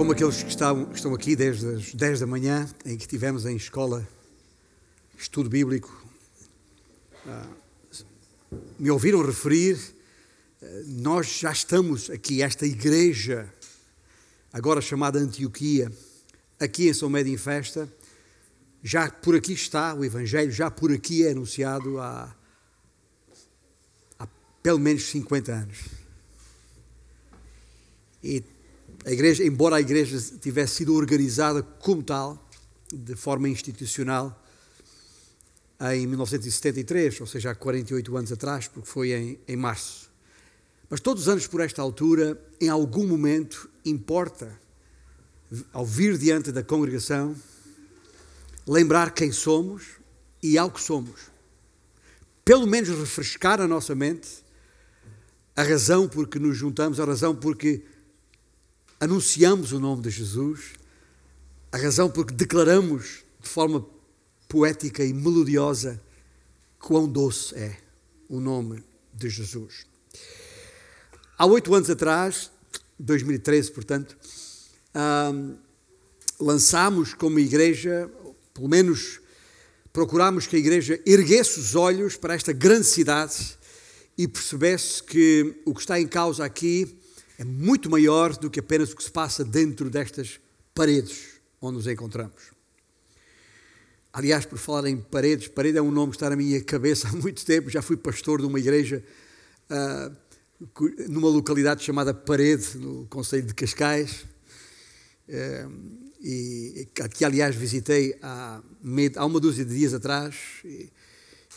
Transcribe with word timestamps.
como 0.00 0.12
aqueles 0.12 0.42
que 0.42 0.48
estão, 0.48 0.90
estão 0.94 1.14
aqui 1.14 1.36
desde 1.36 1.74
as 1.74 1.92
10 1.92 2.20
da 2.20 2.26
manhã, 2.26 2.66
em 2.86 2.96
que 2.96 3.02
estivemos 3.02 3.44
em 3.44 3.54
escola, 3.54 4.08
estudo 5.18 5.50
bíblico, 5.50 5.94
ah, 7.26 7.46
me 8.78 8.90
ouviram 8.90 9.22
referir, 9.22 9.78
eh, 10.62 10.84
nós 10.86 11.26
já 11.40 11.52
estamos 11.52 12.08
aqui, 12.08 12.40
esta 12.40 12.64
igreja, 12.64 13.46
agora 14.50 14.80
chamada 14.80 15.18
Antioquia, 15.18 15.92
aqui 16.58 16.88
em 16.88 16.94
São 16.94 17.10
Médio 17.10 17.34
em 17.34 17.36
Festa, 17.36 17.86
já 18.82 19.10
por 19.10 19.36
aqui 19.36 19.52
está 19.52 19.92
o 19.92 20.02
Evangelho, 20.02 20.50
já 20.50 20.70
por 20.70 20.90
aqui 20.90 21.26
é 21.26 21.32
anunciado 21.32 22.00
há, 22.00 22.34
há 24.18 24.26
pelo 24.62 24.78
menos 24.78 25.02
50 25.10 25.52
anos. 25.52 25.78
E 28.24 28.42
a 29.04 29.10
igreja, 29.10 29.44
embora 29.44 29.76
a 29.76 29.80
igreja 29.80 30.18
tivesse 30.40 30.76
sido 30.76 30.94
organizada 30.94 31.62
como 31.62 32.02
tal, 32.02 32.48
de 32.92 33.16
forma 33.16 33.48
institucional, 33.48 34.36
em 35.80 36.06
1973, 36.06 37.20
ou 37.20 37.26
seja, 37.26 37.50
há 37.50 37.54
48 37.54 38.16
anos 38.16 38.32
atrás, 38.32 38.68
porque 38.68 38.88
foi 38.88 39.12
em, 39.12 39.40
em 39.48 39.56
março. 39.56 40.10
Mas 40.90 41.00
todos 41.00 41.22
os 41.22 41.28
anos 41.28 41.46
por 41.46 41.60
esta 41.60 41.80
altura, 41.80 42.38
em 42.60 42.68
algum 42.68 43.06
momento, 43.06 43.70
importa, 43.84 44.58
ao 45.72 45.86
vir 45.86 46.18
diante 46.18 46.52
da 46.52 46.62
congregação, 46.62 47.34
lembrar 48.66 49.12
quem 49.12 49.32
somos 49.32 49.84
e 50.42 50.58
ao 50.58 50.70
que 50.70 50.80
somos. 50.80 51.30
Pelo 52.44 52.66
menos 52.66 52.88
refrescar 52.90 53.60
a 53.60 53.68
nossa 53.68 53.94
mente 53.94 54.28
a 55.56 55.62
razão 55.62 56.08
por 56.08 56.28
que 56.28 56.38
nos 56.38 56.56
juntamos, 56.56 57.00
a 57.00 57.04
razão 57.04 57.34
por 57.34 57.56
que 57.56 57.82
anunciamos 59.00 59.72
o 59.72 59.80
nome 59.80 60.02
de 60.02 60.10
Jesus, 60.10 60.74
a 61.72 61.78
razão 61.78 62.10
por 62.10 62.26
que 62.26 62.34
declaramos 62.34 63.24
de 63.40 63.48
forma 63.48 63.86
poética 64.46 65.02
e 65.02 65.14
melodiosa 65.14 65.98
quão 66.78 67.08
doce 67.08 67.54
é 67.54 67.78
o 68.28 68.38
nome 68.38 68.84
de 69.14 69.30
Jesus. 69.30 69.86
Há 71.38 71.46
oito 71.46 71.74
anos 71.74 71.88
atrás, 71.88 72.50
2013, 72.98 73.70
portanto, 73.70 74.18
um, 74.94 75.56
lançámos 76.38 77.14
como 77.14 77.38
igreja, 77.38 78.10
pelo 78.52 78.68
menos 78.68 79.18
procurámos 79.94 80.46
que 80.46 80.56
a 80.56 80.58
igreja 80.58 81.00
erguesse 81.06 81.58
os 81.58 81.74
olhos 81.74 82.16
para 82.18 82.34
esta 82.34 82.52
grande 82.52 82.86
cidade 82.86 83.58
e 84.18 84.28
percebesse 84.28 85.02
que 85.02 85.62
o 85.64 85.72
que 85.72 85.80
está 85.80 85.98
em 85.98 86.06
causa 86.06 86.44
aqui 86.44 86.99
é 87.40 87.44
muito 87.44 87.88
maior 87.88 88.36
do 88.36 88.50
que 88.50 88.60
apenas 88.60 88.92
o 88.92 88.96
que 88.96 89.02
se 89.02 89.10
passa 89.10 89.42
dentro 89.42 89.88
destas 89.88 90.38
paredes 90.74 91.40
onde 91.58 91.78
nos 91.78 91.86
encontramos. 91.86 92.52
Aliás, 94.12 94.44
por 94.44 94.58
falar 94.58 94.86
em 94.86 94.98
paredes, 94.98 95.48
parede 95.48 95.78
é 95.78 95.82
um 95.82 95.90
nome 95.90 96.10
que 96.10 96.16
está 96.16 96.28
na 96.28 96.36
minha 96.36 96.62
cabeça 96.62 97.08
há 97.08 97.12
muito 97.12 97.42
tempo. 97.46 97.70
Já 97.70 97.80
fui 97.80 97.96
pastor 97.96 98.40
de 98.40 98.46
uma 98.46 98.58
igreja 98.60 99.02
uh, 99.70 100.14
numa 101.08 101.30
localidade 101.30 101.82
chamada 101.82 102.12
Parede, 102.12 102.76
no 102.76 103.06
Conselho 103.06 103.46
de 103.46 103.54
Cascais. 103.54 104.26
Uh, 105.26 106.10
e 106.20 106.86
que 107.14 107.24
aliás 107.24 107.56
visitei 107.56 108.18
há, 108.20 108.62
há, 109.16 109.24
uma 109.24 109.40
dúzia 109.40 109.64
de 109.64 109.74
dias 109.74 109.94
atrás 109.94 110.36
e, 110.62 110.92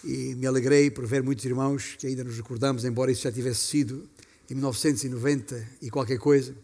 e 0.06 0.36
me 0.36 0.48
alegrei 0.48 0.90
por 0.90 1.06
ver 1.06 1.22
muitos 1.22 1.44
irmãos 1.44 1.98
que 2.00 2.08
ainda 2.08 2.24
nos 2.24 2.38
recordamos, 2.38 2.86
embora 2.86 3.12
isso 3.12 3.24
já 3.24 3.32
tivesse 3.34 3.60
sido 3.68 4.10
em 4.54 4.56
1990 4.56 5.68
e 5.82 5.90
qualquer 5.90 6.20
coisa. 6.20 6.56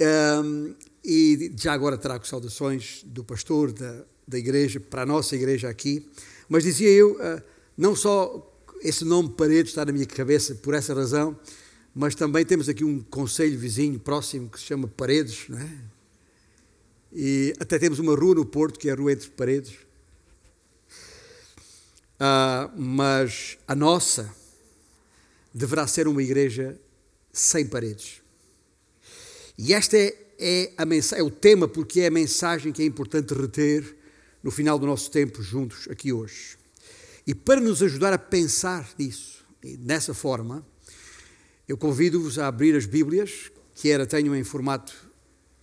Um, 0.00 0.74
e 1.04 1.52
já 1.56 1.74
agora 1.74 1.98
trago 1.98 2.26
saudações 2.26 3.02
do 3.04 3.22
pastor 3.22 3.72
da, 3.72 4.04
da 4.26 4.38
igreja, 4.38 4.80
para 4.80 5.02
a 5.02 5.06
nossa 5.06 5.36
igreja 5.36 5.68
aqui. 5.68 6.08
Mas 6.48 6.64
dizia 6.64 6.88
eu, 6.88 7.12
uh, 7.12 7.42
não 7.76 7.94
só 7.94 8.44
esse 8.80 9.04
nome 9.04 9.30
Paredes 9.30 9.72
está 9.72 9.84
na 9.84 9.92
minha 9.92 10.06
cabeça 10.06 10.54
por 10.54 10.72
essa 10.72 10.94
razão, 10.94 11.38
mas 11.94 12.14
também 12.14 12.44
temos 12.44 12.68
aqui 12.68 12.84
um 12.84 13.00
conselho 13.00 13.58
vizinho 13.58 13.98
próximo 13.98 14.48
que 14.48 14.58
se 14.58 14.64
chama 14.64 14.88
Paredes, 14.88 15.46
não 15.48 15.58
é? 15.58 15.68
E 17.12 17.54
até 17.58 17.78
temos 17.78 17.98
uma 17.98 18.14
rua 18.14 18.36
no 18.36 18.46
Porto 18.46 18.78
que 18.78 18.88
é 18.88 18.92
a 18.92 18.94
Rua 18.94 19.12
Entre 19.12 19.28
Paredes. 19.30 19.74
Uh, 22.20 22.70
mas 22.76 23.58
a 23.66 23.74
nossa 23.74 24.32
deverá 25.52 25.86
ser 25.86 26.06
uma 26.06 26.22
igreja 26.22 26.78
sem 27.32 27.66
paredes. 27.66 28.20
E 29.56 29.72
este 29.72 29.96
é, 29.96 30.16
é, 30.38 30.72
a 30.76 31.16
é 31.16 31.22
o 31.22 31.30
tema 31.30 31.66
porque 31.66 32.00
é 32.00 32.06
a 32.06 32.10
mensagem 32.10 32.72
que 32.72 32.82
é 32.82 32.86
importante 32.86 33.34
reter 33.34 33.96
no 34.42 34.50
final 34.50 34.78
do 34.78 34.86
nosso 34.86 35.10
tempo 35.10 35.42
juntos 35.42 35.88
aqui 35.90 36.12
hoje. 36.12 36.56
E 37.26 37.34
para 37.34 37.60
nos 37.60 37.82
ajudar 37.82 38.12
a 38.12 38.18
pensar 38.18 38.88
nisso, 38.98 39.44
nessa 39.80 40.14
forma, 40.14 40.64
eu 41.68 41.76
convido-vos 41.76 42.38
a 42.38 42.46
abrir 42.46 42.74
as 42.74 42.86
Bíblias, 42.86 43.50
que 43.74 43.90
era 43.90 44.06
tenham 44.06 44.34
em 44.34 44.42
formato 44.42 44.94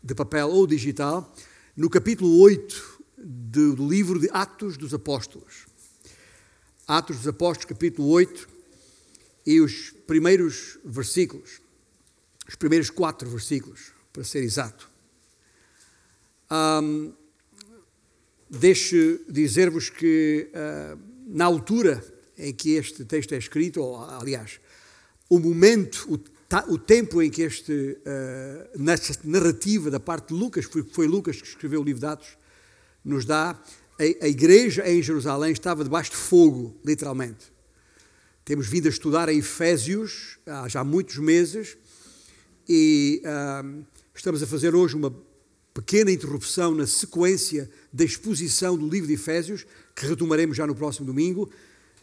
de 0.03 0.13
papel 0.13 0.49
ou 0.49 0.67
digital, 0.67 1.33
no 1.75 1.89
capítulo 1.89 2.37
8 2.39 3.01
do 3.17 3.75
livro 3.87 4.19
de 4.19 4.29
Atos 4.31 4.77
dos 4.77 4.93
Apóstolos. 4.93 5.65
Atos 6.87 7.17
dos 7.17 7.27
Apóstolos, 7.27 7.65
capítulo 7.65 8.09
8, 8.09 8.47
e 9.47 9.59
os 9.59 9.94
primeiros 10.05 10.77
versículos, 10.83 11.61
os 12.47 12.55
primeiros 12.55 12.89
quatro 12.89 13.29
versículos, 13.29 13.91
para 14.13 14.23
ser 14.23 14.43
exato. 14.43 14.89
Um, 16.51 17.13
deixe 18.49 19.19
dizer-vos 19.27 19.89
que 19.89 20.49
uh, 20.51 20.99
na 21.27 21.45
altura 21.45 22.03
em 22.38 22.53
que 22.53 22.71
este 22.71 23.03
texto 23.05 23.33
é 23.33 23.38
escrito, 23.38 23.81
ou 23.81 23.97
aliás, 23.97 24.59
o 25.29 25.39
momento, 25.39 26.05
o, 26.09 26.73
o 26.73 26.77
tempo 26.77 27.22
em 27.22 27.29
que 27.29 27.41
este, 27.41 27.97
uh, 28.01 28.83
narrativa 29.23 29.89
da 29.89 29.99
parte 29.99 30.33
de 30.33 30.39
Lucas, 30.39 30.66
foi, 30.66 30.83
foi 30.83 31.07
Lucas 31.07 31.41
que 31.41 31.47
escreveu 31.47 31.81
o 31.81 31.83
livro 31.83 31.99
de 31.99 32.05
Atos, 32.05 32.37
nos 33.03 33.25
dá, 33.25 33.51
a, 33.99 34.25
a 34.25 34.27
igreja 34.27 34.87
em 34.87 35.01
Jerusalém 35.01 35.51
estava 35.51 35.83
debaixo 35.83 36.11
de 36.11 36.17
fogo, 36.17 36.75
literalmente. 36.85 37.54
Temos 38.45 38.67
vindo 38.67 38.85
a 38.85 38.89
estudar 38.89 39.28
em 39.28 39.39
Efésios 39.39 40.38
há 40.45 40.67
já 40.67 40.83
muitos 40.83 41.17
meses 41.17 41.75
e 42.69 43.19
estamos 44.13 44.44
a 44.44 44.45
fazer 44.45 44.75
hoje 44.75 44.95
uma 44.95 45.11
pequena 45.73 46.11
interrupção 46.11 46.75
na 46.75 46.85
sequência 46.85 47.67
da 47.91 48.03
exposição 48.03 48.78
do 48.78 48.88
livro 48.88 49.07
de 49.07 49.16
Efésios, 49.16 49.66
que 49.95 50.05
retomaremos 50.05 50.55
já 50.55 50.67
no 50.67 50.75
próximo 50.75 51.07
domingo, 51.07 51.50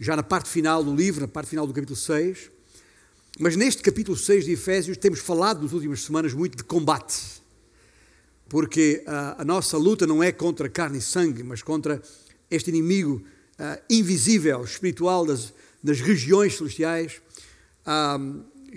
já 0.01 0.17
na 0.17 0.23
parte 0.25 0.49
final 0.49 0.83
do 0.83 0.93
livro, 0.93 1.21
na 1.21 1.29
parte 1.29 1.49
final 1.49 1.65
do 1.65 1.73
capítulo 1.73 1.97
6. 1.97 2.51
Mas 3.39 3.55
neste 3.55 3.81
capítulo 3.81 4.17
6 4.17 4.45
de 4.45 4.51
Efésios 4.51 4.97
temos 4.97 5.21
falado 5.21 5.63
nas 5.63 5.73
últimas 5.73 6.03
semanas 6.03 6.35
muito 6.35 6.57
de 6.57 6.65
combate, 6.65 7.21
porque 8.49 9.05
uh, 9.07 9.41
a 9.41 9.45
nossa 9.45 9.79
luta 9.79 10.09
não 10.09 10.21
é 10.21 10.33
contra 10.33 10.69
carne 10.69 10.99
e 10.99 11.03
sangue, 11.03 11.45
mas 11.45 11.63
contra 11.63 12.03
este 12.51 12.69
inimigo 12.69 13.23
uh, 13.61 13.81
invisível, 13.89 14.65
espiritual 14.65 15.25
das, 15.25 15.55
das 15.83 16.01
regiões 16.01 16.57
celestiais 16.57 17.21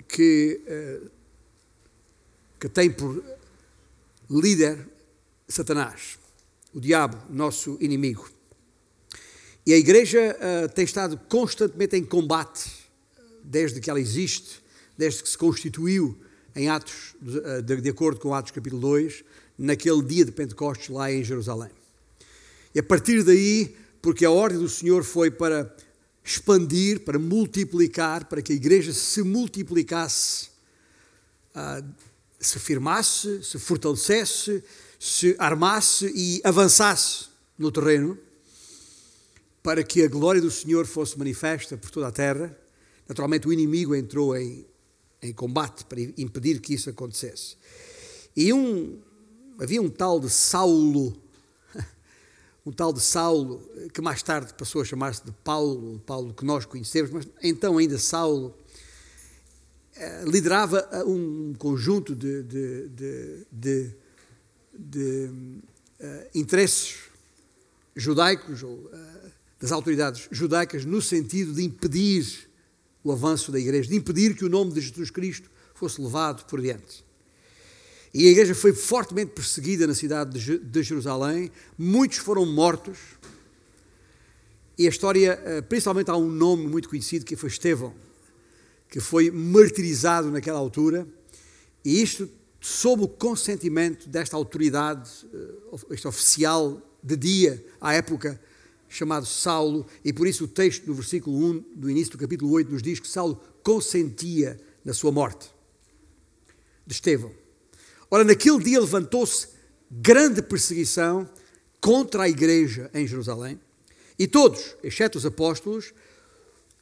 que, 0.08 0.60
uh, 0.66 1.10
que 2.58 2.68
tem 2.68 2.90
por 2.90 3.22
líder 4.28 4.88
Satanás, 5.48 6.18
o 6.74 6.80
diabo, 6.80 7.16
nosso 7.30 7.78
inimigo. 7.80 8.28
E 9.64 9.72
a 9.72 9.76
igreja 9.76 10.36
uh, 10.36 10.68
tem 10.72 10.84
estado 10.84 11.18
constantemente 11.28 11.96
em 11.96 12.04
combate 12.04 12.70
desde 13.42 13.80
que 13.80 13.88
ela 13.88 14.00
existe, 14.00 14.62
desde 14.98 15.22
que 15.22 15.28
se 15.28 15.38
constituiu 15.38 16.18
em 16.54 16.68
Atos, 16.68 17.14
de, 17.64 17.80
de 17.80 17.90
acordo 17.90 18.18
com 18.18 18.34
Atos 18.34 18.50
capítulo 18.50 18.80
2, 18.80 19.24
naquele 19.58 20.02
dia 20.02 20.24
de 20.24 20.32
Pentecostes 20.32 20.88
lá 20.88 21.12
em 21.12 21.22
Jerusalém. 21.22 21.70
E 22.74 22.78
a 22.78 22.82
partir 22.82 23.22
daí, 23.22 23.76
porque 24.02 24.24
a 24.24 24.30
ordem 24.30 24.58
do 24.58 24.68
Senhor 24.68 25.04
foi 25.04 25.30
para 25.30 25.74
expandir, 26.26 27.04
para 27.04 27.20
multiplicar, 27.20 28.24
para 28.24 28.42
que 28.42 28.52
a 28.52 28.56
igreja 28.56 28.92
se 28.92 29.22
multiplicasse, 29.22 30.48
uh, 31.54 31.86
se 32.40 32.58
firmasse, 32.58 33.44
se 33.44 33.60
fortalecesse, 33.60 34.62
se 34.98 35.36
armasse 35.38 36.12
e 36.16 36.40
avançasse 36.42 37.28
no 37.56 37.70
terreno, 37.70 38.18
para 39.62 39.84
que 39.84 40.02
a 40.02 40.08
glória 40.08 40.40
do 40.40 40.50
Senhor 40.50 40.84
fosse 40.84 41.16
manifesta 41.16 41.76
por 41.76 41.90
toda 41.90 42.08
a 42.08 42.12
terra. 42.12 42.56
Naturalmente, 43.08 43.46
o 43.46 43.52
inimigo 43.52 43.94
entrou 43.94 44.36
em, 44.36 44.66
em 45.22 45.32
combate 45.32 45.84
para 45.84 46.00
impedir 46.00 46.60
que 46.60 46.74
isso 46.74 46.90
acontecesse. 46.90 47.56
E 48.36 48.52
um, 48.52 48.98
havia 49.60 49.80
um 49.80 49.88
tal 49.88 50.18
de 50.18 50.28
Saulo 50.28 51.16
um 52.66 52.72
tal 52.72 52.92
de 52.92 53.00
Saulo, 53.00 53.62
que 53.94 54.02
mais 54.02 54.22
tarde 54.22 54.52
passou 54.52 54.82
a 54.82 54.84
chamar-se 54.84 55.24
de 55.24 55.30
Paulo, 55.44 56.02
Paulo 56.04 56.34
que 56.34 56.44
nós 56.44 56.66
conhecemos, 56.66 57.10
mas 57.10 57.28
então 57.42 57.78
ainda 57.78 57.96
Saulo, 57.96 58.52
eh, 59.94 60.24
liderava 60.26 60.86
eh, 60.90 61.04
um 61.04 61.54
conjunto 61.56 62.14
de, 62.14 62.42
de, 62.42 62.88
de, 62.88 63.46
de 63.50 63.96
de 64.78 65.30
uh, 66.00 66.28
interesses 66.34 66.96
judaicos 67.94 68.62
ou 68.62 68.74
uh, 68.74 68.90
das 69.58 69.72
autoridades 69.72 70.28
judaicas 70.30 70.84
no 70.84 71.00
sentido 71.00 71.52
de 71.54 71.64
impedir 71.64 72.50
o 73.02 73.10
avanço 73.10 73.50
da 73.50 73.58
igreja, 73.58 73.88
de 73.88 73.96
impedir 73.96 74.36
que 74.36 74.44
o 74.44 74.48
nome 74.48 74.72
de 74.72 74.80
Jesus 74.80 75.10
Cristo 75.10 75.50
fosse 75.74 76.00
levado 76.00 76.44
por 76.44 76.60
diante. 76.60 77.04
E 78.18 78.28
a 78.28 78.30
igreja 78.30 78.54
foi 78.54 78.72
fortemente 78.72 79.32
perseguida 79.32 79.86
na 79.86 79.92
cidade 79.92 80.58
de 80.58 80.82
Jerusalém, 80.82 81.52
muitos 81.76 82.16
foram 82.16 82.46
mortos. 82.46 82.96
E 84.78 84.86
a 84.86 84.88
história, 84.88 85.38
eh, 85.44 85.60
principalmente 85.60 86.10
há 86.10 86.16
um 86.16 86.30
nome 86.30 86.66
muito 86.66 86.88
conhecido 86.88 87.26
que 87.26 87.36
foi 87.36 87.50
Estevão, 87.50 87.92
que 88.88 89.00
foi 89.00 89.30
martirizado 89.30 90.30
naquela 90.30 90.58
altura, 90.58 91.06
e 91.84 92.00
isto 92.00 92.26
sob 92.58 93.02
o 93.02 93.08
consentimento 93.08 94.08
desta 94.08 94.34
autoridade, 94.34 95.10
eh, 95.34 95.76
este 95.90 96.08
oficial 96.08 96.80
de 97.02 97.18
dia 97.18 97.62
à 97.78 97.92
época, 97.92 98.40
chamado 98.88 99.26
Saulo, 99.26 99.86
e 100.02 100.10
por 100.10 100.26
isso 100.26 100.44
o 100.44 100.48
texto 100.48 100.86
do 100.86 100.94
versículo 100.94 101.36
1 101.36 101.64
do 101.76 101.90
início 101.90 102.12
do 102.12 102.18
capítulo 102.18 102.50
8 102.52 102.72
nos 102.72 102.82
diz 102.82 102.98
que 102.98 103.08
Saulo 103.08 103.38
consentia 103.62 104.58
na 104.82 104.94
sua 104.94 105.12
morte 105.12 105.50
de 106.86 106.94
Estevão. 106.94 107.44
Ora, 108.10 108.24
naquele 108.24 108.62
dia 108.62 108.80
levantou-se 108.80 109.48
grande 109.90 110.42
perseguição 110.42 111.28
contra 111.80 112.24
a 112.24 112.28
igreja 112.28 112.90
em 112.94 113.06
Jerusalém, 113.06 113.60
e 114.18 114.26
todos, 114.26 114.76
exceto 114.82 115.18
os 115.18 115.26
apóstolos, 115.26 115.92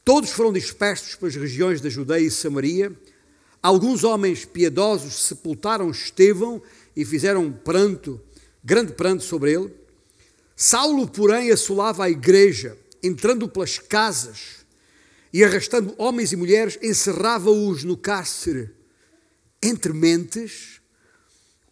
todos 0.03 0.29
foram 0.29 0.53
dispersos 0.53 1.15
pelas 1.15 1.35
regiões 1.35 1.81
da 1.81 1.89
Judeia 1.89 2.25
e 2.25 2.31
Samaria. 2.31 2.95
Alguns 3.61 4.03
homens 4.03 4.45
piedosos 4.45 5.23
sepultaram 5.23 5.89
Estevão 5.89 6.61
e 6.95 7.03
fizeram 7.03 7.51
pranto, 7.51 8.21
grande 8.63 8.93
pranto 8.93 9.23
sobre 9.23 9.53
ele. 9.53 9.73
Saulo, 10.55 11.07
porém, 11.07 11.51
assolava 11.51 12.05
a 12.05 12.09
igreja, 12.09 12.77
entrando 13.03 13.49
pelas 13.49 13.77
casas 13.77 14.65
e 15.33 15.43
arrastando 15.43 15.93
homens 15.97 16.31
e 16.31 16.37
mulheres, 16.37 16.79
encerrava-os 16.81 17.83
no 17.83 17.97
cárcere. 17.97 18.69
Entre 19.61 19.91
mentes, 19.91 20.79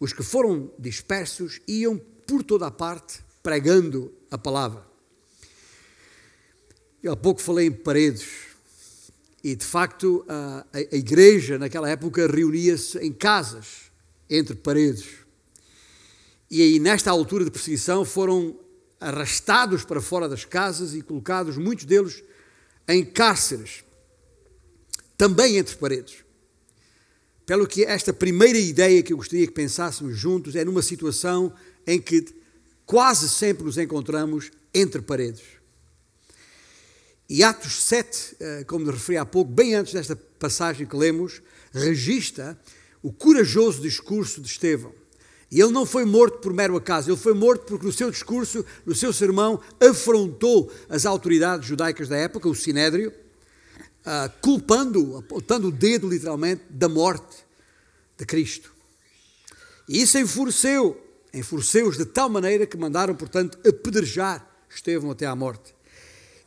os 0.04 0.12
que 0.12 0.22
foram 0.22 0.70
dispersos 0.78 1.62
iam 1.66 1.96
por 2.26 2.42
toda 2.42 2.66
a 2.66 2.70
parte 2.70 3.20
pregando 3.42 4.12
a 4.30 4.36
palavra. 4.36 4.84
Eu 7.02 7.12
há 7.12 7.16
pouco 7.16 7.40
falei 7.40 7.68
em 7.68 7.72
paredes, 7.72 8.28
e 9.42 9.56
de 9.56 9.64
facto 9.64 10.22
a, 10.28 10.66
a, 10.74 10.80
igreja 10.94 11.58
naquela 11.58 11.88
época 11.88 12.26
reunia-se 12.26 12.98
em 12.98 13.12
casas, 13.14 13.90
entre 14.28 14.54
paredes. 14.54 15.06
E 16.50 16.60
aí, 16.60 16.78
nesta 16.78 17.10
altura 17.10 17.46
de 17.46 17.50
perseguição, 17.50 18.04
foram 18.04 18.58
arrastados 19.00 19.84
para 19.84 20.02
fora 20.02 20.28
das 20.28 20.44
casas 20.44 20.94
e 20.94 21.00
colocados, 21.00 21.56
muitos 21.56 21.86
deles, 21.86 22.22
em 22.86 23.02
cárceres, 23.02 23.84
também 25.16 25.56
entre 25.56 25.74
paredes. 25.76 26.23
Pelo 27.46 27.66
que 27.66 27.84
esta 27.84 28.12
primeira 28.12 28.58
ideia 28.58 29.02
que 29.02 29.12
eu 29.12 29.18
gostaria 29.18 29.46
que 29.46 29.52
pensássemos 29.52 30.16
juntos 30.16 30.56
é 30.56 30.64
numa 30.64 30.82
situação 30.82 31.52
em 31.86 32.00
que 32.00 32.24
quase 32.86 33.28
sempre 33.28 33.64
nos 33.64 33.76
encontramos 33.76 34.50
entre 34.72 35.02
paredes. 35.02 35.42
E 37.28 37.42
Atos 37.42 37.82
7, 37.82 38.36
eh, 38.40 38.64
como 38.66 38.90
referi 38.90 39.18
há 39.18 39.24
pouco, 39.24 39.50
bem 39.50 39.74
antes 39.74 39.92
desta 39.92 40.16
passagem 40.16 40.86
que 40.86 40.96
lemos, 40.96 41.42
registra 41.72 42.58
o 43.02 43.12
corajoso 43.12 43.82
discurso 43.82 44.40
de 44.40 44.48
Estevão. 44.48 44.92
E 45.50 45.60
ele 45.60 45.72
não 45.72 45.86
foi 45.86 46.04
morto 46.04 46.38
por 46.38 46.52
mero 46.52 46.76
acaso, 46.76 47.10
ele 47.10 47.16
foi 47.16 47.34
morto 47.34 47.64
porque 47.66 47.86
no 47.86 47.92
seu 47.92 48.10
discurso, 48.10 48.64
no 48.84 48.94
seu 48.94 49.12
sermão, 49.12 49.60
afrontou 49.80 50.70
as 50.88 51.06
autoridades 51.06 51.68
judaicas 51.68 52.08
da 52.08 52.16
época, 52.16 52.48
o 52.48 52.54
Sinédrio, 52.54 53.12
uh, 54.04 54.30
culpando, 54.40 55.16
apontando 55.18 55.68
o 55.68 55.72
dedo 55.72 56.08
literalmente 56.08 56.62
da 56.70 56.88
morte 56.88 57.44
de 58.16 58.24
Cristo. 58.24 58.72
E 59.88 60.02
isso 60.02 60.18
enfureceu, 60.18 61.00
enfureceu-os 61.32 61.96
de 61.96 62.04
tal 62.04 62.28
maneira 62.28 62.66
que 62.66 62.76
mandaram, 62.76 63.14
portanto, 63.14 63.58
apedrejar 63.66 64.48
Estevão 64.68 65.10
até 65.10 65.26
à 65.26 65.36
morte. 65.36 65.74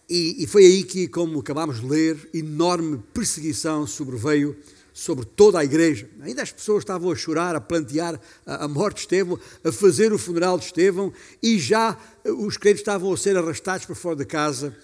E, 0.10 0.44
e 0.44 0.48
foi 0.48 0.66
aí 0.66 0.84
que, 0.84 1.08
como 1.08 1.40
acabámos 1.40 1.82
de 1.82 1.86
ler, 1.86 2.30
enorme 2.34 3.02
perseguição 3.14 3.86
sobreveio 3.86 4.56
sobre 4.94 5.26
toda 5.26 5.60
a 5.60 5.64
igreja. 5.64 6.10
Ainda 6.22 6.42
as 6.42 6.52
pessoas 6.52 6.80
estavam 6.80 7.12
a 7.12 7.16
chorar, 7.16 7.56
a 7.56 7.62
plantear 7.62 8.20
a, 8.46 8.68
morte 8.68 8.96
de 8.96 9.02
Estevão, 9.02 9.40
a 9.64 9.72
fazer 9.72 10.12
o 10.12 10.18
funeral 10.18 10.58
de 10.58 10.66
Estevão, 10.66 11.14
e 11.42 11.60
já 11.60 11.96
eh, 12.24 12.32
os 12.32 12.58
crentes 12.58 12.82
estavam 12.82 13.14
a 13.14 13.18
ser 13.18 13.38
arrastados 13.38 13.86
para 13.86 13.96
fora 13.96 14.16
de 14.16 14.26
casa 14.26 14.76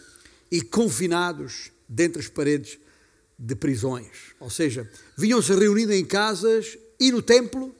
e 0.51 0.61
confinados 0.61 1.72
dentro 1.93 2.21
das 2.21 2.29
paredes 2.29 2.79
de 3.37 3.55
prisões. 3.55 4.33
Ou 4.39 4.49
seja, 4.49 4.89
vinham-se 5.17 5.53
reunindo 5.53 5.93
em 5.93 6.05
casas 6.05 6.77
e 6.99 7.11
no 7.11 7.21
templo, 7.21 7.75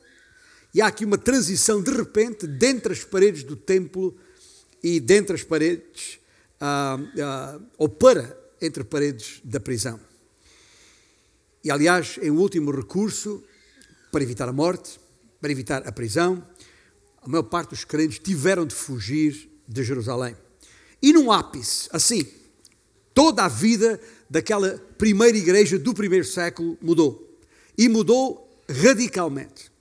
e 0.74 0.82
há 0.82 0.88
aqui 0.88 1.06
uma 1.06 1.18
transição 1.18 1.82
de 1.82 1.92
repente 1.92 2.48
dentro 2.48 2.90
das 2.90 3.04
paredes 3.04 3.44
do 3.44 3.56
templo 3.56 4.18
e 4.82 5.00
dentro 5.00 5.34
das 5.34 5.44
paredes, 5.44 6.20
ah, 6.60 6.98
ah, 7.20 7.60
ou 7.78 7.88
para 7.88 8.38
entre 8.62 8.84
paredes 8.84 9.40
da 9.44 9.60
prisão. 9.60 10.00
E, 11.64 11.72
aliás, 11.72 12.18
em 12.22 12.32
último 12.32 12.72
recurso, 12.72 13.44
para 14.12 14.24
evitar 14.24 14.50
a 14.50 14.54
morte, 14.54 15.00
para 15.40 15.52
evitar 15.52 15.88
a 15.88 15.92
prisão, 15.92 16.46
a 17.22 17.28
maior 17.28 17.44
parte 17.44 17.70
dos 17.70 17.86
crentes 17.86 18.20
tiveram 18.20 18.66
de 18.66 18.76
fugir 18.76 19.50
de 19.68 19.84
Jerusalém. 19.84 20.36
E 21.02 21.14
num 21.14 21.32
ápice, 21.32 21.88
assim, 21.92 22.26
toda 23.14 23.46
a 23.46 23.48
vida 23.48 24.00
daquela 24.30 24.80
primeira 24.98 25.38
igreja 25.38 25.78
do 25.78 25.94
primeiro 25.94 26.26
século 26.26 26.78
mudou. 26.82 27.38
E 27.78 27.88
mudou 27.88 28.50
radicalmente. 28.70 29.72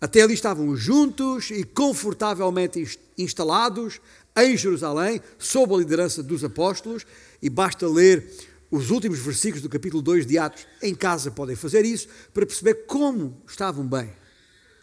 Até 0.00 0.22
ali 0.22 0.34
estavam 0.34 0.76
juntos 0.76 1.50
e 1.50 1.64
confortavelmente 1.64 2.98
instalados 3.16 4.00
em 4.36 4.56
Jerusalém, 4.56 5.20
sob 5.38 5.74
a 5.74 5.78
liderança 5.78 6.22
dos 6.22 6.44
apóstolos, 6.44 7.06
e 7.40 7.48
basta 7.48 7.88
ler 7.88 8.30
os 8.70 8.90
últimos 8.90 9.18
versículos 9.18 9.62
do 9.62 9.68
capítulo 9.68 10.02
2 10.02 10.26
de 10.26 10.36
Atos, 10.36 10.66
em 10.82 10.94
casa 10.94 11.30
podem 11.30 11.56
fazer 11.56 11.84
isso, 11.84 12.08
para 12.34 12.44
perceber 12.44 12.86
como 12.86 13.40
estavam 13.46 13.86
bem, 13.86 14.12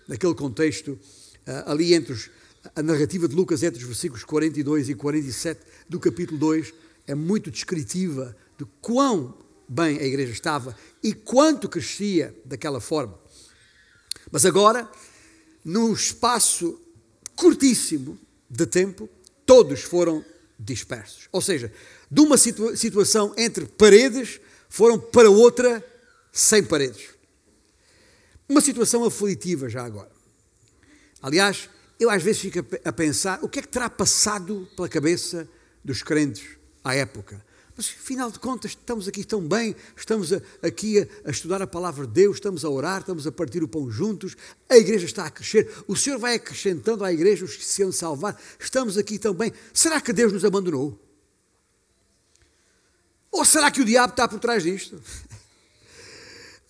naquele 0.08 0.34
contexto, 0.34 0.98
ah, 1.46 1.72
ali 1.72 1.94
entre 1.94 2.13
os, 2.13 2.30
a 2.75 2.82
narrativa 2.82 3.27
de 3.27 3.36
Lucas 3.36 3.62
entre 3.62 3.80
os 3.80 3.88
versículos 3.88 4.24
42 4.24 4.89
e 4.89 4.96
47 4.96 5.62
do 5.88 6.00
capítulo 6.00 6.39
2 6.39 6.74
é 7.07 7.15
muito 7.15 7.51
descritiva 7.51 8.36
de 8.57 8.65
quão 8.81 9.38
bem 9.67 9.98
a 10.00 10.03
igreja 10.03 10.31
estava 10.31 10.77
e 11.01 11.13
quanto 11.13 11.69
crescia 11.69 12.36
daquela 12.45 12.79
forma. 12.79 13.19
Mas 14.31 14.45
agora, 14.45 14.89
num 15.63 15.93
espaço 15.93 16.79
curtíssimo 17.36 18.19
de 18.50 18.65
tempo, 18.65 19.10
todos 19.45 19.81
foram 19.81 20.24
dispersos. 20.57 21.27
Ou 21.31 21.41
seja, 21.41 21.72
de 22.10 22.22
uma 22.22 22.38
situa 22.38 22.75
situação 22.75 23.33
entre 23.38 23.65
paredes, 23.65 24.39
foram 24.69 25.00
para 25.00 25.29
outra 25.29 25.83
sem 26.31 26.63
paredes. 26.63 27.10
Uma 28.48 28.62
situação 28.62 29.03
aflitiva 29.03 29.69
já 29.69 29.83
agora. 29.83 30.12
Aliás, 31.22 31.69
eu 32.00 32.10
às 32.10 32.22
vezes 32.22 32.41
fico 32.41 32.60
a 32.83 32.91
pensar 32.91 33.39
o 33.43 33.50
que 33.50 33.60
é 33.60 33.62
que 33.62 33.67
terá 33.67 33.89
passado 33.89 34.67
pela 34.75 34.89
cabeça 34.89 35.48
dos 35.83 36.03
crentes 36.03 36.62
à 36.84 36.96
época. 36.96 37.44
Mas, 37.75 37.88
afinal 37.88 38.32
de 38.32 38.38
contas, 38.38 38.72
estamos 38.72 39.08
aqui 39.08 39.24
tão 39.24 39.42
bem, 39.42 39.75
estamos 39.98 40.32
a, 40.32 40.42
aqui 40.62 41.00
a, 41.00 41.08
a, 41.25 41.32
estudar 41.32 41.60
a 41.62 41.66
palavra 41.66 42.06
de 42.06 42.13
Deus, 42.13 42.36
estamos 42.36 42.63
a 42.63 42.70
orar, 42.70 43.00
estamos 43.02 43.25
a 43.25 43.32
partir 43.32 43.63
o 43.63 43.68
pão 43.68 43.90
juntos, 43.90 44.36
a 44.70 44.78
igreja 44.78 45.06
está 45.06 45.25
a 45.25 45.32
crescer, 45.32 45.68
o 45.88 45.96
Senhor 45.96 46.20
vai 46.20 46.36
acrescentando 46.36 47.04
à 47.04 47.12
igreja 47.12 47.44
os 47.44 47.56
que 47.56 47.66
se 47.66 47.82
iam 47.82 47.92
salvar, 47.92 48.40
estamos 48.60 48.96
aqui 48.98 49.18
tão 49.18 49.34
bem. 49.34 49.52
Será 49.74 50.00
que 50.00 50.13
Deus 50.13 50.32
nos 50.32 50.46
abandonou? 50.46 51.00
Ou 53.32 53.44
será 53.44 53.72
que 53.72 53.82
o 53.82 53.86
diabo 53.86 54.13
está 54.13 54.28
por 54.28 54.40
trás 54.40 54.63
disto? 54.63 55.02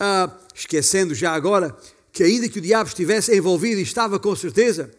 Ah, 0.06 0.38
esquecendo 0.54 1.14
já 1.14 1.32
agora 1.34 1.78
que, 2.12 2.24
ainda 2.24 2.50
que 2.50 2.58
o 2.60 2.62
diabo 2.62 2.90
estivesse 2.90 3.34
envolvido 3.34 3.80
e 3.80 3.84
estava 3.84 4.20
com 4.20 4.36
certeza, 4.36 4.92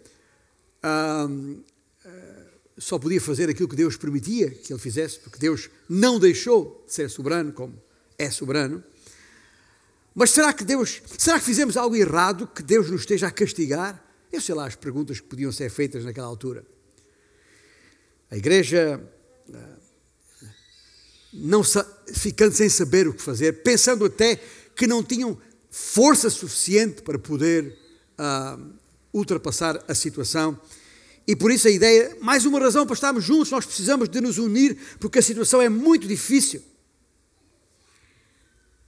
ah, 0.83 1.27
só 2.77 2.99
podia 2.99 3.21
fazer 3.21 3.49
aquilo 3.49 3.69
que 3.69 3.77
Deus 3.77 3.97
permitia 3.97 4.51
que 4.51 4.73
ele 4.73 4.81
fizesse, 4.81 5.19
porque 5.21 5.39
Deus 5.39 5.71
não 5.89 6.19
deixou 6.19 6.83
de 6.87 6.93
ser 6.93 7.09
soberano, 7.09 7.53
como 7.53 7.81
é 8.19 8.31
soberano. 8.31 8.83
Mas 10.15 10.31
será 10.31 10.53
que 10.53 10.65
Deus, 10.65 11.03
será 11.19 11.39
que 11.39 11.45
fizemos 11.45 11.77
algo 11.77 11.97
errado 11.97 12.47
que 12.47 12.63
Deus 12.63 12.91
nos 12.91 13.01
esteja 13.03 13.27
a 13.29 13.31
castigar? 13.31 14.03
Eu 14.33 14.41
sei 14.41 14.55
lá 14.55 14.67
as 14.67 14.77
perguntas 14.77 15.21
que 15.21 15.27
podiam 15.27 15.53
ser 15.53 15.71
feitas 15.71 16.05
naquela 16.05 16.27
altura. 16.27 16.65
A 18.31 18.37
igreja, 18.37 19.01
ah, 19.53 19.77
não 21.33 21.63
ficando 22.13 22.55
sem 22.55 22.69
saber 22.69 23.09
o 23.09 23.15
que 23.15 23.23
fazer, 23.23 23.63
pensando 23.63 24.05
até 24.05 24.41
que 24.75 24.87
não 24.87 25.03
tinham 25.03 25.39
força 25.71 26.31
suficiente 26.31 27.03
para 27.03 27.19
poder 27.19 27.77
uh, 28.19 28.73
ultrapassar 29.13 29.85
a 29.89 29.95
situação. 29.95 30.59
E 31.27 31.35
por 31.35 31.51
isso 31.51 31.67
a 31.67 31.71
ideia, 31.71 32.17
mais 32.21 32.45
uma 32.45 32.61
razão 32.61 32.87
para 32.87 32.95
estarmos 32.95 33.25
juntos, 33.25 33.51
nós 33.51 33.65
precisamos 33.65 34.09
de 34.09 34.21
nos 34.21 34.37
unir, 34.37 34.77
porque 35.01 35.19
a 35.19 35.23
situação 35.23 35.61
é 35.61 35.69
muito 35.69 36.07
difícil. 36.07 36.63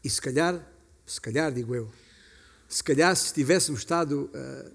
E 0.04 0.10
se 0.10 0.20
calhar, 0.20 0.60
se 1.06 1.20
calhar, 1.20 1.50
digo 1.50 1.74
eu, 1.74 1.90
se 2.68 2.84
calhar 2.84 3.16
se 3.16 3.32
tivéssemos 3.32 3.80
estado 3.80 4.30
uh, 4.34 4.70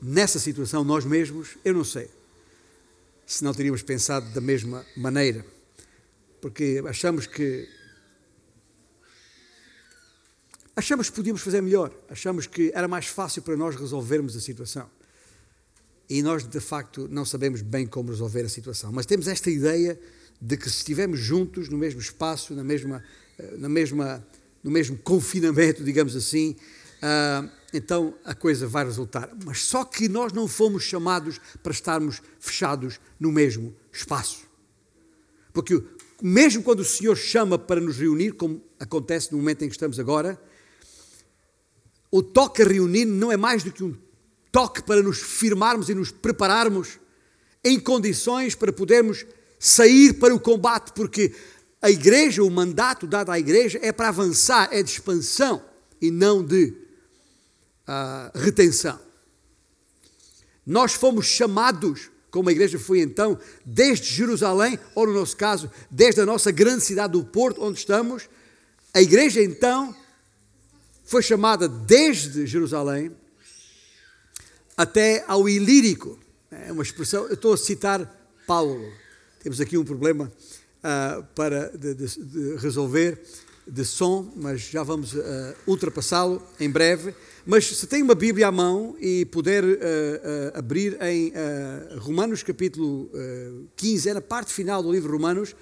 nessa 0.00 0.38
situação 0.38 0.82
nós 0.82 1.04
mesmos, 1.04 1.56
eu 1.64 1.74
não 1.74 1.84
sei 1.84 2.10
se 3.26 3.44
não 3.44 3.54
teríamos 3.54 3.82
pensado 3.82 4.28
da 4.32 4.40
mesma 4.40 4.84
maneira, 4.96 5.44
porque 6.40 6.82
achamos 6.86 7.26
que 7.26 7.68
achamos 10.74 11.08
que 11.08 11.16
podíamos 11.16 11.40
fazer 11.42 11.60
melhor, 11.60 11.94
achamos 12.08 12.46
que 12.46 12.72
era 12.74 12.88
mais 12.88 13.06
fácil 13.06 13.42
para 13.42 13.56
nós 13.56 13.76
resolvermos 13.76 14.36
a 14.36 14.40
situação. 14.40 14.90
E 16.08 16.22
nós, 16.22 16.46
de 16.46 16.60
facto, 16.60 17.08
não 17.10 17.24
sabemos 17.24 17.62
bem 17.62 17.86
como 17.86 18.10
resolver 18.10 18.42
a 18.42 18.48
situação. 18.48 18.92
Mas 18.92 19.06
temos 19.06 19.28
esta 19.28 19.50
ideia 19.50 19.98
de 20.40 20.56
que 20.56 20.68
se 20.68 20.78
estivermos 20.78 21.20
juntos 21.20 21.68
no 21.68 21.78
mesmo 21.78 22.00
espaço, 22.00 22.54
na 22.54 22.64
mesma, 22.64 23.02
eh, 23.38 23.56
na 23.58 23.68
mesma, 23.68 24.26
no 24.62 24.70
mesmo 24.70 24.96
confinamento, 24.98 25.84
digamos 25.84 26.16
assim, 26.16 26.56
uh, 26.98 27.48
então 27.72 28.14
a 28.24 28.34
coisa 28.34 28.66
vai 28.66 28.84
resultar. 28.84 29.30
Mas 29.44 29.62
só 29.62 29.84
que 29.84 30.08
nós 30.08 30.32
não 30.32 30.48
fomos 30.48 30.82
chamados 30.82 31.40
para 31.62 31.72
estarmos 31.72 32.20
fechados 32.40 32.98
no 33.18 33.30
mesmo 33.30 33.74
espaço. 33.92 34.40
Porque 35.52 35.82
mesmo 36.20 36.62
quando 36.62 36.80
o 36.80 36.84
Senhor 36.84 37.16
chama 37.16 37.58
para 37.58 37.80
nos 37.80 37.96
reunir, 37.96 38.32
como 38.32 38.62
acontece 38.78 39.32
no 39.32 39.38
momento 39.38 39.62
em 39.62 39.68
que 39.68 39.74
estamos 39.74 39.98
agora, 39.98 40.40
o 42.10 42.22
toque 42.22 42.62
reunir 42.62 43.04
não 43.04 43.32
é 43.32 43.36
mais 43.36 43.62
do 43.62 43.72
que 43.72 43.82
um 43.82 43.96
toque 44.52 44.82
para 44.82 45.02
nos 45.02 45.18
firmarmos 45.18 45.88
e 45.88 45.94
nos 45.94 46.12
prepararmos 46.12 47.00
em 47.64 47.80
condições 47.80 48.54
para 48.54 48.72
podermos 48.72 49.24
sair 49.58 50.14
para 50.14 50.34
o 50.34 50.40
combate, 50.40 50.92
porque 50.92 51.34
a 51.80 51.90
igreja, 51.90 52.44
o 52.44 52.50
mandato 52.50 53.06
dado 53.06 53.30
à 53.30 53.38
igreja 53.38 53.78
é 53.82 53.90
para 53.90 54.08
avançar, 54.08 54.68
é 54.70 54.82
de 54.82 54.90
expansão 54.90 55.64
e 56.00 56.10
não 56.10 56.44
de 56.44 56.74
uh, 57.88 58.38
retenção. 58.38 59.00
Nós 60.66 60.92
fomos 60.92 61.26
chamados, 61.26 62.10
como 62.30 62.48
a 62.48 62.52
igreja 62.52 62.78
foi 62.78 63.00
então, 63.00 63.38
desde 63.64 64.06
Jerusalém, 64.06 64.78
ou 64.94 65.06
no 65.06 65.14
nosso 65.14 65.36
caso, 65.36 65.70
desde 65.90 66.20
a 66.20 66.26
nossa 66.26 66.50
grande 66.50 66.84
cidade 66.84 67.14
do 67.14 67.24
Porto, 67.24 67.62
onde 67.62 67.78
estamos, 67.78 68.28
a 68.92 69.00
igreja 69.00 69.42
então 69.42 69.94
foi 71.04 71.22
chamada 71.22 71.68
desde 71.68 72.46
Jerusalém 72.46 73.10
até 74.76 75.24
ao 75.26 75.48
Ilírico. 75.48 76.18
É 76.50 76.72
uma 76.72 76.82
expressão, 76.82 77.26
eu 77.26 77.34
estou 77.34 77.52
a 77.52 77.56
citar 77.56 78.04
Paulo. 78.46 78.92
Temos 79.42 79.60
aqui 79.60 79.76
um 79.76 79.84
problema 79.84 80.30
uh, 80.82 81.24
para 81.34 81.70
de, 81.76 81.94
de, 81.94 82.06
de 82.06 82.56
resolver 82.56 83.20
de 83.66 83.84
som, 83.84 84.30
mas 84.36 84.62
já 84.62 84.82
vamos 84.82 85.14
uh, 85.14 85.20
ultrapassá-lo 85.66 86.42
em 86.58 86.68
breve. 86.68 87.14
Mas 87.46 87.66
se 87.66 87.86
tem 87.86 88.02
uma 88.02 88.14
Bíblia 88.14 88.48
à 88.48 88.52
mão 88.52 88.96
e 89.00 89.24
puder 89.24 89.64
uh, 89.64 89.78
abrir 90.54 90.96
em 91.02 91.32
Romanos 91.98 92.42
capítulo 92.42 93.10
15, 93.74 94.10
é 94.10 94.14
na 94.14 94.20
parte 94.20 94.52
final 94.52 94.82
do 94.82 94.92
livro 94.92 95.12
Romanos, 95.12 95.56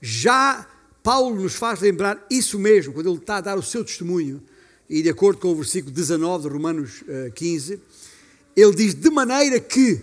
já 0.00 0.68
Paulo 1.02 1.34
nos 1.34 1.54
faz 1.54 1.80
lembrar 1.80 2.24
isso 2.30 2.58
mesmo, 2.58 2.92
quando 2.92 3.08
ele 3.08 3.18
está 3.18 3.36
a 3.36 3.40
dar 3.40 3.58
o 3.58 3.62
seu 3.62 3.84
testemunho, 3.84 4.42
e 4.88 5.02
de 5.02 5.08
acordo 5.08 5.40
com 5.40 5.48
o 5.48 5.56
versículo 5.56 5.92
19 5.92 6.44
de 6.44 6.48
Romanos 6.48 7.02
15, 7.34 7.80
ele 8.56 8.74
diz: 8.74 8.94
de 8.94 9.10
maneira 9.10 9.60
que, 9.60 10.00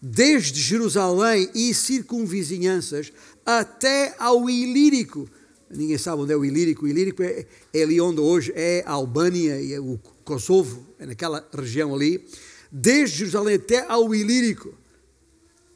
desde 0.00 0.60
Jerusalém 0.60 1.50
e 1.54 1.74
circunvizinhanças 1.74 3.12
até 3.44 4.14
ao 4.18 4.48
Ilírico, 4.48 5.28
ninguém 5.70 5.98
sabe 5.98 6.22
onde 6.22 6.32
é 6.32 6.36
o 6.36 6.44
Ilírico, 6.44 6.86
o 6.86 6.88
Ilírico 6.88 7.22
é, 7.22 7.46
é 7.74 7.82
ali 7.82 8.00
onde 8.00 8.20
hoje 8.20 8.52
é 8.56 8.82
a 8.86 8.92
Albânia 8.92 9.60
e 9.60 9.74
é 9.74 9.80
o 9.80 9.98
Kosovo, 10.24 10.86
é 10.98 11.06
naquela 11.06 11.46
região 11.52 11.94
ali, 11.94 12.24
desde 12.72 13.18
Jerusalém 13.18 13.56
até 13.56 13.86
ao 13.86 14.14
Ilírico, 14.14 14.74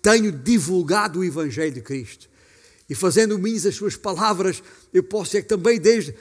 tenho 0.00 0.32
divulgado 0.32 1.21
o 1.21 1.25
Evangelho 1.25 1.73
de 1.73 1.80
Cristo. 1.80 2.28
E 2.88 2.94
fazendo 2.94 3.38
minhas 3.38 3.64
as 3.64 3.75
suas 3.75 3.97
palavras, 3.97 4.62
eu 4.92 5.02
posso 5.02 5.30
dizer 5.30 5.42
que 5.42 5.49
também 5.49 5.80
desde 5.80 6.14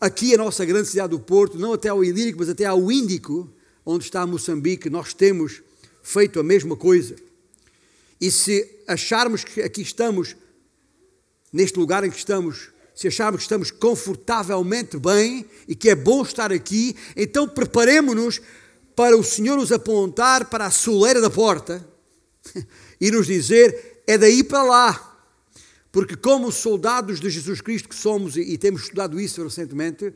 aqui 0.00 0.34
a 0.34 0.38
nossa 0.38 0.64
grande 0.64 0.88
cidade 0.88 1.10
do 1.10 1.20
Porto, 1.20 1.58
não 1.58 1.72
até 1.72 1.88
ao 1.88 2.02
Ilírico, 2.02 2.38
mas 2.38 2.48
até 2.48 2.64
ao 2.64 2.90
Índico, 2.90 3.48
onde 3.84 4.04
está 4.04 4.26
Moçambique, 4.26 4.88
nós 4.88 5.12
temos 5.12 5.62
feito 6.02 6.40
a 6.40 6.42
mesma 6.42 6.76
coisa. 6.76 7.16
E 8.20 8.30
se 8.30 8.80
acharmos 8.86 9.44
que 9.44 9.60
aqui 9.60 9.82
estamos, 9.82 10.36
neste 11.52 11.78
lugar 11.78 12.04
em 12.04 12.10
que 12.10 12.16
estamos, 12.16 12.70
se 12.94 13.08
acharmos 13.08 13.40
que 13.40 13.44
estamos 13.44 13.70
confortavelmente 13.70 14.96
bem 14.98 15.44
e 15.66 15.74
que 15.74 15.90
é 15.90 15.94
bom 15.94 16.22
estar 16.22 16.52
aqui, 16.52 16.96
então 17.16 17.48
preparemos-nos 17.48 18.40
para 18.94 19.16
o 19.16 19.24
Senhor 19.24 19.56
nos 19.56 19.72
apontar 19.72 20.48
para 20.48 20.66
a 20.66 20.70
soleira 20.70 21.20
da 21.20 21.28
porta 21.28 21.86
e 23.00 23.10
nos 23.10 23.26
dizer: 23.26 24.02
é 24.06 24.16
daí 24.16 24.44
para 24.44 24.62
lá. 24.62 25.10
Porque, 25.90 26.16
como 26.16 26.50
soldados 26.50 27.20
de 27.20 27.30
Jesus 27.30 27.60
Cristo 27.60 27.88
que 27.88 27.94
somos, 27.94 28.36
e 28.36 28.58
temos 28.58 28.82
estudado 28.82 29.20
isso 29.20 29.42
recentemente, 29.44 30.12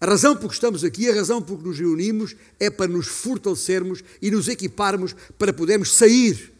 a 0.00 0.06
razão 0.06 0.34
por 0.34 0.48
que 0.48 0.54
estamos 0.54 0.82
aqui, 0.82 1.10
a 1.10 1.14
razão 1.14 1.42
por 1.42 1.58
que 1.58 1.64
nos 1.64 1.78
reunimos, 1.78 2.34
é 2.58 2.70
para 2.70 2.88
nos 2.88 3.06
fortalecermos 3.06 4.02
e 4.22 4.30
nos 4.30 4.48
equiparmos 4.48 5.14
para 5.38 5.52
podermos 5.52 5.94
sair, 5.94 6.54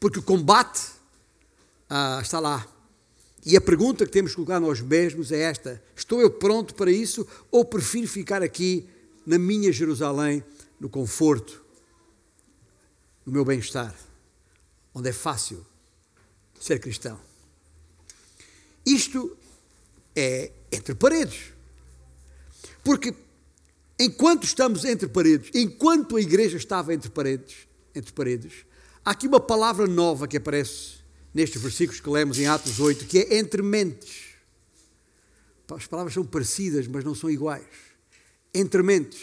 porque 0.00 0.18
o 0.18 0.22
combate 0.22 0.80
ah, 1.88 2.18
está 2.20 2.40
lá. 2.40 2.66
E 3.46 3.56
a 3.56 3.60
pergunta 3.60 4.04
que 4.04 4.10
temos 4.10 4.32
que 4.32 4.36
colocar 4.36 4.58
nós 4.58 4.80
mesmos 4.80 5.30
é 5.30 5.38
esta: 5.42 5.80
estou 5.94 6.20
eu 6.20 6.30
pronto 6.30 6.74
para 6.74 6.90
isso 6.90 7.26
ou 7.48 7.64
prefiro 7.64 8.08
ficar 8.08 8.42
aqui 8.42 8.88
na 9.24 9.38
minha 9.38 9.72
Jerusalém, 9.72 10.42
no 10.80 10.88
conforto, 10.88 11.64
no 13.24 13.32
meu 13.32 13.44
bem-estar, 13.44 13.94
onde 14.92 15.08
é 15.08 15.12
fácil 15.12 15.64
ser 16.58 16.80
cristão? 16.80 17.20
Isto 18.84 19.36
é 20.16 20.50
entre 20.72 20.94
paredes. 20.96 21.59
Porque 22.82 23.14
enquanto 23.98 24.44
estamos 24.44 24.84
entre 24.84 25.08
paredes, 25.08 25.50
enquanto 25.54 26.16
a 26.16 26.20
igreja 26.20 26.56
estava 26.56 26.94
entre 26.94 27.10
paredes, 27.10 27.68
entre 27.94 28.12
paredes, 28.12 28.52
há 29.04 29.10
aqui 29.10 29.26
uma 29.26 29.40
palavra 29.40 29.86
nova 29.86 30.26
que 30.26 30.36
aparece 30.36 31.00
nestes 31.34 31.60
versículos 31.60 32.00
que 32.00 32.10
lemos 32.10 32.38
em 32.38 32.46
Atos 32.46 32.80
8, 32.80 33.06
que 33.06 33.18
é 33.18 33.38
entre 33.38 33.62
mentes. 33.62 34.30
As 35.68 35.86
palavras 35.86 36.14
são 36.14 36.24
parecidas, 36.24 36.88
mas 36.88 37.04
não 37.04 37.14
são 37.14 37.30
iguais. 37.30 37.64
Entre 38.52 38.82
mentes. 38.82 39.20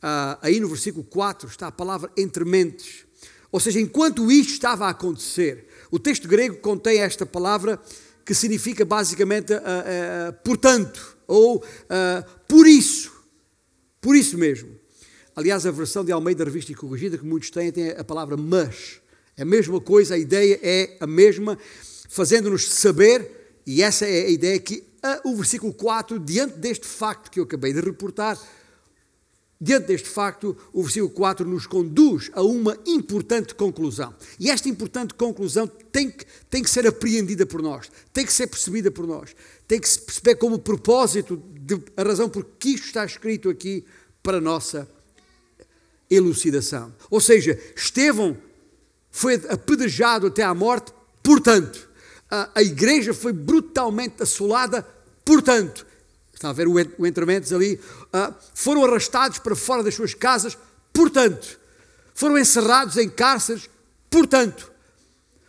Ah, 0.00 0.38
aí 0.40 0.60
no 0.60 0.68
versículo 0.68 1.04
4 1.04 1.48
está 1.48 1.68
a 1.68 1.72
palavra 1.72 2.10
entre 2.16 2.44
mentes. 2.44 3.04
Ou 3.50 3.60
seja, 3.60 3.80
enquanto 3.80 4.30
isto 4.30 4.52
estava 4.52 4.86
a 4.86 4.90
acontecer, 4.90 5.68
o 5.90 5.98
texto 5.98 6.26
grego 6.26 6.56
contém 6.56 7.00
esta 7.00 7.26
palavra 7.26 7.80
que 8.24 8.34
significa 8.34 8.84
basicamente, 8.84 9.52
uh, 9.52 9.56
uh, 9.56 10.32
portanto, 10.44 11.11
ou 11.26 11.58
uh, 11.58 12.30
por 12.48 12.66
isso, 12.66 13.12
por 14.00 14.16
isso 14.16 14.36
mesmo. 14.38 14.70
Aliás, 15.34 15.64
a 15.64 15.70
versão 15.70 16.04
de 16.04 16.12
Almeida 16.12 16.44
Revista 16.44 16.72
e 16.72 16.74
Corrigida 16.74 17.16
que 17.16 17.24
muitos 17.24 17.50
têm 17.50 17.72
tem 17.72 17.90
a 17.90 18.04
palavra 18.04 18.36
mas. 18.36 19.00
É 19.36 19.42
a 19.42 19.46
mesma 19.46 19.80
coisa, 19.80 20.14
a 20.14 20.18
ideia 20.18 20.60
é 20.62 20.96
a 21.00 21.06
mesma, 21.06 21.58
fazendo-nos 22.08 22.68
saber, 22.68 23.60
e 23.66 23.82
essa 23.82 24.06
é 24.06 24.26
a 24.26 24.30
ideia 24.30 24.58
que 24.58 24.84
o 25.24 25.34
versículo 25.34 25.72
4, 25.72 26.18
diante 26.18 26.58
deste 26.58 26.86
facto 26.86 27.30
que 27.30 27.40
eu 27.40 27.44
acabei 27.44 27.72
de 27.72 27.80
reportar, 27.80 28.38
Diante 29.64 29.86
deste 29.86 30.08
facto, 30.08 30.56
o 30.72 30.82
versículo 30.82 31.12
4 31.12 31.48
nos 31.48 31.68
conduz 31.68 32.32
a 32.34 32.42
uma 32.42 32.76
importante 32.84 33.54
conclusão. 33.54 34.12
E 34.40 34.50
esta 34.50 34.68
importante 34.68 35.14
conclusão 35.14 35.68
tem 35.68 36.10
que, 36.10 36.26
tem 36.50 36.64
que 36.64 36.68
ser 36.68 36.84
apreendida 36.84 37.46
por 37.46 37.62
nós, 37.62 37.88
tem 38.12 38.26
que 38.26 38.32
ser 38.32 38.48
percebida 38.48 38.90
por 38.90 39.06
nós, 39.06 39.36
tem 39.72 39.80
que 39.80 39.88
se 39.88 40.00
perceber 40.00 40.34
como 40.34 40.58
propósito, 40.58 41.42
de, 41.50 41.82
a 41.96 42.02
razão 42.02 42.28
por 42.28 42.44
que 42.58 42.74
isto 42.74 42.88
está 42.88 43.06
escrito 43.06 43.48
aqui 43.48 43.86
para 44.22 44.36
a 44.36 44.40
nossa 44.40 44.86
elucidação. 46.10 46.94
Ou 47.08 47.22
seja, 47.22 47.58
Estevão 47.74 48.36
foi 49.10 49.36
apedrejado 49.48 50.26
até 50.26 50.42
à 50.42 50.52
morte, 50.52 50.92
portanto, 51.22 51.88
a, 52.30 52.50
a 52.54 52.62
igreja 52.62 53.14
foi 53.14 53.32
brutalmente 53.32 54.22
assolada, 54.22 54.86
portanto, 55.24 55.86
está 56.34 56.50
a 56.50 56.52
ver 56.52 56.68
o, 56.68 56.74
o 56.98 57.06
entrementes 57.06 57.50
ali, 57.50 57.80
uh, 58.12 58.34
foram 58.54 58.84
arrastados 58.84 59.38
para 59.38 59.56
fora 59.56 59.82
das 59.82 59.94
suas 59.94 60.12
casas, 60.12 60.54
portanto, 60.92 61.58
foram 62.12 62.36
encerrados 62.36 62.98
em 62.98 63.08
cárceres, 63.08 63.70
portanto, 64.10 64.70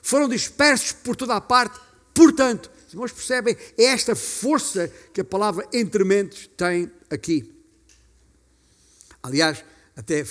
foram 0.01 0.29
dispersos 0.29 0.93
por 0.93 1.13
toda 1.13 1.35
a 1.35 1.41
parte, 1.41 1.77
portanto. 2.13 2.71
Os 2.93 2.95
irmãos 2.95 3.11
percebem? 3.11 3.57
É 3.75 3.85
esta 3.85 4.15
força 4.15 4.87
que 5.11 5.21
a 5.21 5.25
palavra 5.25 5.67
entrementes 5.73 6.47
tem 6.55 6.91
aqui. 7.09 7.51
Aliás, 9.23 9.65
até 9.95 10.23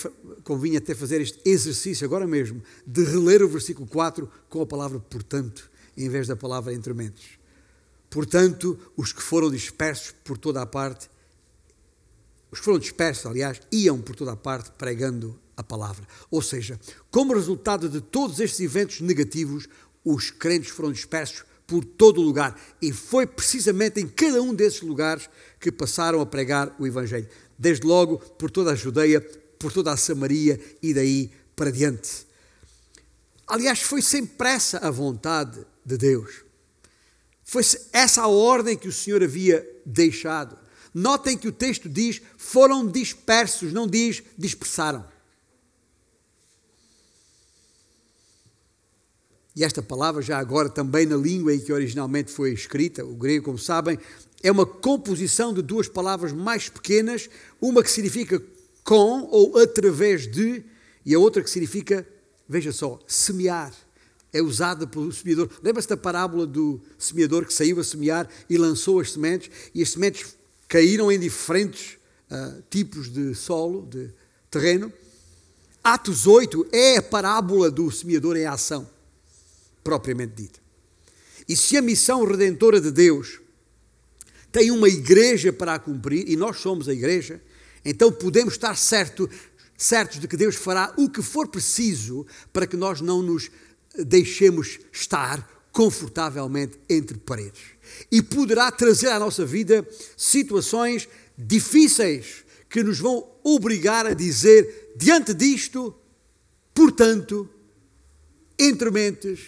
convinha 0.45 0.77
até 0.79 0.95
fazer 0.95 1.19
este 1.19 1.41
exercício 1.43 2.05
agora 2.05 2.25
mesmo, 2.25 2.63
de 2.87 3.03
reler 3.03 3.43
o 3.43 3.49
versículo 3.49 3.85
4 3.85 4.31
com 4.49 4.61
a 4.61 4.65
palavra 4.65 4.97
portanto, 4.97 5.69
em 5.97 6.07
vez 6.07 6.25
da 6.25 6.37
palavra 6.37 6.73
entre 6.73 6.93
mentes. 6.93 7.37
Portanto, 8.09 8.79
os 8.95 9.11
que 9.11 9.21
foram 9.21 9.51
dispersos 9.51 10.13
por 10.23 10.37
toda 10.37 10.61
a 10.61 10.65
parte, 10.65 11.09
os 12.49 12.59
que 12.59 12.65
foram 12.65 12.79
dispersos, 12.79 13.25
aliás, 13.25 13.59
iam 13.73 13.99
por 13.99 14.15
toda 14.15 14.31
a 14.31 14.37
parte 14.37 14.71
pregando 14.77 15.37
a 15.57 15.63
palavra. 15.63 16.07
Ou 16.31 16.41
seja, 16.41 16.79
como 17.11 17.33
resultado 17.33 17.89
de 17.89 17.99
todos 17.99 18.39
estes 18.39 18.61
eventos 18.61 19.01
negativos, 19.01 19.67
os 20.05 20.31
crentes 20.31 20.69
foram 20.69 20.93
dispersos 20.93 21.43
por 21.73 21.83
todo 21.83 22.21
o 22.21 22.23
lugar. 22.23 22.55
E 22.79 22.93
foi 22.93 23.25
precisamente 23.25 23.99
em 23.99 24.07
cada 24.07 24.39
um 24.43 24.53
desses 24.53 24.81
lugares 24.81 25.27
que 25.59 25.71
passaram 25.71 26.21
a 26.21 26.25
pregar 26.25 26.75
o 26.77 26.85
Evangelho. 26.85 27.27
Desde 27.57 27.87
logo 27.87 28.19
por 28.19 28.51
toda 28.51 28.73
a 28.73 28.75
Judeia, 28.75 29.19
por 29.57 29.73
toda 29.73 29.91
a 29.91 29.97
Samaria 29.97 30.61
e 30.83 30.93
daí 30.93 31.31
para 31.55 31.71
diante. 31.71 32.27
Aliás, 33.47 33.81
foi 33.81 34.03
sem 34.03 34.23
pressa 34.23 34.77
a 34.83 34.91
vontade 34.91 35.65
de 35.83 35.97
Deus. 35.97 36.43
Foi 37.43 37.63
essa 37.91 38.21
a 38.21 38.27
ordem 38.27 38.77
que 38.77 38.87
o 38.87 38.93
Senhor 38.93 39.23
havia 39.23 39.67
deixado. 39.83 40.55
Notem 40.93 41.35
que 41.35 41.47
o 41.47 41.51
texto 41.51 41.89
diz: 41.89 42.21
foram 42.37 42.85
dispersos, 42.85 43.73
não 43.73 43.87
diz 43.87 44.21
dispersaram. 44.37 45.03
E 49.55 49.63
esta 49.63 49.83
palavra, 49.83 50.21
já 50.21 50.39
agora 50.39 50.67
também 50.67 51.05
na 51.05 51.15
língua 51.15 51.53
em 51.53 51.59
que 51.59 51.71
originalmente 51.71 52.31
foi 52.31 52.53
escrita, 52.53 53.05
o 53.05 53.15
grego, 53.15 53.45
como 53.45 53.59
sabem, 53.59 53.99
é 54.41 54.51
uma 54.51 54.65
composição 54.65 55.53
de 55.53 55.61
duas 55.61 55.87
palavras 55.87 56.33
mais 56.33 56.69
pequenas, 56.69 57.29
uma 57.61 57.83
que 57.83 57.91
significa 57.91 58.41
com 58.83 59.27
ou 59.31 59.57
através 59.59 60.29
de, 60.29 60.63
e 61.05 61.13
a 61.13 61.19
outra 61.19 61.43
que 61.43 61.49
significa, 61.49 62.05
veja 62.49 62.71
só, 62.71 62.99
semear. 63.07 63.71
É 64.33 64.41
usada 64.41 64.87
pelo 64.87 65.11
semeador. 65.11 65.47
Lembra-se 65.61 65.87
da 65.87 65.95
parábola 65.95 66.47
do 66.47 66.81
semeador 66.97 67.45
que 67.45 67.53
saiu 67.53 67.79
a 67.79 67.83
semear 67.83 68.27
e 68.49 68.57
lançou 68.57 68.99
as 68.99 69.11
sementes, 69.11 69.51
e 69.75 69.83
as 69.83 69.91
sementes 69.91 70.35
caíram 70.67 71.11
em 71.11 71.19
diferentes 71.19 71.99
uh, 72.31 72.63
tipos 72.67 73.09
de 73.13 73.35
solo, 73.35 73.85
de 73.85 74.09
terreno. 74.49 74.91
Atos 75.83 76.25
8 76.25 76.65
é 76.71 76.97
a 76.97 77.03
parábola 77.03 77.69
do 77.69 77.91
semeador 77.91 78.35
em 78.35 78.47
ação 78.47 78.89
propriamente 79.83 80.33
dita. 80.35 80.59
E 81.47 81.55
se 81.55 81.75
a 81.75 81.81
missão 81.81 82.23
redentora 82.23 82.79
de 82.79 82.91
Deus 82.91 83.39
tem 84.51 84.71
uma 84.71 84.87
igreja 84.87 85.51
para 85.51 85.73
a 85.73 85.79
cumprir, 85.79 86.29
e 86.29 86.35
nós 86.35 86.59
somos 86.59 86.87
a 86.87 86.93
igreja, 86.93 87.41
então 87.83 88.11
podemos 88.11 88.53
estar 88.53 88.77
certo, 88.77 89.29
certos 89.77 90.19
de 90.19 90.27
que 90.27 90.37
Deus 90.37 90.55
fará 90.55 90.93
o 90.95 91.09
que 91.09 91.21
for 91.21 91.47
preciso 91.47 92.25
para 92.51 92.67
que 92.67 92.77
nós 92.77 93.01
não 93.01 93.21
nos 93.21 93.49
deixemos 93.97 94.79
estar 94.91 95.49
confortavelmente 95.71 96.79
entre 96.87 97.17
paredes. 97.17 97.61
E 98.11 98.21
poderá 98.21 98.71
trazer 98.71 99.09
à 99.09 99.19
nossa 99.19 99.45
vida 99.45 99.85
situações 100.15 101.09
difíceis 101.37 102.45
que 102.69 102.83
nos 102.83 102.99
vão 102.99 103.27
obrigar 103.43 104.05
a 104.05 104.13
dizer, 104.13 104.93
diante 104.95 105.33
disto, 105.33 105.93
portanto, 106.73 107.49
entre 108.57 108.89
mentes, 108.91 109.39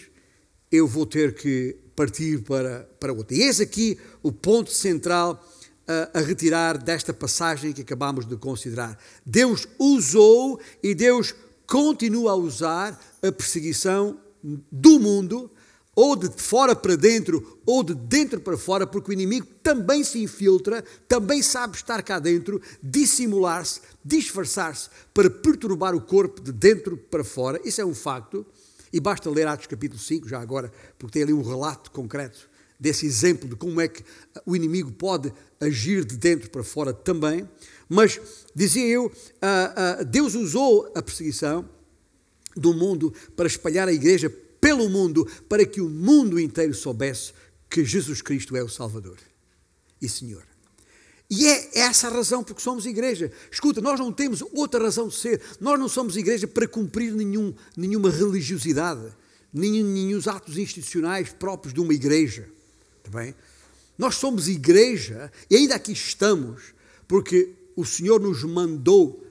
eu 0.70 0.86
vou 0.86 1.06
ter 1.06 1.34
que 1.34 1.76
partir 1.94 2.42
para, 2.42 2.88
para 3.00 3.12
outra. 3.12 3.36
E 3.36 3.42
eis 3.42 3.60
aqui 3.60 3.98
o 4.22 4.30
ponto 4.30 4.70
central 4.70 5.42
a, 5.86 6.18
a 6.18 6.22
retirar 6.22 6.76
desta 6.76 7.14
passagem 7.14 7.72
que 7.72 7.82
acabamos 7.82 8.26
de 8.26 8.36
considerar. 8.36 8.98
Deus 9.24 9.66
usou 9.78 10.60
e 10.82 10.94
Deus 10.94 11.34
continua 11.66 12.32
a 12.32 12.36
usar 12.36 13.00
a 13.22 13.32
perseguição 13.32 14.20
do 14.70 15.00
mundo, 15.00 15.50
ou 15.94 16.14
de 16.14 16.28
fora 16.36 16.76
para 16.76 16.94
dentro, 16.94 17.58
ou 17.64 17.82
de 17.82 17.94
dentro 17.94 18.38
para 18.40 18.58
fora, 18.58 18.86
porque 18.86 19.10
o 19.10 19.12
inimigo 19.14 19.46
também 19.62 20.04
se 20.04 20.22
infiltra, 20.22 20.84
também 21.08 21.42
sabe 21.42 21.74
estar 21.74 22.02
cá 22.02 22.18
dentro, 22.18 22.60
dissimular-se, 22.82 23.80
disfarçar-se, 24.04 24.90
para 25.14 25.30
perturbar 25.30 25.94
o 25.94 26.00
corpo 26.00 26.42
de 26.42 26.52
dentro 26.52 26.98
para 26.98 27.24
fora. 27.24 27.58
Isso 27.64 27.80
é 27.80 27.84
um 27.84 27.94
facto. 27.94 28.46
E 28.96 29.00
basta 29.00 29.28
ler 29.28 29.46
Atos 29.46 29.66
capítulo 29.66 30.00
5, 30.00 30.26
já 30.26 30.40
agora, 30.40 30.72
porque 30.98 31.12
tem 31.12 31.22
ali 31.22 31.32
um 31.34 31.42
relato 31.42 31.90
concreto 31.90 32.48
desse 32.80 33.04
exemplo 33.04 33.46
de 33.46 33.54
como 33.54 33.78
é 33.78 33.88
que 33.88 34.02
o 34.46 34.56
inimigo 34.56 34.90
pode 34.90 35.30
agir 35.60 36.02
de 36.02 36.16
dentro 36.16 36.48
para 36.48 36.64
fora 36.64 36.94
também. 36.94 37.46
Mas, 37.90 38.18
dizia 38.54 38.86
eu, 38.86 39.12
Deus 40.08 40.34
usou 40.34 40.90
a 40.94 41.02
perseguição 41.02 41.68
do 42.56 42.72
mundo 42.72 43.12
para 43.36 43.46
espalhar 43.46 43.86
a 43.86 43.92
igreja 43.92 44.30
pelo 44.58 44.88
mundo, 44.88 45.26
para 45.46 45.66
que 45.66 45.82
o 45.82 45.90
mundo 45.90 46.40
inteiro 46.40 46.72
soubesse 46.72 47.34
que 47.68 47.84
Jesus 47.84 48.22
Cristo 48.22 48.56
é 48.56 48.64
o 48.64 48.68
Salvador 48.70 49.18
e 50.00 50.08
Senhor. 50.08 50.55
E 51.28 51.46
é 51.46 51.78
essa 51.80 52.06
a 52.06 52.10
razão 52.10 52.44
porque 52.44 52.62
somos 52.62 52.86
igreja. 52.86 53.32
Escuta, 53.50 53.80
nós 53.80 53.98
não 53.98 54.12
temos 54.12 54.42
outra 54.54 54.82
razão 54.82 55.08
de 55.08 55.16
ser. 55.16 55.40
Nós 55.60 55.78
não 55.78 55.88
somos 55.88 56.16
igreja 56.16 56.46
para 56.46 56.68
cumprir 56.68 57.12
nenhum, 57.12 57.52
nenhuma 57.76 58.10
religiosidade, 58.10 59.12
nenhum, 59.52 59.86
nenhum 59.86 60.20
atos 60.26 60.56
institucionais 60.56 61.32
próprios 61.32 61.74
de 61.74 61.80
uma 61.80 61.92
igreja. 61.92 62.48
Está 62.98 63.18
bem? 63.18 63.34
Nós 63.98 64.16
somos 64.16 64.46
igreja 64.46 65.32
e 65.50 65.56
ainda 65.56 65.74
aqui 65.74 65.92
estamos 65.92 66.74
porque 67.08 67.54
o 67.74 67.84
Senhor 67.84 68.20
nos 68.20 68.42
mandou 68.44 69.24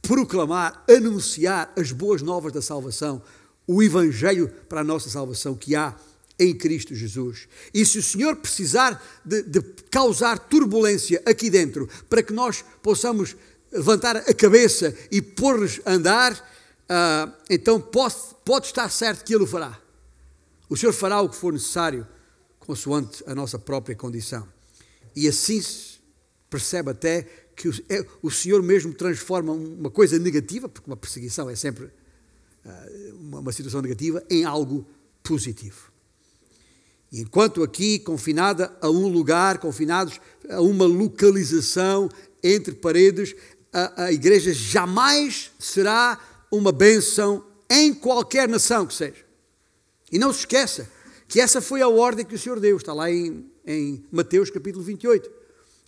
proclamar, 0.00 0.84
anunciar 0.88 1.72
as 1.76 1.92
boas 1.92 2.22
novas 2.22 2.52
da 2.52 2.60
salvação, 2.60 3.22
o 3.66 3.82
Evangelho 3.82 4.48
para 4.68 4.80
a 4.80 4.84
nossa 4.84 5.08
salvação 5.08 5.54
que 5.54 5.74
há 5.74 5.96
em 6.38 6.54
Cristo 6.54 6.94
Jesus. 6.94 7.48
E 7.72 7.84
se 7.84 7.98
o 7.98 8.02
Senhor 8.02 8.36
precisar 8.36 9.02
de, 9.24 9.42
de 9.42 9.60
causar 9.90 10.38
turbulência 10.38 11.22
aqui 11.26 11.50
dentro, 11.50 11.88
para 12.08 12.22
que 12.22 12.32
nós 12.32 12.64
possamos 12.82 13.36
levantar 13.70 14.16
a 14.16 14.34
cabeça 14.34 14.94
e 15.10 15.22
pôr-nos 15.22 15.80
a 15.84 15.92
andar, 15.92 16.32
uh, 16.32 17.32
então 17.48 17.80
pode, 17.80 18.14
pode 18.44 18.66
estar 18.66 18.88
certo 18.90 19.24
que 19.24 19.34
Ele 19.34 19.44
o 19.44 19.46
fará. 19.46 19.78
O 20.68 20.76
Senhor 20.76 20.92
fará 20.92 21.20
o 21.20 21.28
que 21.28 21.36
for 21.36 21.52
necessário, 21.52 22.06
consoante 22.58 23.22
a 23.26 23.34
nossa 23.34 23.58
própria 23.58 23.94
condição. 23.94 24.46
E 25.14 25.28
assim 25.28 25.62
percebe 26.48 26.90
até 26.90 27.26
que 27.54 27.68
o, 27.68 27.74
é, 27.88 28.04
o 28.22 28.30
Senhor 28.30 28.62
mesmo 28.62 28.92
transforma 28.92 29.52
uma 29.52 29.90
coisa 29.90 30.18
negativa, 30.18 30.68
porque 30.68 30.88
uma 30.88 30.96
perseguição 30.96 31.48
é 31.48 31.54
sempre 31.54 31.84
uh, 31.84 33.14
uma, 33.14 33.40
uma 33.40 33.52
situação 33.52 33.80
negativa, 33.80 34.22
em 34.30 34.44
algo 34.44 34.86
positivo. 35.22 35.91
E 37.12 37.20
enquanto 37.20 37.62
aqui, 37.62 37.98
confinada 37.98 38.74
a 38.80 38.88
um 38.88 39.06
lugar, 39.06 39.58
confinados 39.58 40.18
a 40.48 40.62
uma 40.62 40.86
localização 40.86 42.08
entre 42.42 42.74
paredes, 42.74 43.36
a, 43.70 44.04
a 44.04 44.12
igreja 44.12 44.54
jamais 44.54 45.50
será 45.58 46.18
uma 46.50 46.72
bênção 46.72 47.44
em 47.68 47.92
qualquer 47.92 48.48
nação 48.48 48.86
que 48.86 48.94
seja. 48.94 49.24
E 50.10 50.18
não 50.18 50.32
se 50.32 50.40
esqueça 50.40 50.88
que 51.28 51.38
essa 51.38 51.60
foi 51.60 51.82
a 51.82 51.88
ordem 51.88 52.24
que 52.24 52.34
o 52.34 52.38
Senhor 52.38 52.58
deu, 52.58 52.78
está 52.78 52.94
lá 52.94 53.10
em, 53.10 53.46
em 53.66 54.02
Mateus 54.10 54.50
capítulo 54.50 54.82
28. 54.82 55.30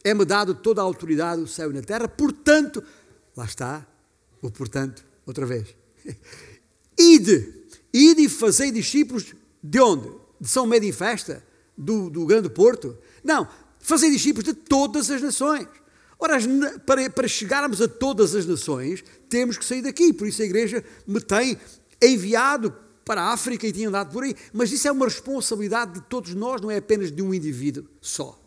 É-me 0.02 0.26
dado 0.26 0.54
toda 0.54 0.82
a 0.82 0.84
autoridade 0.84 1.40
do 1.40 1.48
céu 1.48 1.70
e 1.70 1.74
na 1.74 1.82
terra, 1.82 2.06
portanto, 2.06 2.84
lá 3.34 3.46
está, 3.46 3.86
o 4.42 4.50
portanto, 4.50 5.04
outra 5.26 5.46
vez. 5.46 5.74
Ide, 6.98 7.52
ide 7.92 8.22
e 8.22 8.28
fazei 8.28 8.70
discípulos 8.70 9.34
de 9.60 9.80
onde? 9.80 10.23
De 10.40 10.48
São 10.48 10.66
Médio 10.66 10.88
em 10.88 10.92
Festa, 10.92 11.44
do, 11.76 12.08
do 12.10 12.26
Grande 12.26 12.48
Porto. 12.48 12.96
Não, 13.22 13.48
fazer 13.78 14.10
discípulos 14.10 14.44
de 14.44 14.54
todas 14.54 15.10
as 15.10 15.20
nações. 15.20 15.66
Ora, 16.18 16.36
para, 16.86 17.10
para 17.10 17.28
chegarmos 17.28 17.80
a 17.82 17.88
todas 17.88 18.34
as 18.34 18.46
nações, 18.46 19.04
temos 19.28 19.58
que 19.58 19.64
sair 19.64 19.82
daqui. 19.82 20.12
Por 20.12 20.26
isso 20.26 20.42
a 20.42 20.44
igreja 20.44 20.84
me 21.06 21.20
tem 21.20 21.58
enviado 22.00 22.74
para 23.04 23.22
a 23.22 23.32
África 23.32 23.66
e 23.66 23.72
tinha 23.72 23.88
andado 23.88 24.12
por 24.12 24.24
aí. 24.24 24.34
Mas 24.52 24.72
isso 24.72 24.88
é 24.88 24.92
uma 24.92 25.06
responsabilidade 25.06 25.94
de 25.94 26.00
todos 26.02 26.34
nós, 26.34 26.60
não 26.60 26.70
é 26.70 26.78
apenas 26.78 27.10
de 27.10 27.22
um 27.22 27.34
indivíduo 27.34 27.84
só. 28.00 28.40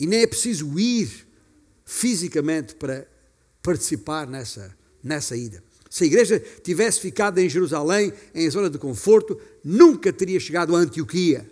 E 0.00 0.06
nem 0.06 0.22
é 0.22 0.26
preciso 0.26 0.78
ir 0.78 1.26
fisicamente 1.84 2.74
para 2.74 3.06
participar 3.62 4.26
nessa, 4.26 4.76
nessa 5.02 5.36
ida. 5.36 5.62
Se 5.90 6.04
a 6.04 6.06
igreja 6.06 6.42
tivesse 6.62 7.00
ficado 7.00 7.38
em 7.38 7.48
Jerusalém, 7.48 8.12
em 8.34 8.50
zona 8.50 8.68
de 8.68 8.78
conforto, 8.78 9.40
nunca 9.64 10.12
teria 10.12 10.38
chegado 10.38 10.76
a 10.76 10.78
Antioquia, 10.78 11.48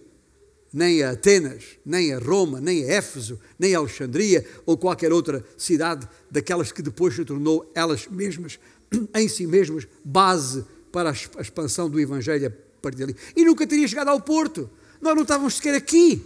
nem 0.73 1.03
a 1.03 1.13
Atenas, 1.13 1.65
nem 1.85 2.13
a 2.13 2.19
Roma, 2.19 2.61
nem 2.61 2.85
a 2.85 2.95
Éfeso, 2.95 3.41
nem 3.59 3.75
a 3.75 3.79
Alexandria 3.79 4.47
ou 4.67 4.77
qualquer 4.77 5.13
outra 5.13 5.45
cidade 5.57 6.07
daquelas 6.31 6.71
que 6.71 6.83
depois 6.83 7.15
se 7.15 7.25
tornou 7.25 7.71
elas 7.75 8.07
mesmas, 8.09 8.59
em 9.15 9.29
si 9.29 9.47
mesmas, 9.47 9.89
base 10.05 10.65
para 10.93 11.11
a 11.11 11.41
expansão 11.41 11.89
do 11.89 11.99
Evangelho 11.99 12.49
a 12.49 12.81
partir 12.83 12.99
dali. 12.99 13.17
E 13.35 13.45
nunca 13.45 13.67
teria 13.67 13.89
chegado 13.89 14.09
ao 14.09 14.21
Porto. 14.21 14.69
Nós 15.01 15.15
não 15.15 15.23
estávamos 15.23 15.55
sequer 15.57 15.75
aqui. 15.75 16.25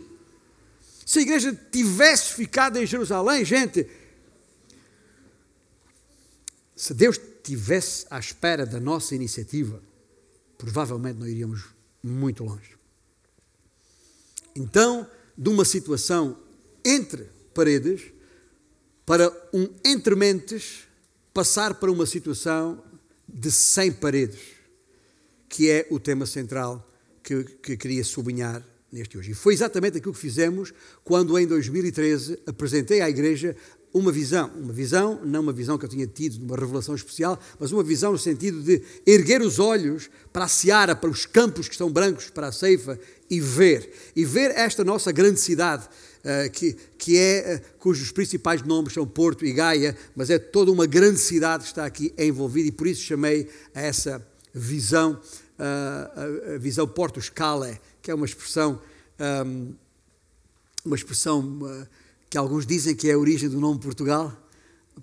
Se 1.07 1.21
a 1.21 1.23
igreja 1.23 1.59
tivesse 1.71 2.35
ficado 2.35 2.79
em 2.79 2.87
Jerusalém, 2.87 3.45
gente, 3.45 3.87
Se 6.81 6.95
Deus 6.95 7.21
tivesse 7.43 8.07
à 8.11 8.19
espera 8.19 8.65
da 8.67 8.81
nossa 8.81 9.15
iniciativa, 9.15 9.83
provavelmente 10.59 11.19
não 11.19 11.27
iríamos 11.27 11.65
muito 12.03 12.45
longe. 12.45 12.77
Então, 14.55 15.09
de 15.37 15.49
uma 15.49 15.65
situação 15.65 16.37
entre 16.85 17.29
paredes, 17.55 18.13
para 19.07 19.31
um 19.53 19.69
entre 19.85 20.15
mentes, 20.15 20.89
passar 21.33 21.75
para 21.75 21.91
uma 21.91 22.07
situação 22.07 22.83
de 23.29 23.51
sem 23.51 23.93
paredes, 23.93 24.41
que 25.49 25.71
é 25.71 25.87
o 25.91 25.99
tema 25.99 26.27
central 26.27 26.87
que, 27.23 27.45
que 27.45 27.77
queria 27.77 28.05
sublinhar 28.05 28.65
neste 28.93 29.17
hoje. 29.17 29.33
E 29.33 29.35
foi 29.35 29.55
exatamente 29.55 29.99
aquilo 29.99 30.13
que 30.13 30.21
fizemos 30.21 30.73
quando, 31.05 31.39
em 31.39 31.47
2013, 31.47 32.41
apresentei 32.47 33.01
à 33.01 33.09
Igreja 33.09 33.57
uma 33.93 34.13
visão, 34.13 34.51
uma 34.55 34.73
visão, 34.73 35.21
não 35.25 35.41
uma 35.41 35.53
visão 35.53 35.77
que 35.77 35.85
eu 35.85 35.89
tinha 35.89 36.07
tido, 36.07 36.41
uma 36.45 36.57
revelação 36.57 36.95
especial, 36.95 37.39
mas 37.59 37.73
uma 37.73 37.83
visão 37.83 38.13
no 38.13 38.19
sentido 38.19 38.63
de 38.63 38.83
erguer 39.05 39.43
os 39.43 39.59
olhos 39.59 40.09
para 40.33 40.45
a 40.45 40.49
seara, 40.49 40.95
para 40.95 41.11
os 41.11 41.27
campos 41.27 41.67
que 41.67 41.75
estão 41.75 41.91
brancos, 41.91 42.31
para 42.31 42.49
a 42.49 42.53
ceifa 42.53 42.99
e 43.29 43.41
ver, 43.41 43.91
e 44.15 44.25
ver 44.25 44.53
esta 44.53 44.85
nossa 44.85 45.11
grande 45.11 45.41
cidade, 45.41 45.89
uh, 46.21 46.51
que, 46.53 46.77
que 46.97 47.19
é, 47.19 47.57
uh, 47.57 47.79
cujos 47.79 48.13
principais 48.13 48.63
nomes 48.63 48.93
são 48.93 49.05
Porto 49.05 49.45
e 49.45 49.53
Gaia, 49.53 49.97
mas 50.15 50.31
é 50.31 50.39
toda 50.39 50.71
uma 50.71 50.87
grande 50.87 51.19
cidade 51.19 51.65
que 51.65 51.71
está 51.71 51.85
aqui 51.85 52.15
envolvida 52.17 52.69
e 52.69 52.73
por 52.73 52.87
isso 52.87 53.03
chamei 53.03 53.49
a 53.75 53.81
essa 53.81 54.25
visão, 54.55 55.21
uh, 55.59 56.55
a, 56.55 56.59
visão 56.59 56.87
Porto 56.87 57.21
Scala, 57.21 57.77
que 58.01 58.11
é 58.11 58.15
uma 58.15 58.27
expressão, 58.27 58.81
um, 59.47 59.75
uma 60.85 60.97
expressão 60.97 61.87
que 62.31 62.39
alguns 62.39 62.65
dizem 62.65 62.95
que 62.95 63.11
é 63.11 63.15
a 63.15 63.19
origem 63.19 63.49
do 63.49 63.59
nome 63.59 63.81
Portugal, 63.81 64.33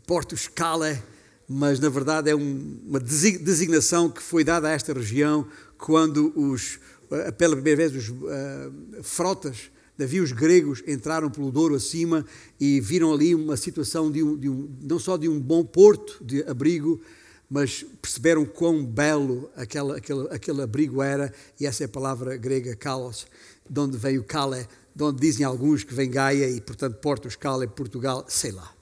Porto 0.06 0.38
Scala, 0.38 0.98
mas 1.46 1.78
na 1.78 1.90
verdade 1.90 2.30
é 2.30 2.36
um, 2.36 2.80
uma 2.88 3.02
designação 3.02 4.10
que 4.10 4.24
foi 4.24 4.46
dada 4.46 4.70
a 4.70 4.72
esta 4.72 4.94
região 4.94 5.46
quando 5.78 6.32
os, 6.40 6.80
eh, 7.12 7.32
pela 7.34 7.54
primeira 7.56 7.90
vez 7.90 7.94
os 7.94 8.10
uh, 8.10 9.04
frotas, 9.04 9.70
navios 9.98 10.32
gregos 10.32 10.82
entraram 10.88 11.30
pelo 11.30 11.52
Douro 11.52 11.76
acima 11.76 12.26
e 12.58 12.80
viram 12.80 13.14
ali 13.14 13.36
uma 13.36 13.58
situação 13.58 14.10
de 14.10 14.24
um, 14.24 14.38
de 14.38 14.48
um, 14.48 14.70
não 14.82 14.98
só 14.98 15.18
de 15.18 15.28
um 15.28 15.38
bom 15.38 15.66
porto 15.66 16.24
de 16.24 16.44
abrigo, 16.44 17.02
mas 17.50 17.86
perceberam 18.02 18.46
quão 18.46 18.86
belo 18.86 19.50
aquele, 19.56 19.98
aquele, 19.98 20.28
aquele 20.30 20.62
abrigo 20.62 21.02
era, 21.02 21.34
e 21.60 21.66
essa 21.66 21.84
é 21.84 21.86
a 21.86 21.90
palavra 21.90 22.38
grega 22.38 22.74
kalos, 22.74 23.28
de 23.70 23.80
onde 23.80 23.98
veio 23.98 24.24
Calé, 24.24 24.68
de 24.98 25.04
onde 25.04 25.22
dizem 25.22 25.46
alguns 25.46 25.84
que 25.84 25.94
vem 25.94 26.10
Gaia 26.10 26.50
e, 26.50 26.60
portanto, 26.60 26.96
Porto 26.96 27.30
Scala 27.30 27.68
Portugal, 27.68 28.26
sei 28.28 28.52
lá. 28.52 28.74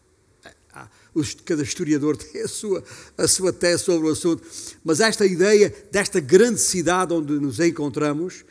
Cada 1.44 1.62
historiador 1.62 2.16
tem 2.18 2.42
a 2.42 2.48
sua, 2.48 2.82
a 3.18 3.28
sua 3.28 3.52
tese 3.52 3.84
sobre 3.84 4.08
o 4.08 4.12
assunto. 4.12 4.42
Mas 4.82 5.02
esta 5.02 5.26
ideia 5.26 5.76
desta 5.92 6.22
grande 6.22 6.62
cidade 6.62 7.14
onde 7.14 7.34
nos 7.34 7.60
encontramos, 7.60 8.46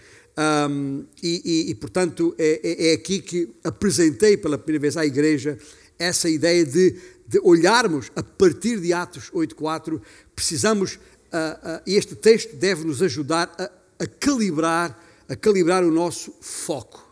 um, 0.68 1.06
e, 1.22 1.40
e, 1.42 1.70
e, 1.70 1.74
portanto, 1.74 2.34
é, 2.36 2.60
é, 2.62 2.90
é, 2.90 2.92
aqui 2.92 3.22
que 3.22 3.48
apresentei 3.64 4.36
pela 4.36 4.58
primeira 4.58 4.82
vez 4.82 4.96
à 4.98 5.06
Igreja 5.06 5.56
essa 5.98 6.28
ideia 6.28 6.66
de, 6.66 7.00
de 7.26 7.40
olharmos 7.42 8.12
a 8.14 8.22
partir 8.22 8.78
de 8.78 8.92
Atos 8.92 9.30
8.4, 9.30 10.02
precisamos, 10.36 10.96
uh, 10.96 10.96
uh, 10.96 11.82
este 11.86 12.14
texto 12.14 12.56
deve 12.56 12.84
nos 12.84 13.00
ajudar 13.00 13.54
a, 13.56 14.04
a 14.04 14.06
calibrar, 14.06 15.02
a 15.28 15.36
calibrar 15.36 15.82
o 15.82 15.90
nosso 15.90 16.34
foco 16.42 17.03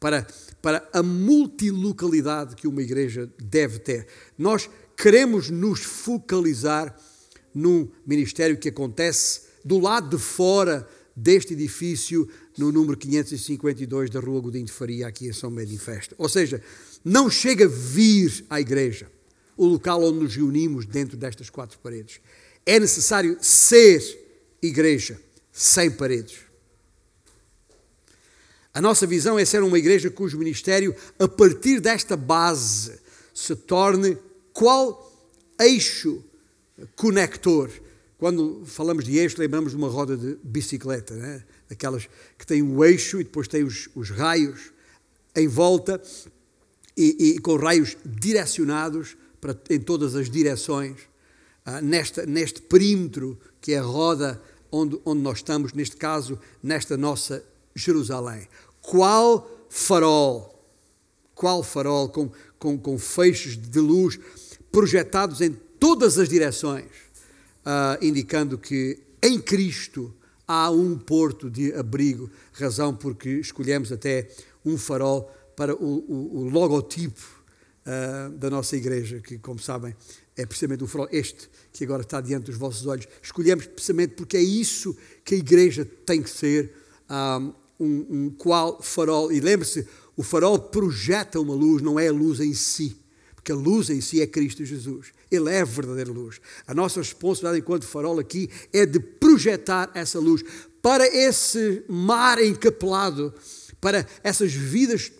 para, 0.00 0.26
para 0.62 0.88
a 0.92 1.02
multilocalidade 1.02 2.56
que 2.56 2.68
uma 2.68 2.82
igreja 2.82 3.30
deve 3.42 3.78
ter. 3.78 4.06
Nós 4.36 4.68
queremos 4.96 5.50
nos 5.50 5.80
focalizar 5.80 6.96
num 7.54 7.88
ministério 8.06 8.56
que 8.56 8.68
acontece 8.68 9.42
do 9.64 9.78
lado 9.78 10.16
de 10.16 10.22
fora 10.22 10.88
deste 11.14 11.52
edifício, 11.52 12.28
no 12.56 12.70
número 12.70 12.96
552 12.96 14.10
da 14.10 14.20
Rua 14.20 14.40
Godinho 14.40 14.66
de 14.66 14.72
Faria, 14.72 15.08
aqui 15.08 15.26
em 15.26 15.32
São 15.32 15.50
Médio 15.50 15.74
em 15.74 15.78
Festa. 15.78 16.14
Ou 16.16 16.28
seja, 16.28 16.62
não 17.04 17.28
chega 17.28 17.64
a 17.64 17.68
vir 17.68 18.44
à 18.48 18.60
igreja, 18.60 19.10
o 19.56 19.66
local 19.66 20.02
onde 20.04 20.20
nos 20.20 20.36
reunimos 20.36 20.86
dentro 20.86 21.16
destas 21.16 21.50
quatro 21.50 21.78
paredes. 21.80 22.20
É 22.64 22.78
necessário 22.78 23.36
ser 23.40 24.00
igreja 24.62 25.20
sem 25.52 25.90
paredes. 25.90 26.47
A 28.78 28.80
nossa 28.80 29.08
visão 29.08 29.36
é 29.36 29.44
ser 29.44 29.60
uma 29.64 29.76
igreja 29.76 30.08
cujo 30.08 30.38
ministério, 30.38 30.94
a 31.18 31.26
partir 31.26 31.80
desta 31.80 32.16
base, 32.16 32.96
se 33.34 33.56
torne 33.56 34.16
qual 34.52 35.12
eixo 35.60 36.22
conector. 36.94 37.72
Quando 38.18 38.62
falamos 38.66 39.04
de 39.04 39.18
eixo, 39.18 39.40
lembramos 39.40 39.72
de 39.72 39.76
uma 39.76 39.88
roda 39.88 40.16
de 40.16 40.38
bicicleta, 40.44 41.16
né? 41.16 41.42
aquelas 41.68 42.08
que 42.38 42.46
têm 42.46 42.62
um 42.62 42.84
eixo 42.84 43.20
e 43.20 43.24
depois 43.24 43.48
têm 43.48 43.64
os, 43.64 43.88
os 43.96 44.10
raios 44.10 44.72
em 45.34 45.48
volta 45.48 46.00
e, 46.96 47.34
e, 47.34 47.38
com 47.40 47.56
raios 47.56 47.96
direcionados 48.04 49.16
para, 49.40 49.60
em 49.70 49.80
todas 49.80 50.14
as 50.14 50.30
direções, 50.30 51.00
ah, 51.64 51.80
nesta, 51.80 52.24
neste 52.24 52.62
perímetro 52.62 53.36
que 53.60 53.72
é 53.72 53.78
a 53.78 53.82
roda 53.82 54.40
onde, 54.70 55.00
onde 55.04 55.20
nós 55.20 55.38
estamos, 55.38 55.72
neste 55.72 55.96
caso, 55.96 56.38
nesta 56.62 56.96
nossa 56.96 57.44
Jerusalém 57.74 58.48
qual 58.88 59.66
farol, 59.68 60.64
qual 61.34 61.62
farol 61.62 62.08
com, 62.08 62.30
com, 62.58 62.78
com 62.78 62.98
feixes 62.98 63.54
de 63.54 63.78
luz 63.78 64.18
projetados 64.72 65.42
em 65.42 65.52
todas 65.78 66.18
as 66.18 66.26
direções, 66.26 66.86
uh, 66.86 68.02
indicando 68.02 68.56
que 68.56 68.98
em 69.22 69.38
Cristo 69.38 70.14
há 70.46 70.70
um 70.70 70.96
porto 70.96 71.50
de 71.50 71.74
abrigo, 71.74 72.30
razão 72.54 72.96
porque 72.96 73.28
escolhemos 73.28 73.92
até 73.92 74.30
um 74.64 74.78
farol 74.78 75.30
para 75.54 75.74
o, 75.74 75.98
o, 76.08 76.38
o 76.38 76.48
logotipo 76.48 77.20
uh, 77.84 78.30
da 78.38 78.48
nossa 78.48 78.74
igreja, 78.74 79.20
que, 79.20 79.36
como 79.36 79.58
sabem, 79.58 79.94
é 80.34 80.46
precisamente 80.46 80.82
o 80.82 80.86
farol 80.86 81.08
este 81.12 81.50
que 81.74 81.84
agora 81.84 82.00
está 82.00 82.22
diante 82.22 82.46
dos 82.46 82.56
vossos 82.56 82.86
olhos. 82.86 83.06
Escolhemos 83.22 83.66
precisamente 83.66 84.14
porque 84.14 84.38
é 84.38 84.42
isso 84.42 84.96
que 85.22 85.34
a 85.34 85.38
igreja 85.38 85.84
tem 85.84 86.22
que 86.22 86.30
ser. 86.30 86.72
Um, 87.10 87.52
ah, 87.52 87.52
um, 87.78 88.06
um 88.10 88.30
qual 88.30 88.82
farol, 88.82 89.32
e 89.32 89.40
lembre-se, 89.40 89.86
o 90.16 90.22
farol 90.22 90.58
projeta 90.58 91.40
uma 91.40 91.54
luz, 91.54 91.82
não 91.82 91.98
é 91.98 92.08
a 92.08 92.12
luz 92.12 92.40
em 92.40 92.52
si, 92.52 92.96
porque 93.34 93.52
a 93.52 93.54
luz 93.54 93.88
em 93.88 94.00
si 94.00 94.20
é 94.20 94.26
Cristo 94.26 94.64
Jesus. 94.64 95.12
Ele 95.30 95.50
é 95.50 95.60
a 95.60 95.64
verdadeira 95.64 96.10
luz. 96.10 96.40
A 96.66 96.74
nossa 96.74 97.00
responsabilidade 97.00 97.60
enquanto 97.60 97.86
farol 97.86 98.18
aqui 98.18 98.50
é 98.72 98.84
de 98.84 98.98
projetar 98.98 99.90
essa 99.94 100.18
luz 100.18 100.42
para 100.82 101.06
esse 101.06 101.84
mar 101.88 102.42
encapelado, 102.42 103.32
para 103.80 104.06
essas 104.22 104.52
vidas 104.52 105.12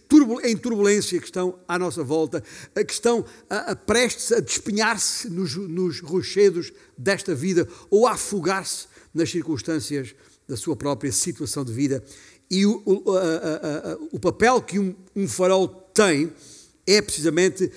em 0.44 0.56
turbulência 0.56 1.18
que 1.20 1.26
estão 1.26 1.58
à 1.68 1.78
nossa 1.78 2.02
volta, 2.02 2.42
que 2.86 2.92
estão 2.92 3.24
a, 3.48 3.72
a 3.72 3.76
prestes 3.76 4.32
a 4.32 4.40
despenhar-se 4.40 5.30
nos, 5.30 5.54
nos 5.54 6.00
rochedos 6.00 6.72
desta 6.96 7.34
vida 7.34 7.68
ou 7.90 8.06
a 8.06 8.12
afogar-se 8.12 8.86
nas 9.14 9.30
circunstâncias 9.30 10.14
da 10.48 10.56
sua 10.56 10.74
própria 10.74 11.12
situação 11.12 11.64
de 11.64 11.72
vida 11.72 12.02
e 12.50 12.64
o, 12.64 12.82
o, 12.84 13.16
a, 13.16 13.20
a, 13.20 13.92
a, 13.92 13.98
o 14.12 14.18
papel 14.18 14.62
que 14.62 14.78
um, 14.78 14.94
um, 15.14 15.28
farol 15.28 15.68
tem 15.92 16.32
é 16.86 17.02
precisamente 17.02 17.70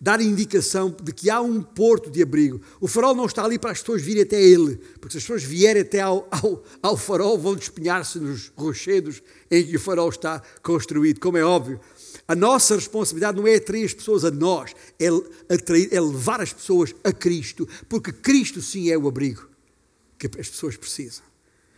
dar 0.00 0.20
indicação 0.20 0.94
de 1.02 1.12
que 1.12 1.28
há 1.28 1.40
um 1.40 1.62
porto 1.62 2.10
de 2.10 2.22
abrigo. 2.22 2.60
O 2.80 2.88
farol 2.88 3.14
não 3.14 3.26
está 3.26 3.44
ali 3.44 3.58
para 3.58 3.70
as 3.70 3.80
pessoas 3.80 4.00
virem 4.00 4.22
até 4.22 4.42
ele, 4.42 4.76
porque 4.98 5.12
se 5.12 5.18
as 5.18 5.24
pessoas 5.24 5.44
vierem 5.44 5.82
até 5.82 6.00
ao, 6.00 6.26
ao, 6.30 6.64
ao 6.82 6.96
farol, 6.96 7.38
vão 7.38 7.54
despenhar-se 7.54 8.18
nos 8.18 8.50
rochedos 8.56 9.22
em 9.50 9.64
que 9.64 9.76
o 9.76 9.80
farol 9.80 10.08
está 10.08 10.42
construído, 10.62 11.20
como 11.20 11.36
é 11.36 11.44
óbvio. 11.44 11.78
A 12.26 12.34
nossa 12.34 12.74
responsabilidade 12.76 13.36
não 13.36 13.46
é 13.46 13.56
atrair 13.56 13.84
as 13.84 13.92
pessoas 13.92 14.24
a 14.24 14.30
nós, 14.30 14.74
é, 14.98 15.08
atrair, 15.52 15.88
é 15.92 16.00
levar 16.00 16.40
as 16.40 16.52
pessoas 16.52 16.94
a 17.04 17.12
Cristo, 17.12 17.68
porque 17.88 18.10
Cristo 18.10 18.62
sim 18.62 18.90
é 18.90 18.96
o 18.96 19.06
abrigo 19.06 19.48
que 20.18 20.26
as 20.38 20.48
pessoas 20.48 20.76
precisam. 20.76 21.29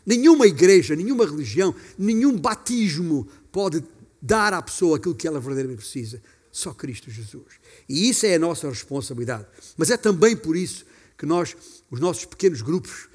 Nenhuma 0.04 0.46
igreja, 0.46 0.96
nenhuma 0.96 1.24
religião, 1.24 1.74
nenhum 1.98 2.36
batismo 2.36 3.28
pode 3.50 3.82
dar 4.20 4.52
à 4.52 4.62
pessoa 4.62 4.96
aquilo 4.96 5.14
que 5.14 5.26
ela 5.26 5.40
verdadeiramente 5.40 5.80
precisa. 5.80 6.22
Só 6.50 6.72
Cristo 6.74 7.10
Jesus. 7.10 7.60
E 7.88 8.08
isso 8.08 8.26
é 8.26 8.34
a 8.34 8.38
nossa 8.38 8.68
responsabilidade. 8.68 9.46
Mas 9.76 9.90
é 9.90 9.96
também 9.96 10.36
por 10.36 10.56
isso 10.56 10.84
que 11.16 11.24
nós, 11.24 11.56
os 11.90 11.98
nossos 11.98 12.24
pequenos 12.24 12.60
grupos 12.62 13.08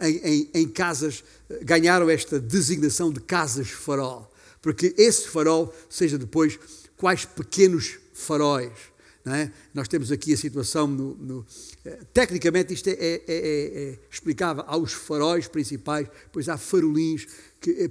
em, 0.00 0.16
em, 0.16 0.50
em 0.54 0.68
casas, 0.68 1.24
ganharam 1.62 2.08
esta 2.08 2.38
designação 2.38 3.12
de 3.12 3.20
casas 3.20 3.68
farol. 3.68 4.30
Porque 4.62 4.94
esse 4.96 5.28
farol 5.28 5.74
seja 5.90 6.16
depois 6.16 6.58
quais 6.96 7.24
pequenos 7.24 7.98
faróis 8.12 8.72
é? 9.32 9.50
Nós 9.72 9.88
temos 9.88 10.12
aqui 10.12 10.34
a 10.34 10.36
situação, 10.36 10.86
no, 10.86 11.14
no, 11.14 11.46
eh, 11.82 11.98
tecnicamente 12.12 12.74
isto 12.74 12.88
é, 12.88 12.92
é, 12.92 13.22
é, 13.26 13.28
é, 13.28 13.98
explicável 14.10 14.62
aos 14.66 14.92
faróis 14.92 15.48
principais, 15.48 16.08
pois 16.30 16.46
há 16.46 16.58
farolins 16.58 17.26
que, 17.58 17.70
eh, 17.70 17.90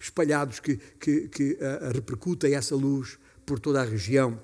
espalhados 0.00 0.58
que, 0.58 0.78
que, 0.98 1.28
que 1.28 1.52
uh, 1.52 1.92
repercutem 1.92 2.54
essa 2.54 2.74
luz 2.74 3.18
por 3.44 3.60
toda 3.60 3.82
a 3.82 3.84
região. 3.84 4.40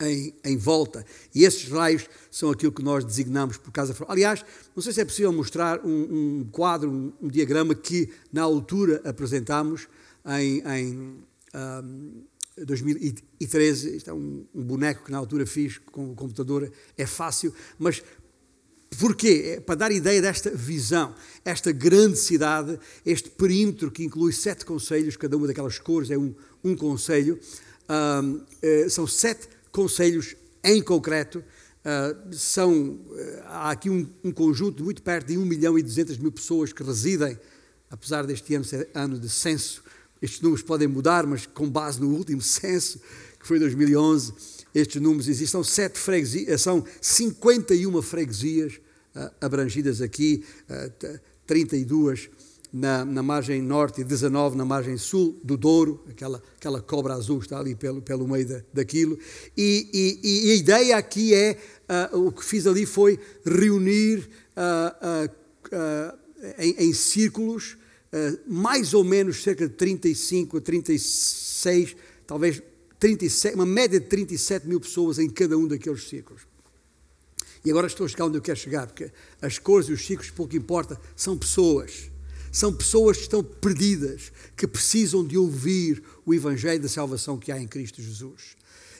em, 0.00 0.34
em 0.44 0.56
volta. 0.56 1.04
E 1.34 1.44
esses 1.44 1.68
raios 1.68 2.08
são 2.30 2.50
aquilo 2.50 2.72
que 2.72 2.82
nós 2.82 3.04
designamos 3.04 3.58
por 3.58 3.70
casa. 3.70 3.94
Aliás, 4.08 4.42
não 4.74 4.82
sei 4.82 4.94
se 4.94 5.00
é 5.02 5.04
possível 5.04 5.30
mostrar 5.30 5.84
um, 5.84 6.38
um 6.40 6.48
quadro, 6.50 6.90
um, 6.90 7.12
um, 7.20 7.28
diagrama 7.28 7.74
que 7.74 8.08
na 8.32 8.40
altura 8.40 9.02
apresentámos 9.04 9.88
em, 10.24 10.62
em 10.66 11.22
um, 11.54 12.24
2013. 12.56 13.96
Isto 13.96 14.10
é 14.10 14.12
um, 14.12 14.46
um, 14.54 14.62
boneco 14.62 15.04
que 15.04 15.10
na 15.10 15.18
altura 15.18 15.46
fiz 15.46 15.78
com 15.78 16.12
o 16.12 16.14
computador, 16.14 16.70
é 16.96 17.06
fácil, 17.06 17.54
mas 17.78 18.02
Porquê? 18.98 19.54
É 19.56 19.60
para 19.60 19.76
dar 19.76 19.92
ideia 19.92 20.20
desta 20.20 20.50
visão, 20.50 21.14
esta 21.44 21.70
grande 21.70 22.18
cidade, 22.18 22.76
este 23.06 23.30
perímetro 23.30 23.88
que 23.88 24.02
inclui 24.02 24.32
sete 24.32 24.64
conselhos, 24.64 25.16
cada 25.16 25.36
uma 25.36 25.46
daquelas 25.46 25.78
cores 25.78 26.10
é 26.10 26.18
um, 26.18 26.34
um 26.64 26.74
conselho, 26.74 27.38
eh, 28.60 28.88
são 28.88 29.06
sete 29.06 29.48
conselhos 29.70 30.34
em 30.62 30.82
concreto, 30.82 31.38
uh, 31.38 32.34
são, 32.34 32.72
uh, 32.72 33.42
há 33.46 33.70
aqui 33.70 33.88
um, 33.88 34.06
um, 34.22 34.30
conjunto 34.30 34.84
muito 34.84 35.02
perto 35.02 35.28
de 35.28 35.38
1 35.38 35.44
milhão 35.44 35.78
e 35.78 35.82
200 35.82 36.18
mil 36.18 36.30
pessoas 36.30 36.72
que 36.72 36.82
residem, 36.82 37.38
apesar 37.90 38.26
deste 38.26 38.54
ano 38.54 38.64
ser 38.64 38.88
ano 38.94 39.18
de 39.18 39.28
censo, 39.28 39.82
estes 40.20 40.40
números 40.40 40.62
podem 40.62 40.88
mudar, 40.88 41.26
mas 41.26 41.46
com 41.46 41.68
base 41.68 42.00
no 42.00 42.08
último 42.10 42.42
censo, 42.42 43.00
que 43.38 43.46
foi 43.46 43.58
2011, 43.58 44.32
estes 44.74 45.00
números 45.00 45.28
existem, 45.28 45.46
são, 45.48 45.64
sete 45.64 45.98
freguesias, 45.98 46.60
são 46.60 46.84
51 47.00 48.02
freguesias 48.02 48.74
uh, 49.16 49.30
abrangidas 49.40 50.00
aqui, 50.00 50.44
32 51.46 52.30
na, 52.72 53.04
na, 53.04 53.22
margem 53.22 53.60
norte 53.60 54.00
e 54.00 54.04
19 54.04 54.56
na 54.56 54.64
margem 54.64 54.96
sul 54.96 55.38
do 55.42 55.56
Douro, 55.56 56.04
aquela, 56.08 56.42
aquela 56.56 56.80
cobra 56.80 57.14
azul 57.14 57.40
está 57.40 57.58
ali 57.58 57.74
pelo, 57.74 58.00
pelo 58.00 58.26
meio 58.28 58.46
da, 58.46 58.62
daquilo. 58.72 59.18
E, 59.56 59.88
e, 59.92 60.48
e, 60.48 60.52
a 60.52 60.54
ideia 60.54 60.96
aqui 60.96 61.34
é, 61.34 61.58
uh, 62.12 62.26
o 62.26 62.32
que 62.32 62.44
fiz 62.44 62.66
ali 62.66 62.86
foi 62.86 63.18
reunir 63.44 64.28
uh, 64.56 65.26
uh, 65.26 66.18
em, 66.58 66.88
em, 66.88 66.92
círculos, 66.92 67.76
mais 68.46 68.92
ou 68.94 69.04
menos 69.04 69.42
cerca 69.42 69.68
de 69.68 69.74
35 69.74 70.56
a 70.56 70.60
36, 70.60 71.96
talvez 72.26 72.62
37, 72.98 73.54
uma 73.54 73.66
média 73.66 74.00
de 74.00 74.06
37 74.06 74.66
mil 74.66 74.80
pessoas 74.80 75.18
em 75.18 75.28
cada 75.28 75.56
um 75.56 75.66
daqueles 75.66 76.08
círculos. 76.08 76.42
E 77.64 77.70
agora 77.70 77.86
estou 77.86 78.06
a 78.06 78.08
chegar 78.08 78.24
onde 78.24 78.38
eu 78.38 78.42
quero 78.42 78.58
chegar, 78.58 78.86
porque 78.86 79.10
as 79.40 79.58
cores 79.58 79.88
e 79.88 79.92
os 79.92 80.04
círculos, 80.04 80.30
pouco 80.30 80.56
importa, 80.56 81.00
são 81.14 81.36
pessoas 81.36 82.10
são 82.52 82.72
pessoas 82.72 83.16
que 83.16 83.22
estão 83.24 83.44
perdidas, 83.44 84.32
que 84.56 84.66
precisam 84.66 85.24
de 85.24 85.38
ouvir 85.38 86.02
o 86.26 86.34
Evangelho 86.34 86.82
da 86.82 86.88
salvação 86.88 87.38
que 87.38 87.52
há 87.52 87.60
em 87.60 87.68
Cristo 87.68 88.02
Jesus. 88.02 88.56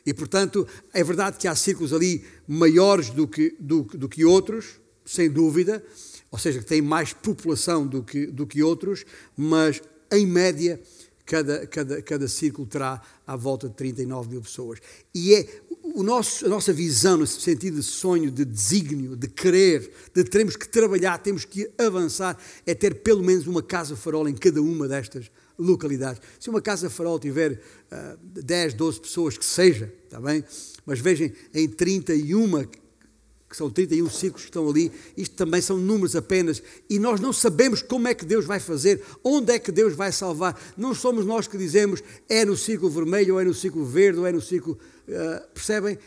E, 0.06 0.14
portanto, 0.14 0.66
é 0.92 1.02
verdade 1.02 1.36
que 1.36 1.48
há 1.48 1.54
círculos 1.54 1.92
ali 1.92 2.24
maiores 2.46 3.10
do 3.10 3.26
que, 3.26 3.54
do, 3.58 3.82
do 3.82 4.08
que 4.08 4.24
outros, 4.24 4.80
sem 5.04 5.28
dúvida, 5.28 5.84
ou 6.30 6.38
seja, 6.38 6.60
que 6.60 6.66
têm 6.66 6.82
mais 6.82 7.12
população 7.12 7.86
do 7.86 8.02
que, 8.02 8.26
do 8.26 8.46
que 8.46 8.62
outros, 8.62 9.04
mas, 9.36 9.82
em 10.12 10.26
média, 10.26 10.80
cada, 11.30 11.66
cada, 11.66 12.02
cada 12.02 12.28
círculo 12.28 12.66
terá 12.66 13.00
à 13.24 13.36
volta 13.36 13.68
de 13.68 13.74
39 13.74 14.30
mil 14.30 14.40
pessoas. 14.40 14.80
E 15.14 15.34
é 15.34 15.46
o 15.94 16.02
nosso, 16.02 16.44
a 16.44 16.48
nossa 16.48 16.72
visão, 16.72 17.16
no 17.16 17.26
sentido 17.26 17.76
de 17.76 17.82
sonho, 17.84 18.30
de 18.30 18.44
desígnio, 18.44 19.16
de 19.16 19.28
querer, 19.28 19.92
de 20.12 20.24
teremos 20.24 20.56
que 20.56 20.68
trabalhar, 20.68 21.18
temos 21.18 21.44
que 21.44 21.70
avançar, 21.78 22.36
é 22.66 22.74
ter 22.74 22.96
pelo 22.96 23.22
menos 23.22 23.46
uma 23.46 23.62
casa 23.62 23.96
farol 23.96 24.28
em 24.28 24.34
cada 24.34 24.60
uma 24.60 24.88
destas 24.88 25.30
localidades. 25.58 26.20
Se 26.38 26.50
uma 26.50 26.60
casa 26.60 26.90
farol 26.90 27.18
tiver 27.18 27.52
uh, 27.52 28.18
10, 28.20 28.74
12 28.74 29.00
pessoas, 29.00 29.38
que 29.38 29.44
seja, 29.44 29.92
está 30.04 30.20
bem? 30.20 30.44
Mas 30.84 30.98
vejam, 30.98 31.30
em 31.54 31.68
31 31.68 32.64
que 33.50 33.56
são 33.56 33.68
31 33.68 34.08
ciclos 34.08 34.42
que 34.42 34.48
estão 34.48 34.68
ali, 34.68 34.92
isto 35.16 35.34
também 35.34 35.60
são 35.60 35.76
números 35.76 36.14
apenas, 36.14 36.62
e 36.88 37.00
nós 37.00 37.18
não 37.18 37.32
sabemos 37.32 37.82
como 37.82 38.06
é 38.06 38.14
que 38.14 38.24
Deus 38.24 38.44
vai 38.44 38.60
fazer, 38.60 39.02
onde 39.24 39.52
é 39.52 39.58
que 39.58 39.72
Deus 39.72 39.92
vai 39.92 40.12
salvar. 40.12 40.58
Não 40.76 40.94
somos 40.94 41.26
nós 41.26 41.48
que 41.48 41.58
dizemos 41.58 42.00
é 42.28 42.44
no 42.44 42.56
ciclo 42.56 42.88
vermelho, 42.88 43.34
ou 43.34 43.40
é 43.40 43.44
no 43.44 43.52
ciclo 43.52 43.84
verde, 43.84 44.20
ou 44.20 44.26
é 44.26 44.30
no 44.30 44.40
ciclo. 44.40 44.78
Uh, 45.08 45.52
percebem? 45.52 45.98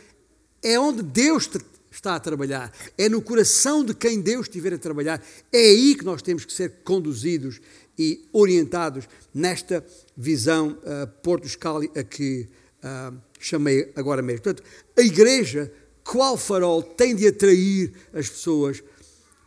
É 0.62 0.80
onde 0.80 1.04
Deus 1.04 1.50
está 1.92 2.16
a 2.16 2.20
trabalhar, 2.20 2.72
é 2.98 3.10
no 3.10 3.22
coração 3.22 3.84
de 3.84 3.94
quem 3.94 4.22
Deus 4.22 4.48
estiver 4.48 4.74
a 4.74 4.78
trabalhar, 4.78 5.22
é 5.52 5.60
aí 5.60 5.96
que 5.96 6.06
nós 6.06 6.22
temos 6.22 6.46
que 6.46 6.54
ser 6.54 6.72
conduzidos 6.86 7.60
e 8.00 8.26
orientados 8.32 9.06
nesta 9.34 9.86
visão 10.16 10.78
uh, 10.80 11.08
Porto 11.22 11.48
Scali 11.50 11.92
a 11.94 12.04
que 12.04 12.48
uh, 12.80 13.14
chamei 13.38 13.92
agora 13.98 14.22
mesmo. 14.22 14.44
Portanto, 14.44 14.64
a 14.98 15.02
igreja 15.02 15.70
qual 16.04 16.38
farol 16.38 16.84
tem 16.84 17.16
de 17.16 17.28
atrair 17.28 17.94
as 18.14 18.30
pessoas 18.30 18.84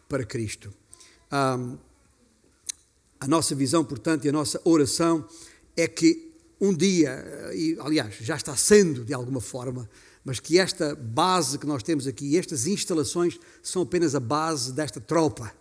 para 0.08 0.24
Cristo. 0.24 0.72
Um, 1.32 1.76
a 3.18 3.26
nossa 3.26 3.54
visão, 3.54 3.84
portanto, 3.84 4.24
e 4.24 4.28
a 4.28 4.32
nossa 4.32 4.60
oração 4.64 5.26
é 5.76 5.86
que 5.86 6.32
um 6.60 6.74
dia, 6.74 7.24
e 7.54 7.76
aliás 7.80 8.14
já 8.20 8.36
está 8.36 8.56
sendo 8.56 9.04
de 9.04 9.12
alguma 9.12 9.40
forma, 9.40 9.88
mas 10.24 10.40
que 10.40 10.58
esta 10.58 10.94
base 10.94 11.58
que 11.58 11.66
nós 11.66 11.82
temos 11.82 12.06
aqui, 12.06 12.36
estas 12.36 12.66
instalações, 12.66 13.38
são 13.62 13.82
apenas 13.82 14.14
a 14.14 14.20
base 14.20 14.72
desta 14.72 15.00
tropa 15.00 15.52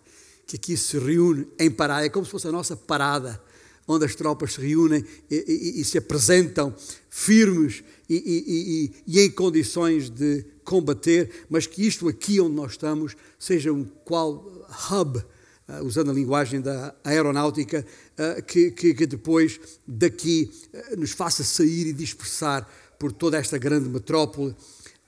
que 0.46 0.56
aqui 0.56 0.76
se 0.76 0.98
reúne 0.98 1.46
em 1.58 1.70
parada, 1.70 2.06
é 2.06 2.08
como 2.08 2.24
se 2.24 2.30
fosse 2.30 2.46
a 2.46 2.52
nossa 2.52 2.76
parada, 2.76 3.40
onde 3.86 4.04
as 4.04 4.14
tropas 4.14 4.54
se 4.54 4.60
reúnem 4.60 5.04
e, 5.30 5.74
e, 5.76 5.80
e 5.80 5.84
se 5.84 5.98
apresentam 5.98 6.74
firmes 7.10 7.84
e, 8.08 8.92
e 9.06 9.20
em 9.20 9.30
condições 9.30 10.10
de 10.10 10.44
combater, 10.66 11.46
mas 11.48 11.66
que 11.66 11.86
isto 11.86 12.08
aqui 12.08 12.40
onde 12.40 12.56
nós 12.56 12.72
estamos 12.72 13.16
seja 13.38 13.72
um 13.72 13.84
qual 14.04 14.44
hub, 14.90 15.18
uh, 15.18 15.84
usando 15.84 16.10
a 16.10 16.14
linguagem 16.14 16.60
da 16.60 16.94
aeronáutica, 17.04 17.86
uh, 18.18 18.42
que, 18.42 18.72
que, 18.72 18.92
que, 18.92 19.06
depois 19.06 19.60
daqui 19.86 20.50
uh, 20.74 21.00
nos 21.00 21.12
faça 21.12 21.44
sair 21.44 21.86
e 21.86 21.92
dispersar 21.92 22.68
por 22.98 23.12
toda 23.12 23.38
esta 23.38 23.56
grande 23.56 23.88
metrópole, 23.88 24.54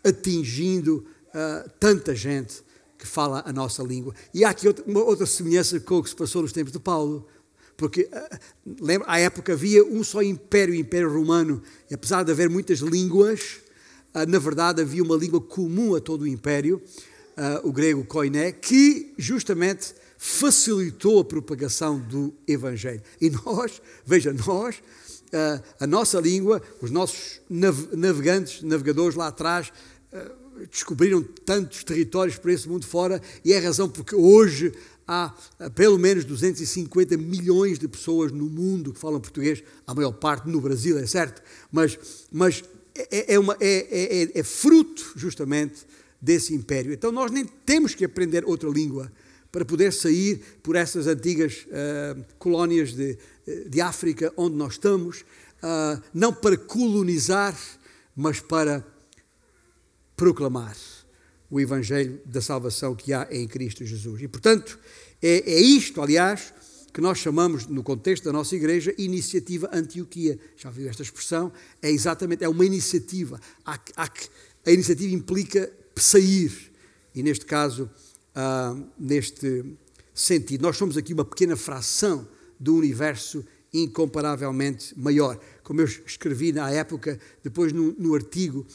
atingindo 0.04 1.04
tanta 1.78 2.14
gente 2.14 2.62
que 2.96 3.06
fala 3.06 3.42
a 3.46 3.52
nossa 3.52 3.82
língua. 3.82 4.14
E 4.32 4.44
há 4.44 4.50
aqui 4.50 4.66
outra, 4.66 4.84
uma 4.86 5.02
outra 5.02 5.26
semelhança 5.26 5.78
com 5.78 5.98
o 5.98 6.02
que 6.02 6.08
se 6.08 6.16
passou 6.16 6.42
nos 6.42 6.52
tempos 6.52 6.72
de 6.72 6.78
Paulo. 6.78 7.26
Porque, 7.76 8.08
lembra, 8.80 9.06
à 9.08 9.18
época 9.20 9.52
havia 9.52 9.84
um 9.84 10.02
só 10.02 10.22
império, 10.22 10.74
o 10.74 10.76
Império 10.76 11.12
Romano, 11.12 11.62
e 11.90 11.94
apesar 11.94 12.24
de 12.24 12.32
haver 12.32 12.50
muitas 12.50 12.80
línguas, 12.80 13.60
ah, 13.66 13.67
na 14.26 14.38
verdade, 14.38 14.82
havia 14.82 15.02
uma 15.02 15.16
língua 15.16 15.40
comum 15.40 15.94
a 15.94 16.00
todo 16.00 16.22
o 16.22 16.26
império, 16.26 16.82
ah, 17.36 17.60
o 17.62 17.72
grego 17.72 18.04
koiné, 18.04 18.52
que 18.52 19.12
justamente 19.16 19.94
facilitou 20.16 21.20
a 21.20 21.24
propagação 21.24 21.98
do 21.98 22.34
Evangelho. 22.46 23.02
E 23.20 23.30
nós, 23.30 23.80
veja, 24.04 24.32
nós, 24.46 24.82
ah, 25.32 25.62
a 25.78 25.86
nossa 25.86 26.20
língua, 26.20 26.60
os 26.80 26.90
nossos 26.90 27.40
navegantes, 27.48 28.62
navegadores 28.62 29.14
lá 29.14 29.28
atrás, 29.28 29.72
descobriram 30.70 31.22
tantos 31.22 31.84
territórios 31.84 32.36
por 32.36 32.50
esse 32.50 32.68
mundo 32.68 32.86
fora, 32.86 33.22
e 33.44 33.52
é 33.52 33.58
a 33.58 33.62
razão 33.62 33.88
porque 33.88 34.14
hoje 34.14 34.72
há 35.06 35.32
pelo 35.74 35.98
menos 35.98 36.24
250 36.24 37.16
milhões 37.16 37.78
de 37.78 37.88
pessoas 37.88 38.32
no 38.32 38.46
mundo 38.46 38.92
que 38.92 38.98
falam 38.98 39.20
português, 39.20 39.62
a 39.86 39.94
maior 39.94 40.12
parte 40.12 40.48
no 40.48 40.60
Brasil, 40.60 40.98
é 40.98 41.06
certo, 41.06 41.42
mas, 41.72 41.98
mas 42.30 42.62
é, 43.10 43.34
é, 43.34 43.38
uma, 43.38 43.56
é, 43.60 44.22
é, 44.32 44.40
é, 44.40 44.42
fruto 44.42 45.12
justamente 45.16 45.86
desse 46.20 46.54
império. 46.54 46.92
Então 46.92 47.12
nós 47.12 47.30
nem 47.30 47.44
temos 47.44 47.94
que 47.94 48.04
aprender 48.04 48.44
outra 48.44 48.68
língua 48.68 49.10
para 49.52 49.64
poder 49.64 49.92
sair 49.92 50.42
por 50.62 50.76
essas 50.76 51.06
antigas 51.06 51.66
uh, 51.68 52.24
colónias 52.38 52.92
de, 52.92 53.16
de 53.68 53.80
África 53.80 54.32
onde 54.36 54.56
nós 54.56 54.74
estamos, 54.74 55.20
uh, 55.62 56.02
não 56.12 56.32
para 56.32 56.56
colonizar, 56.56 57.58
mas 58.14 58.40
para 58.40 58.84
proclamar 60.16 60.76
o 61.50 61.60
Evangelho 61.60 62.20
da 62.26 62.42
salvação 62.42 62.94
que 62.94 63.12
há 63.12 63.26
em 63.30 63.46
Cristo 63.46 63.84
Jesus. 63.84 64.20
E 64.20 64.28
portanto, 64.28 64.78
é, 65.22 65.50
é 65.50 65.60
isto, 65.60 66.02
aliás, 66.02 66.52
que 66.92 67.00
nós 67.00 67.18
chamamos, 67.18 67.66
no 67.66 67.82
contexto 67.82 68.24
da 68.24 68.32
nossa 68.32 68.56
igreja, 68.56 68.94
Iniciativa 68.98 69.68
Antioquia. 69.72 70.38
Já 70.56 70.70
viu 70.70 70.88
esta 70.88 71.02
expressão? 71.02 71.52
É 71.82 71.90
exatamente, 71.90 72.44
é 72.44 72.48
uma 72.48 72.64
iniciativa. 72.64 73.40
Há, 73.64 73.78
há, 73.96 74.10
a 74.66 74.70
iniciativa 74.70 75.14
implica 75.14 75.70
sair. 75.94 76.72
E 77.14 77.22
neste 77.22 77.44
caso, 77.44 77.90
ah, 78.34 78.76
neste 78.98 79.64
sentido, 80.14 80.62
nós 80.62 80.76
somos 80.76 80.96
aqui 80.96 81.12
uma 81.12 81.24
pequena 81.24 81.56
fração 81.56 82.26
do 82.58 82.74
universo 82.74 83.44
incomparavelmente 83.72 84.98
maior. 84.98 85.38
Como 85.62 85.80
eu 85.80 85.84
escrevi 85.84 86.52
na 86.52 86.70
época, 86.70 87.18
depois 87.42 87.72
no, 87.72 87.92
no 87.98 88.14
artigo 88.14 88.66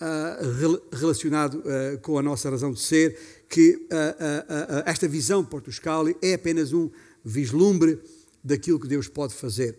uh, 0.00 0.96
relacionado 0.96 1.58
uh, 1.58 1.98
com 2.00 2.18
a 2.18 2.22
nossa 2.22 2.50
razão 2.50 2.72
de 2.72 2.80
ser, 2.80 3.16
que 3.48 3.74
uh, 3.74 4.82
esta 4.86 5.06
visão 5.06 5.44
portuscali 5.44 6.16
é 6.20 6.34
apenas 6.34 6.72
um 6.72 6.90
vislumbre 7.24 7.98
daquilo 8.42 8.80
que 8.80 8.88
Deus 8.88 9.08
pode 9.08 9.34
fazer, 9.34 9.78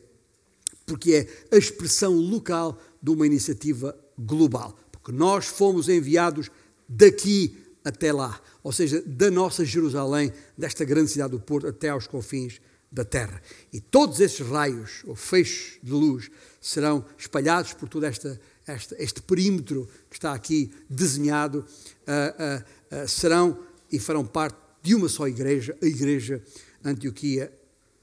porque 0.85 1.13
é 1.13 1.55
a 1.55 1.57
expressão 1.57 2.13
local 2.13 2.79
de 3.01 3.09
uma 3.09 3.25
iniciativa 3.25 3.97
global. 4.17 4.77
que 5.03 5.11
nós 5.11 5.47
fomos 5.47 5.89
enviados 5.89 6.51
daqui 6.87 7.57
até 7.83 8.13
lá, 8.13 8.39
ou 8.61 8.71
seja, 8.71 9.01
da 9.01 9.31
nossa 9.31 9.65
Jerusalém, 9.65 10.31
desta 10.55 10.85
grande 10.85 11.09
cidade 11.09 11.31
do 11.31 11.39
Porto, 11.39 11.67
até 11.67 11.89
aos 11.89 12.05
confins 12.05 12.61
da 12.91 13.03
terra. 13.03 13.41
E 13.71 13.79
todos 13.79 14.19
esses 14.19 14.45
raios, 14.45 15.01
ou 15.05 15.15
feixes 15.15 15.79
de 15.81 15.91
luz, 15.91 16.29
serão 16.59 17.03
espalhados 17.17 17.73
por 17.73 17.89
todo 17.89 18.05
esta, 18.05 18.39
esta, 18.67 18.95
este 19.01 19.21
perímetro 19.21 19.87
que 20.09 20.17
está 20.17 20.33
aqui 20.33 20.71
desenhado, 20.89 21.59
uh, 21.59 23.01
uh, 23.01 23.03
uh, 23.03 23.07
serão 23.07 23.57
e 23.91 23.97
farão 23.97 24.25
parte 24.25 24.57
de 24.83 24.93
uma 24.93 25.07
só 25.07 25.27
igreja, 25.27 25.77
a 25.81 25.85
Igreja 25.85 26.43
Antioquia 26.83 27.51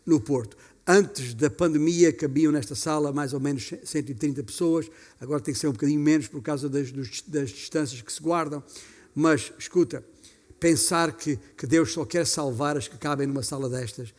no 0.04 0.20
Porto. 0.20 0.56
Antes 0.86 1.34
da 1.34 1.50
pandemia 1.50 2.12
cabiam 2.12 2.50
nesta 2.50 2.74
sala 2.74 3.12
mais 3.12 3.34
ou 3.34 3.40
menos 3.40 3.74
130 3.84 4.42
pessoas, 4.42 4.90
agora 5.20 5.40
tem 5.40 5.52
que 5.52 5.60
ser 5.60 5.68
um 5.68 5.72
bocadinho 5.72 6.00
menos 6.00 6.28
por 6.28 6.40
causa 6.40 6.68
das, 6.68 6.90
das 7.26 7.50
distâncias 7.50 8.00
que 8.00 8.12
se 8.12 8.22
guardam. 8.22 8.62
Mas, 9.14 9.52
escuta, 9.58 10.02
pensar 10.58 11.12
que, 11.12 11.38
que 11.56 11.66
Deus 11.66 11.92
só 11.92 12.04
quer 12.04 12.26
salvar 12.26 12.76
as 12.76 12.88
que 12.88 12.96
cabem 12.96 13.26
numa 13.26 13.42
sala 13.42 13.68
destas 13.68 14.14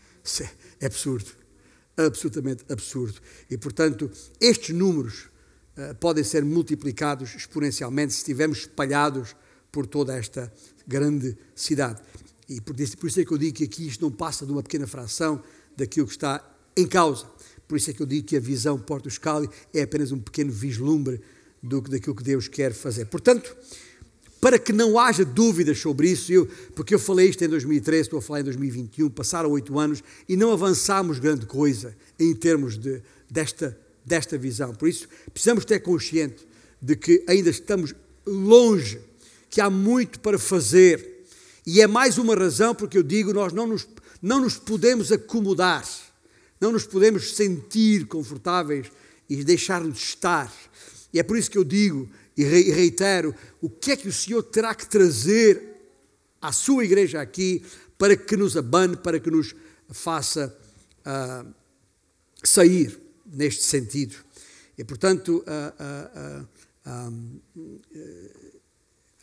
é 0.80 0.86
absurdo. 0.86 1.30
Absolutamente 1.96 2.64
absurdo. 2.70 3.20
E, 3.50 3.58
portanto, 3.58 4.10
estes 4.40 4.74
números 4.74 5.28
uh, 5.76 5.94
podem 5.96 6.24
ser 6.24 6.44
multiplicados 6.44 7.34
exponencialmente 7.34 8.12
se 8.12 8.20
estivermos 8.20 8.60
espalhados 8.60 9.36
por 9.70 9.86
toda 9.86 10.16
esta 10.16 10.52
grande 10.86 11.36
cidade. 11.54 12.00
E 12.48 12.60
por 12.60 12.78
isso, 12.80 13.20
é 13.20 13.24
que 13.24 13.32
eu 13.32 13.38
digo 13.38 13.56
que 13.56 13.64
aqui 13.64 13.86
isto 13.86 14.00
não 14.00 14.10
passa 14.10 14.46
de 14.46 14.52
uma 14.52 14.62
pequena 14.62 14.86
fração 14.86 15.42
daquilo 15.76 16.06
que 16.06 16.12
está 16.12 16.42
em 16.76 16.86
causa. 16.86 17.26
Por 17.66 17.76
isso 17.76 17.90
é 17.90 17.92
que 17.92 18.00
eu 18.00 18.06
digo 18.06 18.26
que 18.26 18.36
a 18.36 18.40
visão 18.40 18.78
Porto 18.78 19.08
Escali 19.08 19.48
é 19.74 19.82
apenas 19.82 20.10
um 20.12 20.18
pequeno 20.18 20.50
vislumbre 20.50 21.20
do, 21.62 21.82
daquilo 21.82 22.16
que 22.16 22.22
Deus 22.22 22.48
quer 22.48 22.72
fazer. 22.72 23.04
Portanto, 23.06 23.54
para 24.40 24.58
que 24.58 24.72
não 24.72 24.98
haja 24.98 25.24
dúvidas 25.24 25.78
sobre 25.78 26.10
isso, 26.10 26.32
eu, 26.32 26.46
porque 26.74 26.94
eu 26.94 26.98
falei 26.98 27.28
isto 27.28 27.44
em 27.44 27.48
2013, 27.48 28.02
estou 28.02 28.20
a 28.20 28.22
falar 28.22 28.40
em 28.40 28.44
2021, 28.44 29.10
passaram 29.10 29.50
oito 29.50 29.78
anos 29.78 30.02
e 30.28 30.36
não 30.36 30.52
avançámos 30.52 31.18
grande 31.18 31.44
coisa 31.44 31.94
em 32.18 32.34
termos 32.34 32.78
de, 32.78 33.02
desta, 33.28 33.78
desta 34.06 34.38
visão. 34.38 34.74
Por 34.74 34.88
isso, 34.88 35.08
precisamos 35.32 35.64
ter 35.64 35.80
consciente 35.80 36.46
de 36.80 36.96
que 36.96 37.24
ainda 37.26 37.50
estamos 37.50 37.94
longe, 38.24 39.00
que 39.50 39.60
há 39.60 39.68
muito 39.68 40.20
para 40.20 40.38
fazer. 40.38 41.17
E 41.70 41.82
é 41.82 41.86
mais 41.86 42.16
uma 42.16 42.34
razão 42.34 42.74
porque 42.74 42.96
eu 42.96 43.02
digo, 43.02 43.30
nós 43.34 43.52
não 43.52 43.66
nos, 43.66 43.86
não 44.22 44.40
nos 44.40 44.56
podemos 44.56 45.12
acomodar, 45.12 45.86
não 46.58 46.72
nos 46.72 46.86
podemos 46.86 47.36
sentir 47.36 48.06
confortáveis 48.06 48.90
e 49.28 49.44
deixar-nos 49.44 49.98
estar. 49.98 50.50
E 51.12 51.20
é 51.20 51.22
por 51.22 51.36
isso 51.36 51.50
que 51.50 51.58
eu 51.58 51.64
digo, 51.64 52.08
e 52.34 52.42
reitero, 52.42 53.34
o 53.60 53.68
que 53.68 53.92
é 53.92 53.96
que 53.96 54.08
o 54.08 54.12
Senhor 54.12 54.42
terá 54.44 54.74
que 54.74 54.88
trazer 54.88 55.62
à 56.40 56.52
sua 56.52 56.86
igreja 56.86 57.20
aqui 57.20 57.62
para 57.98 58.16
que 58.16 58.34
nos 58.34 58.56
abane, 58.56 58.96
para 58.96 59.20
que 59.20 59.30
nos 59.30 59.54
faça 59.90 60.58
uh, 61.00 61.54
sair 62.42 62.98
neste 63.26 63.62
sentido. 63.64 64.16
E, 64.78 64.84
portanto, 64.84 65.44
uh, 65.46 66.46
uh, 66.86 67.28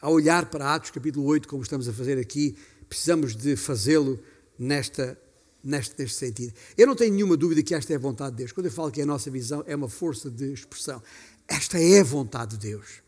a 0.02 0.10
olhar 0.10 0.46
para 0.48 0.74
Atos 0.74 0.92
capítulo 0.92 1.26
8, 1.26 1.48
como 1.48 1.64
estamos 1.64 1.88
a 1.88 1.94
fazer 1.94 2.18
aqui, 2.18 2.58
precisamos 2.88 3.36
de 3.36 3.56
fazê-lo 3.56 4.20
nesta, 4.58 5.20
neste, 5.64 5.96
neste 5.98 6.18
sentido. 6.18 6.54
Eu 6.78 6.88
não 6.88 6.96
tenho 6.96 7.14
nenhuma 7.14 7.38
dúvida 7.38 7.64
que 7.64 7.74
esta 7.74 7.94
é 7.94 7.96
a 7.96 8.00
vontade 8.00 8.32
de 8.32 8.38
Deus. 8.38 8.52
Quando 8.52 8.68
eu 8.68 8.72
falo 8.72 8.92
que 8.92 9.00
é 9.00 9.04
a 9.04 9.08
nossa 9.08 9.32
visão, 9.32 9.64
é 9.66 9.76
uma 9.76 9.90
força 9.90 10.30
de 10.30 10.54
expressão. 10.54 11.02
Esta 11.48 11.80
é 11.80 12.00
a 12.00 12.04
vontade 12.04 12.58
de 12.58 12.70
Deus. 12.70 13.02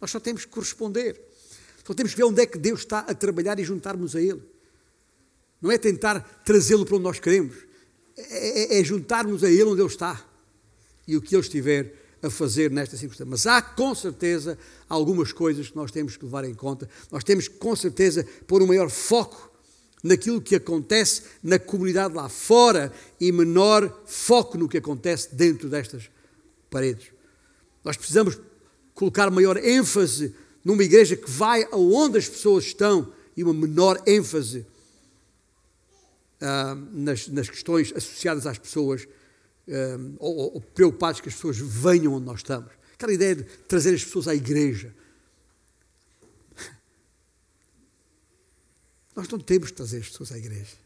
Nós 0.00 0.10
só 0.10 0.20
temos 0.20 0.44
que 0.44 0.50
corresponder. 0.50 1.20
Só 1.86 1.94
temos 1.94 2.12
que 2.12 2.18
ver 2.18 2.24
onde 2.24 2.42
é 2.42 2.46
que 2.46 2.58
Deus 2.58 2.80
está 2.80 3.00
a 3.00 3.14
trabalhar 3.14 3.58
e 3.58 3.64
juntarmos 3.64 4.16
a 4.16 4.20
Ele. 4.20 4.42
Não 5.60 5.70
é 5.70 5.78
tentar 5.78 6.20
trazê-lo 6.44 6.84
para 6.84 6.96
onde 6.96 7.04
nós 7.04 7.18
queremos. 7.18 7.54
É, 8.16 8.76
é, 8.76 8.80
é 8.80 8.84
juntarmos 8.84 9.44
a 9.44 9.50
Ele 9.50 9.64
onde 9.64 9.80
Ele 9.80 9.88
está. 9.88 10.22
E 11.06 11.16
o 11.16 11.22
que 11.22 11.34
Ele 11.34 11.42
estiver 11.42 12.03
a 12.24 12.30
fazer 12.30 12.70
nesta 12.70 12.96
circunstância. 12.96 13.30
Mas 13.30 13.46
há 13.46 13.60
com 13.60 13.94
certeza 13.94 14.58
algumas 14.88 15.32
coisas 15.32 15.68
que 15.68 15.76
nós 15.76 15.90
temos 15.90 16.16
que 16.16 16.24
levar 16.24 16.44
em 16.44 16.54
conta. 16.54 16.88
Nós 17.12 17.22
temos 17.22 17.48
que 17.48 17.56
com 17.56 17.76
certeza 17.76 18.26
pôr 18.46 18.62
um 18.62 18.66
maior 18.66 18.88
foco 18.88 19.50
naquilo 20.02 20.40
que 20.40 20.54
acontece 20.54 21.22
na 21.42 21.58
comunidade 21.58 22.14
lá 22.14 22.28
fora 22.28 22.92
e 23.20 23.30
menor 23.30 24.02
foco 24.06 24.56
no 24.56 24.68
que 24.68 24.78
acontece 24.78 25.34
dentro 25.34 25.68
destas 25.68 26.10
paredes. 26.70 27.08
Nós 27.84 27.96
precisamos 27.96 28.38
colocar 28.94 29.30
maior 29.30 29.56
ênfase 29.56 30.34
numa 30.64 30.82
igreja 30.82 31.16
que 31.16 31.30
vai 31.30 31.66
aonde 31.70 32.18
as 32.18 32.28
pessoas 32.28 32.64
estão 32.64 33.12
e 33.36 33.44
uma 33.44 33.52
menor 33.52 34.02
ênfase 34.06 34.66
uh, 36.40 36.74
nas, 36.92 37.28
nas, 37.28 37.50
questões 37.50 37.92
associadas 37.94 38.46
às 38.46 38.56
pessoas 38.56 39.06
uh, 39.68 40.16
ou, 40.18 40.54
ou 40.54 40.60
preocupados 40.60 41.20
que 41.20 41.28
as 41.28 41.34
pessoas 41.34 41.58
venham 41.58 42.14
onde 42.14 42.26
nós 42.26 42.40
estamos. 42.40 42.72
Aquela 42.94 43.12
ideia 43.12 43.36
de 43.36 43.44
trazer 43.44 43.94
as 43.94 44.04
pessoas 44.04 44.28
à 44.28 44.34
igreja. 44.34 44.94
Nós 49.14 49.28
não 49.28 49.38
temos 49.38 49.70
que 49.70 49.76
trazer 49.76 49.98
as 49.98 50.08
pessoas 50.08 50.32
à 50.32 50.38
igreja. 50.38 50.76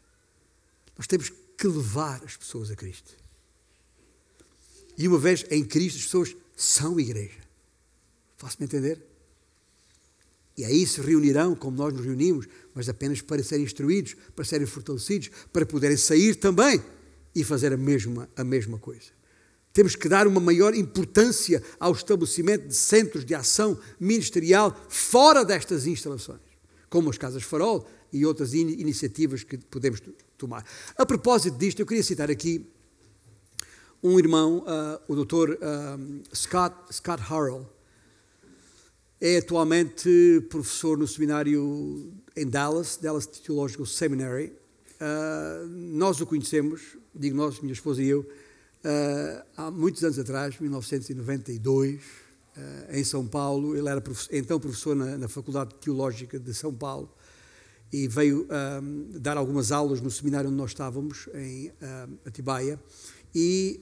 Nós 0.97 1.07
temos 1.07 1.29
que 1.29 1.67
levar 1.67 2.23
as 2.23 2.35
pessoas 2.35 2.71
a 2.71 2.75
Cristo. 2.75 3.15
E 4.97 5.07
uma 5.07 5.17
vez 5.17 5.45
em 5.49 5.63
Cristo, 5.63 5.97
as 5.97 6.03
pessoas 6.03 6.35
são 6.55 6.99
igreja. 6.99 7.39
Faço-me 8.37 8.65
entender? 8.65 9.01
E 10.57 10.65
aí 10.65 10.85
se 10.85 10.99
reunirão, 10.99 11.55
como 11.55 11.77
nós 11.77 11.93
nos 11.93 12.03
reunimos, 12.03 12.45
mas 12.73 12.89
apenas 12.89 13.21
para 13.21 13.41
serem 13.41 13.63
instruídos, 13.63 14.15
para 14.35 14.43
serem 14.43 14.67
fortalecidos, 14.67 15.29
para 15.53 15.65
poderem 15.65 15.95
sair 15.95 16.35
também 16.35 16.83
e 17.39 17.43
fazer 17.43 17.71
a 17.71 17.77
mesma, 17.77 18.29
a 18.35 18.43
mesma 18.43 18.77
coisa. 18.77 19.11
Temos 19.71 19.95
que 19.95 20.09
dar 20.09 20.27
uma 20.27 20.41
maior 20.41 20.75
importância 20.75 21.63
ao 21.79 21.93
estabelecimento 21.93 22.67
de 22.67 22.75
centros 22.75 23.23
de 23.23 23.33
ação 23.33 23.79
ministerial 23.97 24.75
fora 24.89 25.45
destas 25.45 25.87
instalações, 25.87 26.41
como 26.89 27.09
as 27.09 27.17
Casas 27.17 27.43
Farol 27.43 27.87
e 28.11 28.25
outras 28.25 28.53
in 28.53 28.67
iniciativas 28.71 29.43
que 29.43 29.57
podemos 29.57 30.01
tomar. 30.37 30.65
A 30.97 31.05
propósito 31.05 31.57
disto, 31.57 31.79
eu 31.79 31.85
queria 31.85 32.03
citar 32.03 32.29
aqui 32.29 32.67
um 34.03 34.19
irmão, 34.19 34.65
uh, 34.65 34.99
o 35.07 35.23
Dr. 35.23 35.51
Uh, 35.53 36.35
Scott, 36.35 36.75
Scott 36.91 37.21
Harrell, 37.23 37.65
é 39.21 39.37
atualmente 39.37 40.45
professor 40.49 40.97
no 40.97 41.07
seminário 41.07 42.11
em 42.35 42.47
Dallas, 42.47 42.97
Dallas 42.97 43.25
Theological 43.25 43.85
Seminary. 43.85 44.58
Uh, 44.99 45.65
nós 45.67 46.19
o 46.19 46.25
conhecemos, 46.25 46.97
digo 47.15 47.35
nós, 47.35 47.59
minha 47.61 47.73
esposa 47.73 48.03
e 48.03 48.09
eu, 48.09 48.19
uh, 48.19 49.45
há 49.55 49.71
muitos 49.71 50.03
anos 50.03 50.19
atrás, 50.19 50.59
1992, 50.59 51.95
uh, 51.95 52.05
ah, 52.57 52.97
em 52.97 53.03
São 53.03 53.25
Paulo. 53.25 53.77
Ele 53.77 53.87
era 53.87 54.01
professor, 54.01 54.35
então 54.35 54.59
professor 54.59 54.95
na, 54.95 55.17
na, 55.17 55.27
Faculdade 55.29 55.73
Teológica 55.75 56.37
de 56.37 56.53
São 56.53 56.73
Paulo 56.73 57.09
e 57.91 58.07
veio 58.07 58.47
dar 59.19 59.35
algumas 59.35 59.71
aulas 59.71 59.99
no 59.99 60.11
seminário 60.11 60.47
onde 60.47 60.59
nós 60.59 60.69
estávamos, 60.69 61.27
em 61.33 61.71
Atibaia, 62.23 62.79
e, 63.33 63.81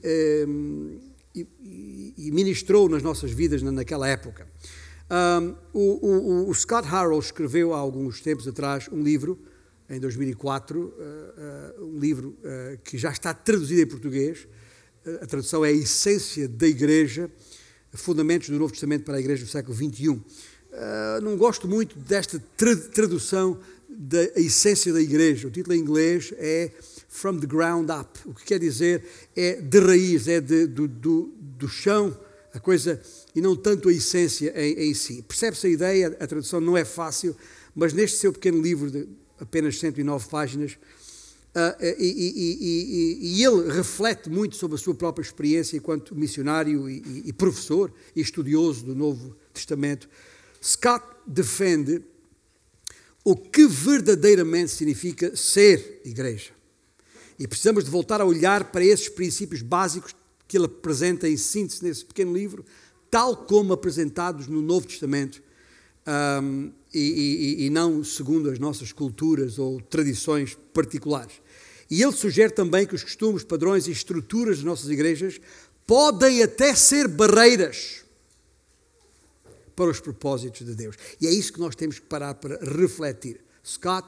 e, 1.34 2.14
e 2.16 2.30
ministrou 2.30 2.88
nas 2.88 3.02
nossas 3.02 3.30
vidas 3.32 3.60
naquela 3.60 4.08
época. 4.08 4.48
Um, 5.10 5.54
o, 5.72 6.06
o, 6.06 6.50
o, 6.50 6.54
Scott 6.54 6.86
Harrell 6.88 7.18
escreveu 7.18 7.72
há 7.74 7.78
alguns 7.78 8.20
tempos 8.20 8.48
atrás 8.48 8.88
um 8.92 9.02
livro, 9.02 9.38
em 9.90 9.98
2004, 9.98 10.78
uh, 10.78 11.80
uh, 11.80 11.84
um 11.84 11.98
livro 11.98 12.36
uh, 12.40 12.78
que 12.84 12.98
já 12.98 13.10
está 13.10 13.32
traduzido 13.32 13.80
em 13.80 13.86
português. 13.86 14.46
a 15.22 15.26
tradução 15.26 15.64
é 15.64 15.68
A 15.68 15.72
Essência 15.72 16.46
da 16.46 16.66
Igreja, 16.66 17.30
Fundamentos 17.94 18.50
do 18.50 18.58
Novo 18.58 18.72
Testamento 18.72 19.04
para 19.04 19.16
a 19.16 19.20
Igreja 19.20 19.44
do 19.44 19.50
século 19.50 19.74
XXI. 19.74 20.20
não 21.22 21.36
gosto 21.38 21.66
muito 21.66 21.98
desta 21.98 22.38
tra 22.54 22.76
tradução 22.76 23.58
da 23.88 24.22
Essência 24.36 24.92
da 24.92 25.00
Igreja. 25.00 25.48
O 25.48 25.50
título 25.50 25.74
em 25.74 25.80
inglês 25.80 26.34
é 26.36 26.70
From 27.08 27.38
the 27.38 27.46
Ground 27.46 27.88
Up, 27.88 28.20
o 28.26 28.34
que 28.34 28.44
quer 28.44 28.58
dizer 28.58 29.02
é 29.34 29.54
de 29.54 29.80
raiz, 29.80 30.28
é 30.28 30.40
de, 30.40 30.66
do, 30.66 30.86
do, 30.86 31.32
do 31.40 31.66
chão, 31.66 32.14
a 32.52 32.60
coisa 32.60 33.00
e 33.34 33.40
não 33.40 33.56
tanto 33.56 33.88
a 33.88 33.92
essência 33.92 34.52
em, 34.54 34.90
em 34.90 34.94
si. 34.94 35.22
Percebe-se 35.26 35.66
a 35.66 35.70
ideia, 35.70 36.16
a 36.20 36.26
tradução 36.26 36.60
não 36.60 36.76
é 36.76 36.84
fácil, 36.84 37.34
mas 37.74 37.94
neste 37.94 38.18
seu 38.18 38.32
pequeno 38.32 38.60
livro 38.60 38.90
de 38.90 39.08
apenas 39.40 39.78
109 39.78 40.28
páginas, 40.28 40.72
uh, 40.72 41.82
e, 41.82 42.06
e, 42.06 42.58
e, 42.60 43.38
e, 43.38 43.44
ele 43.44 43.72
reflete 43.72 44.28
muito 44.28 44.56
sobre 44.56 44.76
a 44.76 44.78
sua 44.78 44.94
própria 44.94 45.22
experiência 45.22 45.76
enquanto 45.76 46.14
missionário 46.14 46.88
e, 46.88 47.32
professor 47.32 47.92
e 48.14 48.20
estudioso 48.20 48.84
do 48.84 48.94
Novo 48.94 49.36
Testamento. 49.52 50.08
Scott 50.62 51.04
defende 51.26 52.02
o 53.24 53.36
que 53.36 53.66
verdadeiramente 53.66 54.70
significa 54.70 55.36
ser 55.36 56.00
igreja. 56.04 56.50
E 57.38 57.46
precisamos 57.46 57.84
de 57.84 57.90
voltar 57.90 58.20
a 58.20 58.24
olhar 58.24 58.72
para 58.72 58.84
esses 58.84 59.08
princípios 59.08 59.62
básicos 59.62 60.14
que 60.46 60.56
ele 60.56 60.64
apresenta 60.64 61.28
em 61.28 61.36
síntese 61.36 61.84
nesse 61.84 62.04
pequeno 62.04 62.32
livro, 62.32 62.64
tal 63.10 63.36
como 63.36 63.72
apresentados 63.72 64.46
no 64.48 64.62
Novo 64.62 64.86
Testamento, 64.86 65.42
um, 66.42 66.72
e, 66.92 67.56
e, 67.60 67.66
e 67.66 67.70
não 67.70 68.02
segundo 68.02 68.50
as 68.50 68.58
nossas 68.58 68.92
culturas 68.92 69.58
ou 69.58 69.80
tradições 69.80 70.56
particulares. 70.72 71.34
E 71.90 72.02
ele 72.02 72.12
sugere 72.12 72.52
também 72.52 72.86
que 72.86 72.94
os 72.94 73.02
costumes, 73.02 73.42
padrões 73.44 73.86
e 73.86 73.92
estruturas 73.92 74.58
das 74.58 74.64
nossas 74.64 74.90
igrejas 74.90 75.40
podem 75.86 76.42
até 76.42 76.74
ser 76.74 77.08
barreiras 77.08 78.04
para 79.74 79.90
os 79.90 80.00
propósitos 80.00 80.66
de 80.66 80.74
Deus. 80.74 80.96
E 81.20 81.26
é 81.26 81.30
isso 81.30 81.52
que 81.52 81.60
nós 81.60 81.74
temos 81.74 81.98
que 81.98 82.06
parar 82.06 82.34
para 82.34 82.58
refletir. 82.58 83.40
Scott 83.64 84.06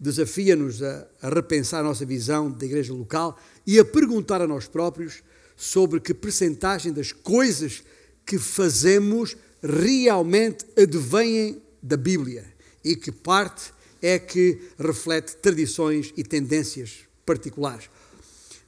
desafia-nos 0.00 0.82
a, 0.82 1.06
a 1.22 1.28
repensar 1.28 1.80
a 1.80 1.84
nossa 1.84 2.04
visão 2.04 2.50
da 2.50 2.66
igreja 2.66 2.92
local 2.92 3.38
e 3.66 3.78
a 3.78 3.84
perguntar 3.84 4.40
a 4.40 4.46
nós 4.46 4.66
próprios 4.66 5.22
sobre 5.56 6.00
que 6.00 6.12
percentagem 6.12 6.92
das 6.92 7.12
coisas 7.12 7.82
que 8.24 8.38
fazemos 8.38 9.36
realmente 9.62 10.64
advêm 10.76 11.62
da 11.86 11.96
Bíblia 11.96 12.44
e 12.84 12.96
que 12.96 13.12
parte 13.12 13.72
é 14.02 14.18
que 14.18 14.60
reflete 14.78 15.36
tradições 15.36 16.12
e 16.16 16.24
tendências 16.24 17.00
particulares. 17.24 17.88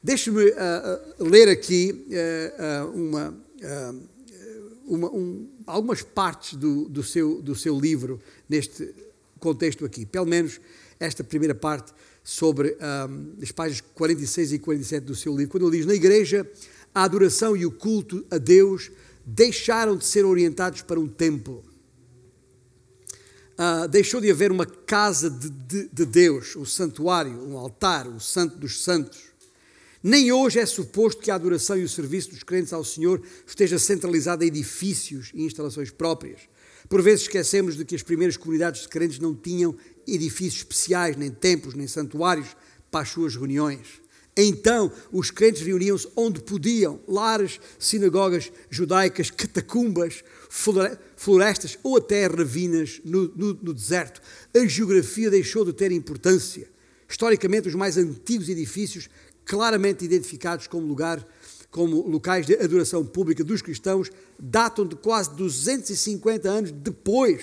Deixe-me 0.02 0.44
uh, 0.44 0.54
uh, 1.18 1.24
ler 1.24 1.48
aqui 1.48 2.06
uh, 2.08 2.90
uma, 2.92 3.34
uma, 4.86 5.10
um, 5.10 5.48
algumas 5.66 6.02
partes 6.02 6.54
do, 6.54 6.88
do, 6.88 7.02
seu, 7.02 7.42
do 7.42 7.54
seu 7.54 7.78
livro 7.78 8.20
neste 8.48 8.94
contexto 9.40 9.84
aqui. 9.84 10.06
Pelo 10.06 10.26
menos 10.26 10.60
esta 11.00 11.24
primeira 11.24 11.54
parte 11.54 11.92
sobre 12.22 12.76
um, 13.08 13.42
as 13.42 13.50
páginas 13.50 13.80
46 13.94 14.52
e 14.52 14.58
47 14.58 15.04
do 15.04 15.16
seu 15.16 15.36
livro, 15.36 15.50
quando 15.50 15.66
ele 15.68 15.78
diz: 15.78 15.86
Na 15.86 15.94
igreja, 15.94 16.48
a 16.94 17.02
adoração 17.02 17.56
e 17.56 17.66
o 17.66 17.72
culto 17.72 18.24
a 18.30 18.38
Deus 18.38 18.90
deixaram 19.26 19.96
de 19.96 20.04
ser 20.04 20.24
orientados 20.24 20.82
para 20.82 20.98
um 20.98 21.08
templo 21.08 21.67
Uh, 23.58 23.88
deixou 23.88 24.20
de 24.20 24.30
haver 24.30 24.52
uma 24.52 24.64
casa 24.64 25.28
de, 25.28 25.50
de, 25.50 25.88
de, 25.92 26.04
Deus, 26.04 26.54
o 26.54 26.64
santuário, 26.64 27.32
um 27.44 27.58
altar, 27.58 28.06
o 28.06 28.20
santo 28.20 28.56
dos 28.56 28.84
santos. 28.84 29.18
Nem 30.00 30.30
hoje 30.30 30.60
é 30.60 30.66
suposto 30.66 31.20
que 31.20 31.28
a 31.28 31.34
adoração 31.34 31.76
e 31.76 31.82
o 31.82 31.88
serviço 31.88 32.30
dos 32.30 32.44
crentes 32.44 32.72
ao 32.72 32.84
Senhor 32.84 33.20
esteja 33.44 33.76
centralizada 33.76 34.44
em 34.44 34.48
edifícios 34.48 35.32
e 35.34 35.42
instalações 35.42 35.90
próprias. 35.90 36.42
Por 36.88 37.02
vezes 37.02 37.22
esquecemos 37.22 37.76
de 37.76 37.84
que 37.84 37.96
as 37.96 38.02
primeiras 38.02 38.36
comunidades 38.36 38.82
de 38.82 38.88
crentes 38.88 39.18
não 39.18 39.34
tinham 39.34 39.76
edifícios 40.06 40.58
especiais, 40.58 41.16
nem 41.16 41.30
templos, 41.30 41.74
nem 41.74 41.88
santuários 41.88 42.56
para 42.92 43.00
as 43.00 43.08
suas 43.08 43.34
reuniões. 43.34 44.00
Então, 44.40 44.92
os 45.10 45.32
crentes 45.32 45.62
reuniam-se 45.62 46.06
onde 46.14 46.40
podiam, 46.40 47.00
lares, 47.08 47.58
sinagogas 47.76 48.52
judaicas, 48.70 49.32
catacumbas, 49.32 50.22
florestas 51.16 51.76
ou 51.82 51.96
até 51.96 52.24
ravinas 52.28 53.00
no, 53.04 53.32
no, 53.34 53.54
no 53.54 53.74
deserto. 53.74 54.22
A 54.54 54.64
geografia 54.64 55.28
deixou 55.28 55.64
de 55.64 55.72
ter 55.72 55.90
importância. 55.90 56.70
Historicamente, 57.08 57.66
os 57.66 57.74
mais 57.74 57.96
antigos 57.98 58.48
edifícios, 58.48 59.10
claramente 59.44 60.04
identificados 60.04 60.68
como 60.68 60.86
lugar 60.86 61.26
como 61.68 62.08
locais 62.08 62.46
de 62.46 62.54
adoração 62.54 63.04
pública 63.04 63.42
dos 63.42 63.60
cristãos, 63.60 64.08
datam 64.38 64.86
de 64.86 64.94
quase 64.94 65.34
250 65.34 66.48
anos 66.48 66.70
depois, 66.70 67.42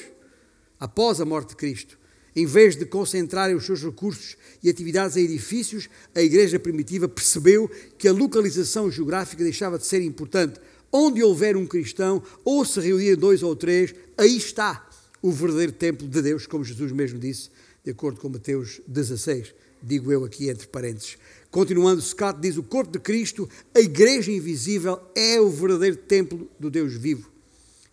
após 0.80 1.20
a 1.20 1.26
morte 1.26 1.50
de 1.50 1.58
Cristo. 1.58 2.00
Em 2.36 2.46
vez 2.46 2.76
de 2.76 2.86
concentrarem 2.86 3.56
os 3.56 3.66
seus 3.66 3.82
recursos 3.82 4.36
e 4.62 4.70
atividades 4.70 5.16
em 5.16 5.24
edifícios, 5.24 5.88
a 6.14 6.22
igreja 6.22 6.60
primitiva 6.60 7.08
percebeu 7.08 7.72
que 7.98 8.10
a 8.10 8.12
localização 8.12 8.92
geográfica 8.92 9.42
deixava 9.42 9.78
de 9.78 9.86
ser 9.86 10.02
importante. 10.02 10.60
Onde 10.92 11.24
houver 11.24 11.56
um 11.56 11.66
cristão, 11.66 12.22
ou 12.44 12.66
se 12.66 12.82
reunir 12.82 13.16
dois 13.16 13.42
ou 13.42 13.56
três, 13.56 13.96
aí 14.18 14.36
está 14.36 14.86
o 15.22 15.32
verdadeiro 15.32 15.72
templo 15.72 16.08
de 16.08 16.22
Deus, 16.22 16.46
como 16.46 16.64
Jesus 16.64 16.92
mesmo 16.92 17.18
disse, 17.18 17.50
de 17.84 17.92
acordo 17.92 18.20
com 18.20 18.28
Mateus 18.28 18.82
16, 18.86 19.54
digo 19.82 20.12
eu 20.12 20.26
aqui 20.26 20.50
entre 20.50 20.68
parênteses. 20.68 21.18
Continuando, 21.50 22.02
Scott 22.02 22.40
diz: 22.42 22.58
o 22.58 22.64
corpo 22.64 22.92
de 22.92 23.00
Cristo, 23.00 23.48
a 23.74 23.80
igreja 23.80 24.32
invisível, 24.32 25.00
é 25.16 25.40
o 25.40 25.50
verdadeiro 25.50 25.96
templo 25.96 26.50
do 26.60 26.70
Deus 26.70 26.94
vivo 26.96 27.35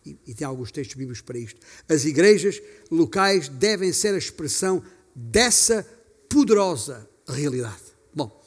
e, 0.04 0.16
e 0.26 0.34
tem 0.34 0.46
alguns 0.46 0.72
textos 0.72 0.96
bíblicos 0.96 1.22
para 1.22 1.38
isto. 1.38 1.60
As 1.88 2.04
igrejas 2.04 2.60
locais 2.90 3.48
devem 3.48 3.92
ser 3.92 4.14
a 4.14 4.18
expressão 4.18 4.82
dessa 5.14 5.86
poderosa 6.28 7.08
realidade. 7.28 7.82
Bom, 8.14 8.42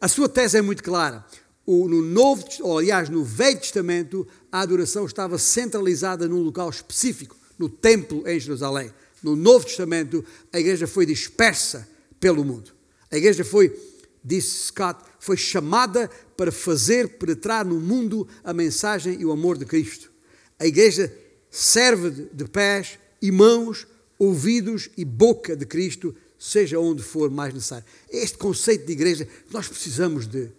a 0.00 0.08
sua 0.08 0.28
tese 0.28 0.58
é 0.58 0.62
muito 0.62 0.82
clara. 0.82 1.24
O, 1.64 1.88
no 1.88 2.00
Novo, 2.00 2.44
ou, 2.60 2.78
aliás, 2.78 3.08
no 3.08 3.24
Velho 3.24 3.58
Testamento, 3.58 4.26
a 4.52 4.60
adoração 4.60 5.04
estava 5.04 5.36
centralizada 5.38 6.28
num 6.28 6.40
local 6.40 6.70
específico, 6.70 7.36
no 7.58 7.68
templo 7.68 8.22
em 8.28 8.38
Jerusalém. 8.38 8.92
No 9.22 9.34
Novo 9.34 9.64
Testamento, 9.64 10.24
a 10.52 10.60
igreja 10.60 10.86
foi 10.86 11.04
dispersa 11.04 11.88
pelo 12.20 12.44
mundo. 12.44 12.72
A 13.10 13.16
igreja 13.16 13.44
foi, 13.44 13.76
disse 14.22 14.68
Scott, 14.68 15.02
foi 15.18 15.36
chamada 15.36 16.08
para 16.36 16.52
fazer 16.52 17.18
penetrar 17.18 17.64
no 17.64 17.80
mundo 17.80 18.28
a 18.44 18.52
mensagem 18.52 19.20
e 19.20 19.24
o 19.24 19.32
amor 19.32 19.58
de 19.58 19.64
Cristo. 19.64 20.12
A 20.58 20.66
igreja 20.66 21.12
serve 21.50 22.28
de 22.32 22.44
pés 22.46 22.98
e 23.20 23.30
mãos, 23.30 23.86
ouvidos 24.18 24.90
e 24.96 25.04
boca 25.04 25.56
de 25.56 25.66
Cristo, 25.66 26.14
seja 26.38 26.78
onde 26.78 27.02
for 27.02 27.30
mais 27.30 27.52
necessário. 27.52 27.84
Este 28.10 28.38
conceito 28.38 28.86
de 28.86 28.92
igreja 28.92 29.28
nós 29.50 29.68
precisamos 29.68 30.26
de 30.26 30.50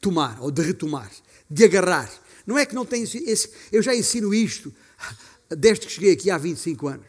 tomar 0.00 0.40
ou 0.40 0.50
de 0.50 0.62
retomar, 0.62 1.10
de 1.50 1.64
agarrar. 1.64 2.12
Não 2.46 2.56
é 2.56 2.64
que 2.64 2.74
não 2.74 2.84
tenho 2.84 3.04
esse, 3.04 3.50
eu 3.72 3.82
já 3.82 3.94
ensino 3.94 4.32
isto 4.32 4.72
desde 5.50 5.86
que 5.86 5.92
cheguei 5.92 6.12
aqui 6.12 6.30
há 6.30 6.38
25 6.38 6.88
anos. 6.88 7.06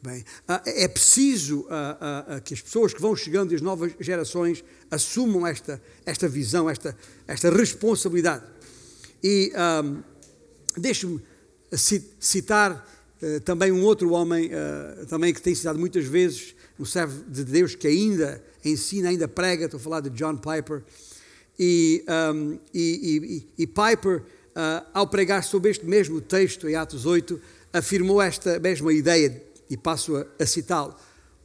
Bem, 0.00 0.22
ah, 0.46 0.62
é 0.66 0.86
preciso 0.86 1.66
ah, 1.70 2.26
ah, 2.28 2.40
que 2.40 2.52
as 2.52 2.60
pessoas 2.60 2.92
que 2.92 3.00
vão 3.00 3.16
chegando 3.16 3.52
e 3.52 3.54
as 3.54 3.62
novas 3.62 3.92
gerações 3.98 4.62
assumam 4.90 5.46
esta, 5.46 5.82
esta 6.04 6.28
visão, 6.28 6.68
esta, 6.68 6.94
esta 7.26 7.48
responsabilidade. 7.50 8.44
E 9.22 9.50
um, 9.82 10.02
Deixe-me 10.76 11.20
citar 12.20 12.86
uh, 13.22 13.40
também 13.40 13.72
um 13.72 13.82
outro 13.82 14.10
homem, 14.12 14.50
uh, 14.50 15.06
também 15.06 15.32
que 15.32 15.40
tem 15.40 15.54
citado 15.54 15.78
muitas 15.78 16.04
vezes, 16.04 16.54
um 16.78 16.84
servo 16.84 17.24
de 17.28 17.44
Deus 17.44 17.74
que 17.74 17.86
ainda 17.86 18.42
ensina, 18.64 19.08
ainda 19.10 19.28
prega, 19.28 19.66
estou 19.66 19.78
a 19.78 19.82
falar 19.82 20.00
de 20.00 20.10
John 20.10 20.36
Piper. 20.36 20.82
E, 21.58 22.04
um, 22.34 22.58
e, 22.72 23.46
e, 23.56 23.62
e 23.62 23.66
Piper, 23.66 24.18
uh, 24.18 24.86
ao 24.92 25.06
pregar 25.06 25.44
sobre 25.44 25.70
este 25.70 25.86
mesmo 25.86 26.20
texto, 26.20 26.68
em 26.68 26.74
Atos 26.74 27.06
8, 27.06 27.40
afirmou 27.72 28.20
esta 28.20 28.58
mesma 28.58 28.92
ideia, 28.92 29.42
e 29.70 29.76
passo 29.76 30.16
a, 30.16 30.26
a 30.38 30.46
citá-lo. 30.46 30.94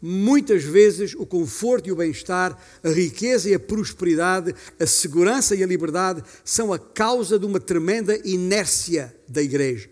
Muitas 0.01 0.63
vezes 0.63 1.13
o 1.13 1.25
conforto 1.25 1.89
e 1.89 1.91
o 1.91 1.95
bem-estar, 1.95 2.57
a 2.81 2.89
riqueza 2.89 3.49
e 3.49 3.53
a 3.53 3.59
prosperidade, 3.59 4.55
a 4.79 4.85
segurança 4.85 5.55
e 5.55 5.63
a 5.63 5.67
liberdade 5.67 6.23
são 6.43 6.71
a 6.71 6.79
causa 6.79 7.37
de 7.37 7.45
uma 7.45 7.59
tremenda 7.59 8.17
inércia 8.23 9.13
da 9.27 9.41
igreja. 9.41 9.89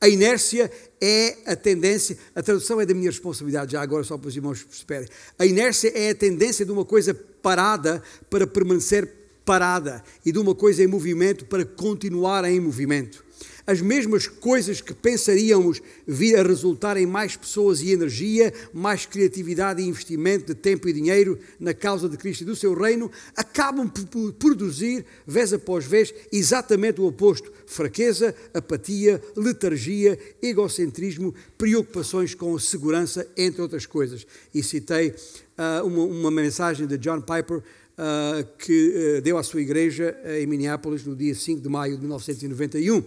A 0.00 0.08
inércia 0.08 0.70
é 1.00 1.38
a 1.44 1.54
tendência, 1.56 2.16
a 2.34 2.42
tradução 2.42 2.80
é 2.80 2.86
da 2.86 2.94
minha 2.94 3.10
responsabilidade, 3.10 3.72
já 3.72 3.82
agora 3.82 4.02
só 4.04 4.16
para 4.16 4.28
os 4.28 4.36
irmãos 4.36 4.62
perceberem. 4.62 5.08
A 5.38 5.44
inércia 5.44 5.92
é 5.94 6.10
a 6.10 6.14
tendência 6.14 6.64
de 6.64 6.72
uma 6.72 6.84
coisa 6.84 7.12
parada 7.12 8.02
para 8.30 8.46
permanecer 8.46 9.12
parada 9.44 10.02
e 10.24 10.30
de 10.30 10.38
uma 10.38 10.54
coisa 10.54 10.82
em 10.82 10.86
movimento 10.86 11.44
para 11.44 11.64
continuar 11.64 12.44
em 12.44 12.60
movimento 12.60 13.24
as 13.70 13.80
mesmas 13.80 14.26
coisas 14.26 14.80
que 14.80 14.92
pensaríamos 14.92 15.80
vir 16.04 16.36
a 16.36 16.42
resultar 16.42 16.96
em 16.96 17.06
mais 17.06 17.36
pessoas 17.36 17.80
e 17.80 17.92
energia, 17.92 18.52
mais 18.74 19.06
criatividade 19.06 19.80
e 19.80 19.86
investimento 19.86 20.46
de 20.46 20.54
tempo 20.56 20.88
e 20.88 20.92
dinheiro 20.92 21.38
na 21.60 21.72
causa 21.72 22.08
de 22.08 22.16
Cristo 22.16 22.40
e 22.40 22.46
do 22.46 22.56
seu 22.56 22.74
reino, 22.74 23.08
acabam 23.36 23.88
por 23.88 24.32
produzir, 24.32 25.06
vez 25.24 25.52
após 25.52 25.84
vez, 25.84 26.12
exatamente 26.32 27.00
o 27.00 27.06
oposto: 27.06 27.52
fraqueza, 27.64 28.34
apatia, 28.52 29.22
letargia, 29.36 30.18
egocentrismo, 30.42 31.32
preocupações 31.56 32.34
com 32.34 32.56
a 32.56 32.58
segurança, 32.58 33.24
entre 33.36 33.62
outras 33.62 33.86
coisas. 33.86 34.26
E 34.52 34.64
citei 34.64 35.10
uh, 35.10 35.86
uma, 35.86 36.02
uma, 36.02 36.30
mensagem 36.32 36.88
de 36.88 36.98
John 36.98 37.20
Piper. 37.20 37.62
Uh, 38.00 38.48
que 38.56 39.18
uh, 39.18 39.20
deu 39.20 39.36
à 39.36 39.42
sua 39.42 39.60
igreja 39.60 40.16
em 40.24 40.46
Minneapolis 40.46 41.04
no 41.04 41.14
dia 41.14 41.34
5 41.34 41.60
de 41.60 41.68
maio 41.68 41.96
de 41.96 42.00
1991. 42.00 43.04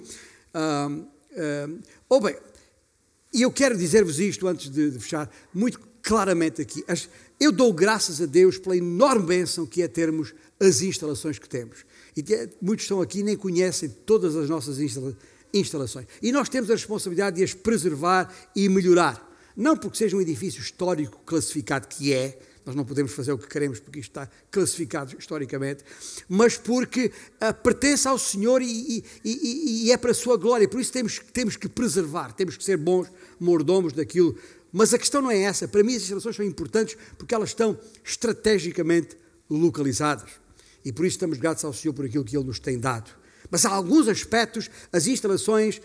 Um, 0.55 1.07
ou 2.07 2.21
bem, 2.21 2.35
e 3.33 3.41
eu 3.41 3.51
quero 3.51 3.75
dizer-vos 3.77 4.19
isto 4.19 4.47
antes 4.47 4.69
de, 4.69 4.91
fechar, 4.99 5.29
muito 5.53 5.79
claramente 6.01 6.61
aqui. 6.61 6.83
Eu 7.39 7.51
dou 7.51 7.73
graças 7.73 8.21
a 8.21 8.25
Deus 8.25 8.57
pela 8.57 8.77
enorme 8.77 9.25
bênção 9.25 9.65
que 9.65 9.81
é 9.81 9.87
termos 9.87 10.33
as 10.59 10.81
instalações 10.81 11.39
que 11.39 11.49
temos. 11.49 11.85
E 12.15 12.21
que, 12.21 12.49
muitos 12.61 12.83
estão 12.83 13.01
aqui 13.01 13.19
e 13.19 13.23
nem 13.23 13.35
conhecem 13.35 13.89
todas 13.89 14.35
as 14.35 14.47
nossas 14.47 14.79
instala, 14.79 15.17
instalações. 15.53 16.05
E 16.21 16.31
nós 16.31 16.47
temos 16.47 16.69
a 16.69 16.73
responsabilidade 16.73 17.37
de 17.37 17.43
as 17.43 17.53
preservar 17.53 18.31
e 18.55 18.69
melhorar. 18.69 19.31
Não 19.55 19.75
porque 19.75 19.97
seja 19.97 20.15
um 20.15 20.21
edifício 20.21 20.61
histórico 20.61 21.19
classificado, 21.25 21.87
que 21.87 22.13
é, 22.13 22.39
nós 22.65 22.75
não 22.75 22.85
podemos 22.85 23.11
fazer 23.11 23.31
o 23.31 23.37
que 23.37 23.47
queremos 23.47 23.79
porque 23.79 23.99
isto 23.99 24.09
está 24.09 24.29
classificado 24.49 25.15
historicamente, 25.17 25.83
mas 26.29 26.57
porque 26.57 27.11
uh, 27.41 27.53
pertence 27.61 28.07
ao 28.07 28.17
Senhor 28.17 28.61
e, 28.61 29.03
e, 29.23 29.85
e, 29.85 29.91
é 29.91 29.97
para 29.97 30.11
a 30.11 30.13
sua 30.13 30.37
glória. 30.37 30.67
Por 30.67 30.79
isso 30.79 30.91
temos, 30.91 31.19
temos 31.33 31.55
que 31.57 31.67
preservar, 31.67 32.31
temos 32.33 32.55
que 32.55 32.63
ser 32.63 32.77
bons 32.77 33.09
mordomos 33.39 33.91
daquilo. 33.93 34.37
Mas 34.71 34.93
a 34.93 34.97
questão 34.97 35.21
não 35.21 35.29
é 35.29 35.39
essa. 35.39 35.67
Para 35.67 35.83
mim, 35.83 35.95
as 35.95 36.03
instalações 36.03 36.35
são 36.35 36.45
importantes 36.45 36.97
porque 37.17 37.35
elas 37.35 37.49
estão 37.49 37.77
estrategicamente 38.03 39.17
localizadas. 39.49 40.31
E 40.85 40.91
por 40.91 41.05
isso 41.05 41.15
estamos 41.15 41.37
gratos 41.37 41.63
ao 41.63 41.73
Senhor 41.73 41.93
por 41.93 42.05
aquilo 42.05 42.23
que 42.23 42.35
Ele 42.35 42.45
nos 42.45 42.59
tem 42.59 42.79
dado. 42.79 43.11
Mas 43.51 43.65
há 43.65 43.69
alguns 43.69 44.07
aspectos, 44.07 44.69
as 44.91 45.05
instalações 45.05 45.81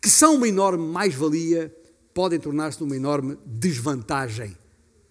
que 0.00 0.08
são 0.08 0.36
uma 0.36 0.48
enorme 0.48 0.86
mais-valia, 0.86 1.74
podem 2.14 2.40
tornar-se 2.40 2.80
numa 2.80 2.96
enorme 2.96 3.36
desvantagem 3.44 4.56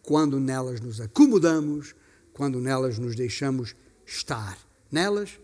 quando 0.09 0.39
nelas 0.39 0.81
nos 0.81 0.99
acomodamos, 0.99 1.93
quando 2.33 2.59
nelas 2.59 2.97
nos 2.97 3.15
deixamos 3.15 3.75
estar. 4.07 4.57
Nelas 4.91 5.39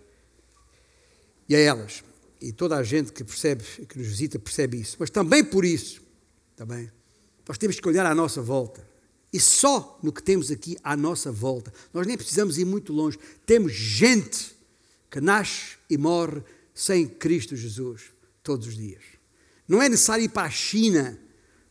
e 1.47 1.55
a 1.55 1.59
elas. 1.59 2.03
E 2.41 2.51
toda 2.51 2.75
a 2.75 2.81
gente 2.81 3.13
que 3.13 3.23
percebe, 3.23 3.63
que 3.63 3.99
nos 3.99 4.07
visita, 4.07 4.39
percebe 4.39 4.81
isso. 4.81 4.97
Mas 4.99 5.11
também 5.11 5.43
por 5.43 5.63
isso, 5.63 6.01
também, 6.55 6.91
nós 7.47 7.59
temos 7.59 7.79
que 7.79 7.87
olhar 7.87 8.07
à 8.07 8.15
nossa 8.15 8.41
volta. 8.41 8.83
E 9.31 9.39
só 9.39 9.99
no 10.01 10.11
que 10.11 10.23
temos 10.23 10.49
aqui 10.49 10.75
à 10.83 10.97
nossa 10.97 11.31
volta, 11.31 11.71
nós 11.93 12.07
nem 12.07 12.17
precisamos 12.17 12.57
ir 12.57 12.65
muito 12.65 12.91
longe. 12.91 13.19
Temos 13.45 13.71
gente 13.71 14.55
que 15.11 15.21
nasce 15.21 15.77
e 15.87 15.95
morre 15.95 16.41
sem 16.73 17.07
Cristo 17.07 17.55
Jesus 17.55 18.05
todos 18.41 18.65
os 18.65 18.75
dias. 18.75 19.03
Não 19.67 19.79
é 19.79 19.87
necessário 19.87 20.25
ir 20.25 20.29
para 20.29 20.47
a 20.47 20.49
China 20.49 21.19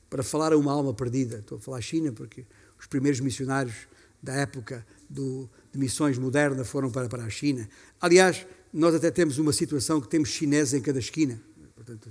para 0.08 0.22
falar 0.22 0.52
a 0.52 0.56
uma 0.56 0.70
alma 0.70 0.94
perdida. 0.94 1.38
Estou 1.38 1.58
a 1.58 1.60
falar 1.60 1.80
China 1.80 2.12
porque 2.12 2.46
primeiros 2.94 3.18
missionários 3.18 3.74
da 4.22 4.34
época 4.34 4.86
do, 5.10 5.50
de 5.72 5.78
missões 5.80 6.16
modernas 6.16 6.68
foram 6.68 6.92
para, 6.92 7.08
para 7.08 7.24
a 7.24 7.28
China. 7.28 7.68
Aliás, 8.00 8.46
nós 8.72 8.94
até 8.94 9.10
temos 9.10 9.36
uma 9.36 9.52
situação 9.52 10.00
que 10.00 10.08
temos 10.08 10.28
chineses 10.28 10.74
em 10.74 10.80
cada 10.80 11.00
esquina. 11.00 11.42
Portanto, 11.74 12.08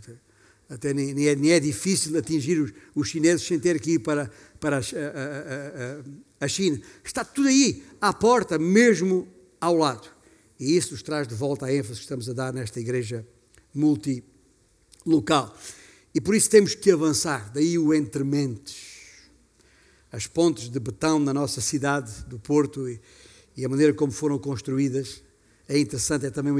até, 0.70 0.94
nem, 0.94 1.14
nem, 1.14 1.28
é, 1.30 1.36
nem, 1.36 1.52
é, 1.52 1.60
difícil 1.62 2.18
atingir 2.18 2.60
os, 2.60 2.74
os, 2.94 3.08
chineses 3.08 3.48
sem 3.48 3.58
ter 3.58 3.80
que 3.80 3.92
ir 3.92 4.00
para, 4.00 4.30
para 4.60 4.78
a, 4.78 4.82
a, 4.82 6.42
a, 6.42 6.46
a 6.46 6.48
China. 6.50 6.82
Está 7.02 7.24
tudo 7.24 7.48
aí, 7.48 7.82
à 8.02 8.12
porta, 8.12 8.60
mesmo 8.60 9.26
ao 9.62 9.78
lado. 9.78 10.10
E 10.60 10.76
isso 10.76 10.92
nos 10.92 11.02
traz 11.02 11.30
de 11.30 11.34
volta 11.34 11.68
a 11.68 11.74
ênfase 11.74 11.96
que 11.96 12.04
estamos 12.04 12.28
a 12.28 12.34
dar 12.34 12.52
nesta 12.52 12.78
igreja 12.78 13.26
multi 13.74 14.22
local. 15.06 15.58
E 16.14 16.20
por 16.20 16.36
isso 16.36 16.50
temos 16.50 16.76
que 16.76 16.92
avançar, 16.92 17.54
daí 17.54 17.78
o 17.78 17.94
entre 17.94 18.26
mentes. 18.26 18.93
As 20.14 20.28
pontes 20.28 20.70
de 20.70 20.80
betão 20.80 21.18
na 21.18 21.34
nossa 21.34 21.60
cidade 21.60 22.24
do 22.28 22.38
Porto 22.38 22.88
e, 22.88 23.02
e 23.58 23.66
a 23.66 23.68
maneira 23.68 23.92
como 23.96 24.12
foram 24.12 24.38
construídas 24.38 25.24
é 25.68 25.80
interessante, 25.80 26.28
é 26.28 26.30
também 26.30 26.54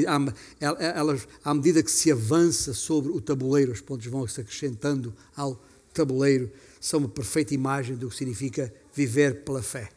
elas, 0.60 1.28
à 1.44 1.54
medida 1.54 1.84
que 1.84 1.92
se 1.92 2.12
avança 2.12 2.74
sobre 2.74 3.12
o 3.12 3.22
tabuleiro, 3.22 3.72
as 3.72 3.80
pontes 3.80 4.10
vão 4.10 4.28
se 4.28 4.42
acrescentando 4.42 5.14
ao 5.36 5.64
tabuleiro, 5.94 6.50
são 6.82 7.02
uma 7.02 7.10
perfeita 7.10 7.54
imagem 7.54 7.96
do 7.96 8.10
que 8.10 8.16
significa 8.16 8.74
viver 8.92 9.44
pela 9.44 9.62
fé. 9.62 9.90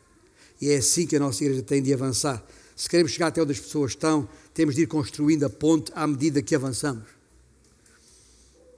E 0.60 0.68
é 0.68 0.76
assim 0.76 1.06
que 1.06 1.16
a 1.16 1.20
nossa 1.20 1.42
igreja 1.42 1.62
tem 1.62 1.82
de 1.82 1.94
avançar. 1.94 2.44
Se 2.74 2.90
queremos 2.90 3.12
chegar 3.12 3.28
até 3.28 3.40
onde 3.40 3.52
as 3.52 3.60
pessoas 3.60 3.92
estão, 3.92 4.28
temos 4.52 4.74
de 4.74 4.82
ir 4.82 4.86
construindo 4.86 5.44
a 5.44 5.50
ponte 5.50 5.90
à 5.94 6.06
medida 6.06 6.42
que 6.42 6.54
avançamos. 6.54 7.08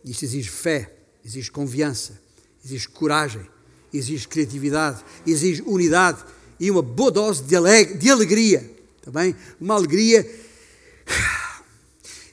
Isto 0.05 0.25
exige 0.25 0.51
fé, 0.51 0.95
exige 1.25 1.51
confiança, 1.51 2.21
exige 2.65 2.89
coragem, 2.89 3.45
exige 3.93 4.29
criatividade, 4.29 5.05
exige 5.27 5.63
unidade 5.63 6.25
e 6.59 6.71
uma 6.71 6.83
boa 6.83 7.11
dose 7.11 7.43
de, 7.43 7.57
aleg 7.57 7.97
de 7.97 8.11
alegria. 8.11 8.71
Está 8.99 9.11
bem? 9.11 9.35
Uma 9.61 9.75
alegria. 9.75 10.29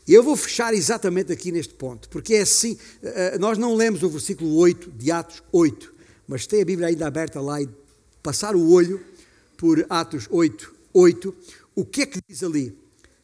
E 0.08 0.14
eu 0.14 0.24
vou 0.24 0.36
fechar 0.36 0.74
exatamente 0.74 1.32
aqui 1.32 1.52
neste 1.52 1.74
ponto, 1.74 2.10
porque 2.10 2.36
é 2.36 2.42
assim, 2.42 2.78
eh, 3.02 3.38
nós 3.38 3.58
não 3.58 3.76
lemos 3.76 4.04
o 4.04 4.10
versículo 4.10 4.56
8 4.58 4.92
de 4.92 5.12
Atos 5.12 5.42
8, 5.52 5.94
mas 6.28 6.46
tem 6.48 6.62
a 6.62 6.66
Bíblia 6.66 6.90
ainda 6.90 7.08
aberta 7.08 7.40
lá 7.40 7.62
e 7.62 7.70
passar 8.22 8.56
o 8.56 8.70
olho 8.72 9.00
por 9.58 9.86
Atos 9.90 10.28
8, 10.30 10.74
8, 10.94 11.36
o 11.76 11.86
que 11.86 12.02
é 12.02 12.06
que 12.06 12.20
diz 12.28 12.44
ali? 12.44 12.76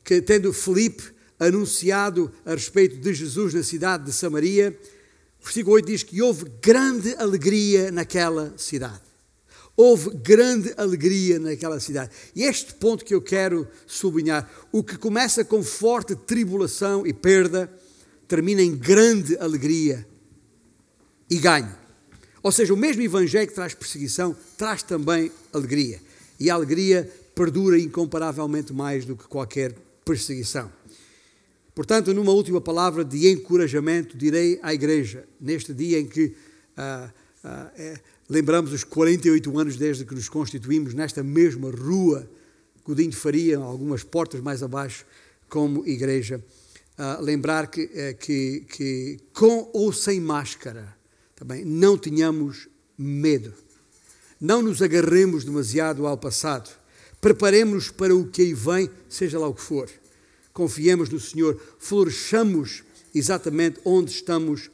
Que 0.04 0.22
tendo 0.22 0.54
Felipe 0.54 1.04
anunciado 1.40 2.32
a 2.46 2.52
respeito 2.52 2.98
de 2.98 3.14
Jesus 3.14 3.54
na 3.54 3.64
cidade 3.64 4.06
de 4.06 4.14
Samaria, 4.14 4.78
versículo 5.42 5.76
8 5.76 5.86
diz 5.86 6.04
que 6.04 6.22
houve 6.22 6.46
grande 6.62 7.16
alegria 7.16 7.92
naquela 7.92 8.54
cidade. 8.58 9.02
Houve 9.76 10.12
grande 10.18 10.74
alegria 10.78 11.40
naquela 11.40 11.80
cidade. 11.80 12.12
E 12.36 12.44
este 12.44 12.74
ponto 12.74 13.04
que 13.04 13.16
eu 13.16 13.22
quero 13.22 13.68
sublinhar: 13.88 14.50
o 14.72 14.84
que 14.84 14.98
começa 14.98 15.44
com 15.44 15.64
forte 15.64 16.16
tribulação 16.16 17.08
e 17.08 17.14
perda, 17.14 17.72
termina 18.28 18.62
em 18.62 18.76
grande 18.76 19.38
alegria 19.38 20.06
e 21.30 21.38
ganho. 21.38 21.76
Ou 22.44 22.52
seja, 22.52 22.74
o 22.74 22.78
mesmo 22.78 23.02
Evangelho 23.02 23.48
que 23.48 23.54
traz 23.54 23.74
perseguição 23.74 24.36
traz 24.58 24.84
também 24.84 25.32
alegria. 25.54 26.02
E 26.40 26.50
a 26.50 26.56
alegria 26.56 27.10
perdura 27.36 27.80
incomparavelmente 27.80 28.74
mais 28.74 29.06
do 29.06 29.16
que 29.16 29.28
qualquer 29.28 29.74
perseguição. 30.04 30.72
Portanto, 31.74 32.14
numa 32.14 32.34
última 32.34 32.60
palavra 32.60 33.04
de 33.04 33.30
encorajamento, 33.30 34.18
direi 34.18 34.60
à 34.62 34.74
Igreja, 34.74 35.26
neste 35.40 35.74
dia 35.74 36.00
em 36.00 36.06
que 36.06 36.36
ah, 36.76 37.10
ah, 37.44 37.72
é, 37.78 38.00
lembramos 38.30 38.74
os 38.74 38.84
48 38.84 39.58
anos 39.58 39.78
desde 39.78 40.04
que 40.04 40.14
nos 40.14 40.28
constituímos 40.28 40.94
nesta 40.94 41.24
mesma 41.24 41.72
rua, 41.72 42.30
Godinho 42.84 43.14
Faria, 43.14 43.58
algumas 43.58 44.04
portas 44.04 44.42
mais 44.42 44.62
abaixo, 44.62 45.06
como 45.48 45.88
Igreja, 45.88 46.44
ah, 46.98 47.20
lembrar 47.22 47.68
que, 47.68 47.90
eh, 47.94 48.14
que, 48.14 48.66
que, 48.68 49.20
com 49.34 49.70
ou 49.74 49.94
sem 49.94 50.20
máscara, 50.20 50.94
também 51.36 51.64
não 51.64 51.98
tenhamos 51.98 52.68
medo, 52.98 53.54
não 54.40 54.62
nos 54.62 54.82
agarremos 54.82 55.46
demasiado 55.46 56.06
ao 56.06 56.18
passado, 56.18 56.70
preparemos-nos 57.22 57.90
para 57.90 58.14
o 58.14 58.28
que 58.28 58.42
aí 58.42 58.54
vem, 58.54 58.90
seja 59.08 59.40
lá 59.40 59.48
o 59.48 59.54
que 59.54 59.62
for 59.62 59.90
confiemos 60.54 61.10
no 61.10 61.20
Senhor, 61.20 61.60
floresçamos 61.80 62.84
exatamente 63.14 63.80
onde 63.84 64.12
estamos 64.12 64.70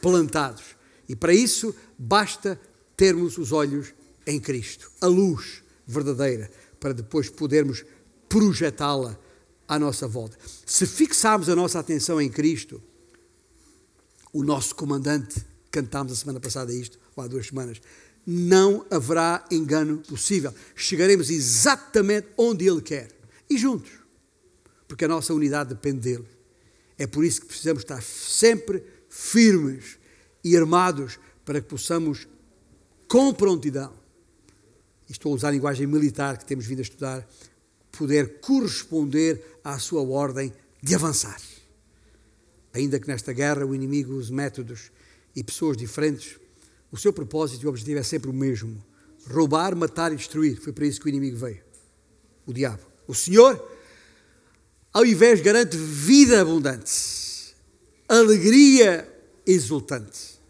plantados. 0.00 0.76
E 1.08 1.16
para 1.16 1.34
isso 1.34 1.74
basta 1.98 2.60
termos 2.96 3.38
os 3.38 3.52
olhos 3.52 3.94
em 4.26 4.38
Cristo, 4.38 4.90
a 5.00 5.06
luz 5.06 5.62
verdadeira, 5.86 6.50
para 6.78 6.92
depois 6.92 7.30
podermos 7.30 7.84
projetá-la 8.28 9.18
à 9.66 9.78
nossa 9.78 10.06
volta. 10.06 10.36
Se 10.66 10.86
fixarmos 10.86 11.48
a 11.48 11.56
nossa 11.56 11.78
atenção 11.78 12.20
em 12.20 12.28
Cristo, 12.28 12.82
o 14.32 14.42
nosso 14.42 14.74
comandante, 14.74 15.44
cantámos 15.70 16.12
a 16.12 16.16
semana 16.16 16.40
passada 16.40 16.72
isto, 16.72 16.98
ou 17.16 17.24
há 17.24 17.26
duas 17.26 17.46
semanas, 17.46 17.80
não 18.26 18.84
haverá 18.90 19.44
engano 19.50 19.98
possível. 19.98 20.52
Chegaremos 20.74 21.30
exatamente 21.30 22.28
onde 22.36 22.68
Ele 22.68 22.82
quer. 22.82 23.08
E 23.48 23.56
juntos 23.56 23.90
porque 24.88 25.04
a 25.04 25.08
nossa 25.08 25.34
unidade 25.34 25.74
depende 25.74 26.00
dele. 26.00 26.26
É 26.96 27.06
por 27.06 27.24
isso 27.24 27.42
que 27.42 27.46
precisamos 27.46 27.82
estar 27.82 28.02
sempre 28.02 28.82
firmes 29.08 29.98
e 30.42 30.56
armados 30.56 31.20
para 31.44 31.60
que 31.60 31.68
possamos, 31.68 32.26
com 33.06 33.32
prontidão, 33.32 33.92
estou 35.08 35.32
a 35.32 35.34
usar 35.36 35.48
a 35.48 35.52
linguagem 35.52 35.86
militar 35.86 36.38
que 36.38 36.44
temos 36.44 36.66
vindo 36.66 36.80
a 36.80 36.82
estudar, 36.82 37.28
poder 37.92 38.40
corresponder 38.40 39.60
à 39.62 39.78
sua 39.78 40.02
ordem 40.02 40.52
de 40.82 40.94
avançar. 40.94 41.40
Ainda 42.72 42.98
que 42.98 43.08
nesta 43.08 43.32
guerra 43.32 43.64
o 43.64 43.74
inimigo 43.74 44.14
use 44.14 44.32
métodos 44.32 44.90
e 45.34 45.42
pessoas 45.42 45.76
diferentes, 45.76 46.38
o 46.90 46.96
seu 46.96 47.12
propósito 47.12 47.62
e 47.62 47.66
o 47.66 47.70
objetivo 47.70 47.98
é 47.98 48.02
sempre 48.02 48.30
o 48.30 48.32
mesmo: 48.32 48.82
roubar, 49.26 49.74
matar 49.74 50.12
e 50.12 50.16
destruir. 50.16 50.60
Foi 50.60 50.72
para 50.72 50.86
isso 50.86 51.00
que 51.00 51.06
o 51.06 51.08
inimigo 51.08 51.36
veio 51.36 51.62
o 52.46 52.52
diabo. 52.52 52.82
O 53.06 53.14
Senhor 53.14 53.56
ao 54.98 55.06
invés 55.06 55.40
garante 55.40 55.76
vida 55.76 56.40
abundante, 56.40 57.54
alegria 58.08 59.08
exultante 59.46 60.40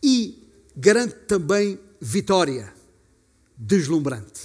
e 0.00 0.48
garante 0.76 1.16
também 1.26 1.76
vitória 2.00 2.72
deslumbrante. 3.56 4.42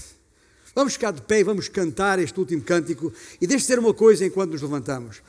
Vamos 0.73 0.93
ficar 0.93 1.11
de 1.11 1.21
pé 1.21 1.41
e 1.41 1.43
vamos 1.43 1.67
cantar 1.67 2.17
este 2.17 2.39
último 2.39 2.63
cântico 2.63 3.13
e 3.39 3.45
deixe 3.45 3.65
ser 3.65 3.77
uma 3.77 3.93
coisa 3.93 4.25
enquanto 4.25 4.53
nos 4.53 4.63
levantamos. 4.63 5.21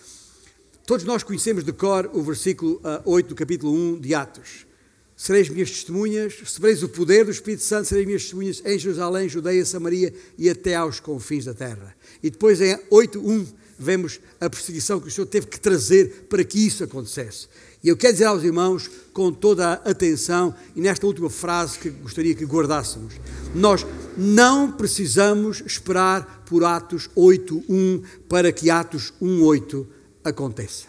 Todos 0.86 1.04
nós 1.04 1.22
conhecemos 1.22 1.62
de 1.62 1.72
cor 1.74 2.08
o 2.14 2.22
versículo 2.22 2.80
8 3.04 3.26
ah, 3.26 3.28
do 3.28 3.34
capítulo 3.34 3.74
1 3.74 4.00
de 4.00 4.14
Atos. 4.14 4.66
Sereis 5.14 5.50
minhas 5.50 5.70
testemunhas, 5.70 6.36
recebereis 6.40 6.82
o 6.82 6.88
poder 6.88 7.26
do 7.26 7.30
Espírito 7.30 7.64
Santo, 7.64 7.86
sereis 7.86 8.06
minhas 8.06 8.22
testemunhas 8.22 8.62
em 8.64 8.78
Jerusalém, 8.78 9.28
Judeia, 9.28 9.62
Samaria 9.66 10.14
e 10.38 10.48
até 10.48 10.74
aos 10.74 11.00
confins 11.00 11.44
da 11.44 11.52
terra. 11.52 11.94
E 12.22 12.30
depois 12.30 12.62
em 12.62 12.74
8.1 12.90 13.60
vemos 13.78 14.20
a 14.40 14.48
perseguição 14.48 15.00
que 15.00 15.08
o 15.08 15.10
Senhor 15.10 15.26
teve 15.26 15.46
que 15.46 15.58
trazer 15.58 16.26
para 16.28 16.44
que 16.44 16.66
isso 16.66 16.84
acontecesse. 16.84 17.48
E 17.82 17.88
eu 17.88 17.96
quero 17.96 18.12
dizer 18.12 18.26
aos 18.26 18.44
irmãos, 18.44 18.88
com 19.12 19.32
toda 19.32 19.68
a 19.68 19.90
atenção, 19.90 20.54
e 20.76 20.80
nesta 20.80 21.06
última 21.06 21.28
frase 21.28 21.78
que 21.78 21.90
gostaria 21.90 22.34
que 22.34 22.44
guardássemos, 22.44 23.14
nós 23.54 23.84
não 24.16 24.70
precisamos 24.70 25.62
esperar 25.66 26.44
por 26.46 26.62
Atos 26.62 27.08
8.1 27.16 28.04
para 28.28 28.52
que 28.52 28.70
Atos 28.70 29.12
1.8 29.20 29.86
aconteça. 30.22 30.86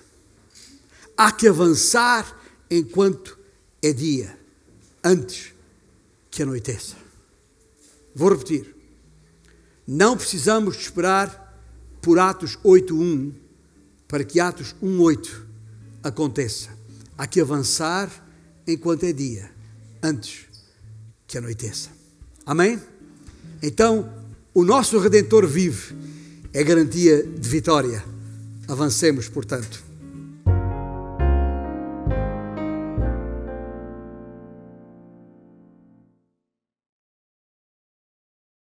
Há 1.18 1.32
que 1.32 1.48
avançar 1.48 2.40
enquanto 2.70 3.38
é 3.82 3.92
dia, 3.92 4.38
antes 5.04 5.54
que 6.30 6.44
anoiteça. 6.44 6.96
Vou 8.16 8.30
repetir. 8.30 8.76
Não 9.86 10.16
precisamos 10.16 10.76
de 10.76 10.84
esperar 10.84 11.43
por 12.04 12.20
Atos 12.20 12.60
8.1 12.64 13.32
para 14.08 14.24
que 14.24 14.40
Atos 14.40 14.76
1.8 14.84 15.32
aconteça. 16.04 16.70
Há 17.18 17.26
que 17.26 17.42
avançar 17.42 18.12
enquanto 18.68 19.06
é 19.06 19.14
dia, 19.14 19.50
antes 20.04 20.46
que 21.26 21.38
anoiteça. 21.38 21.90
Amém? 22.46 22.80
Então, 23.62 24.14
o 24.54 24.64
nosso 24.64 25.00
Redentor 25.00 25.48
vive, 25.48 25.96
é 26.54 26.64
garantia 26.64 27.24
de 27.24 27.50
vitória. 27.50 28.04
Avancemos, 28.68 29.30
portanto. 29.30 29.83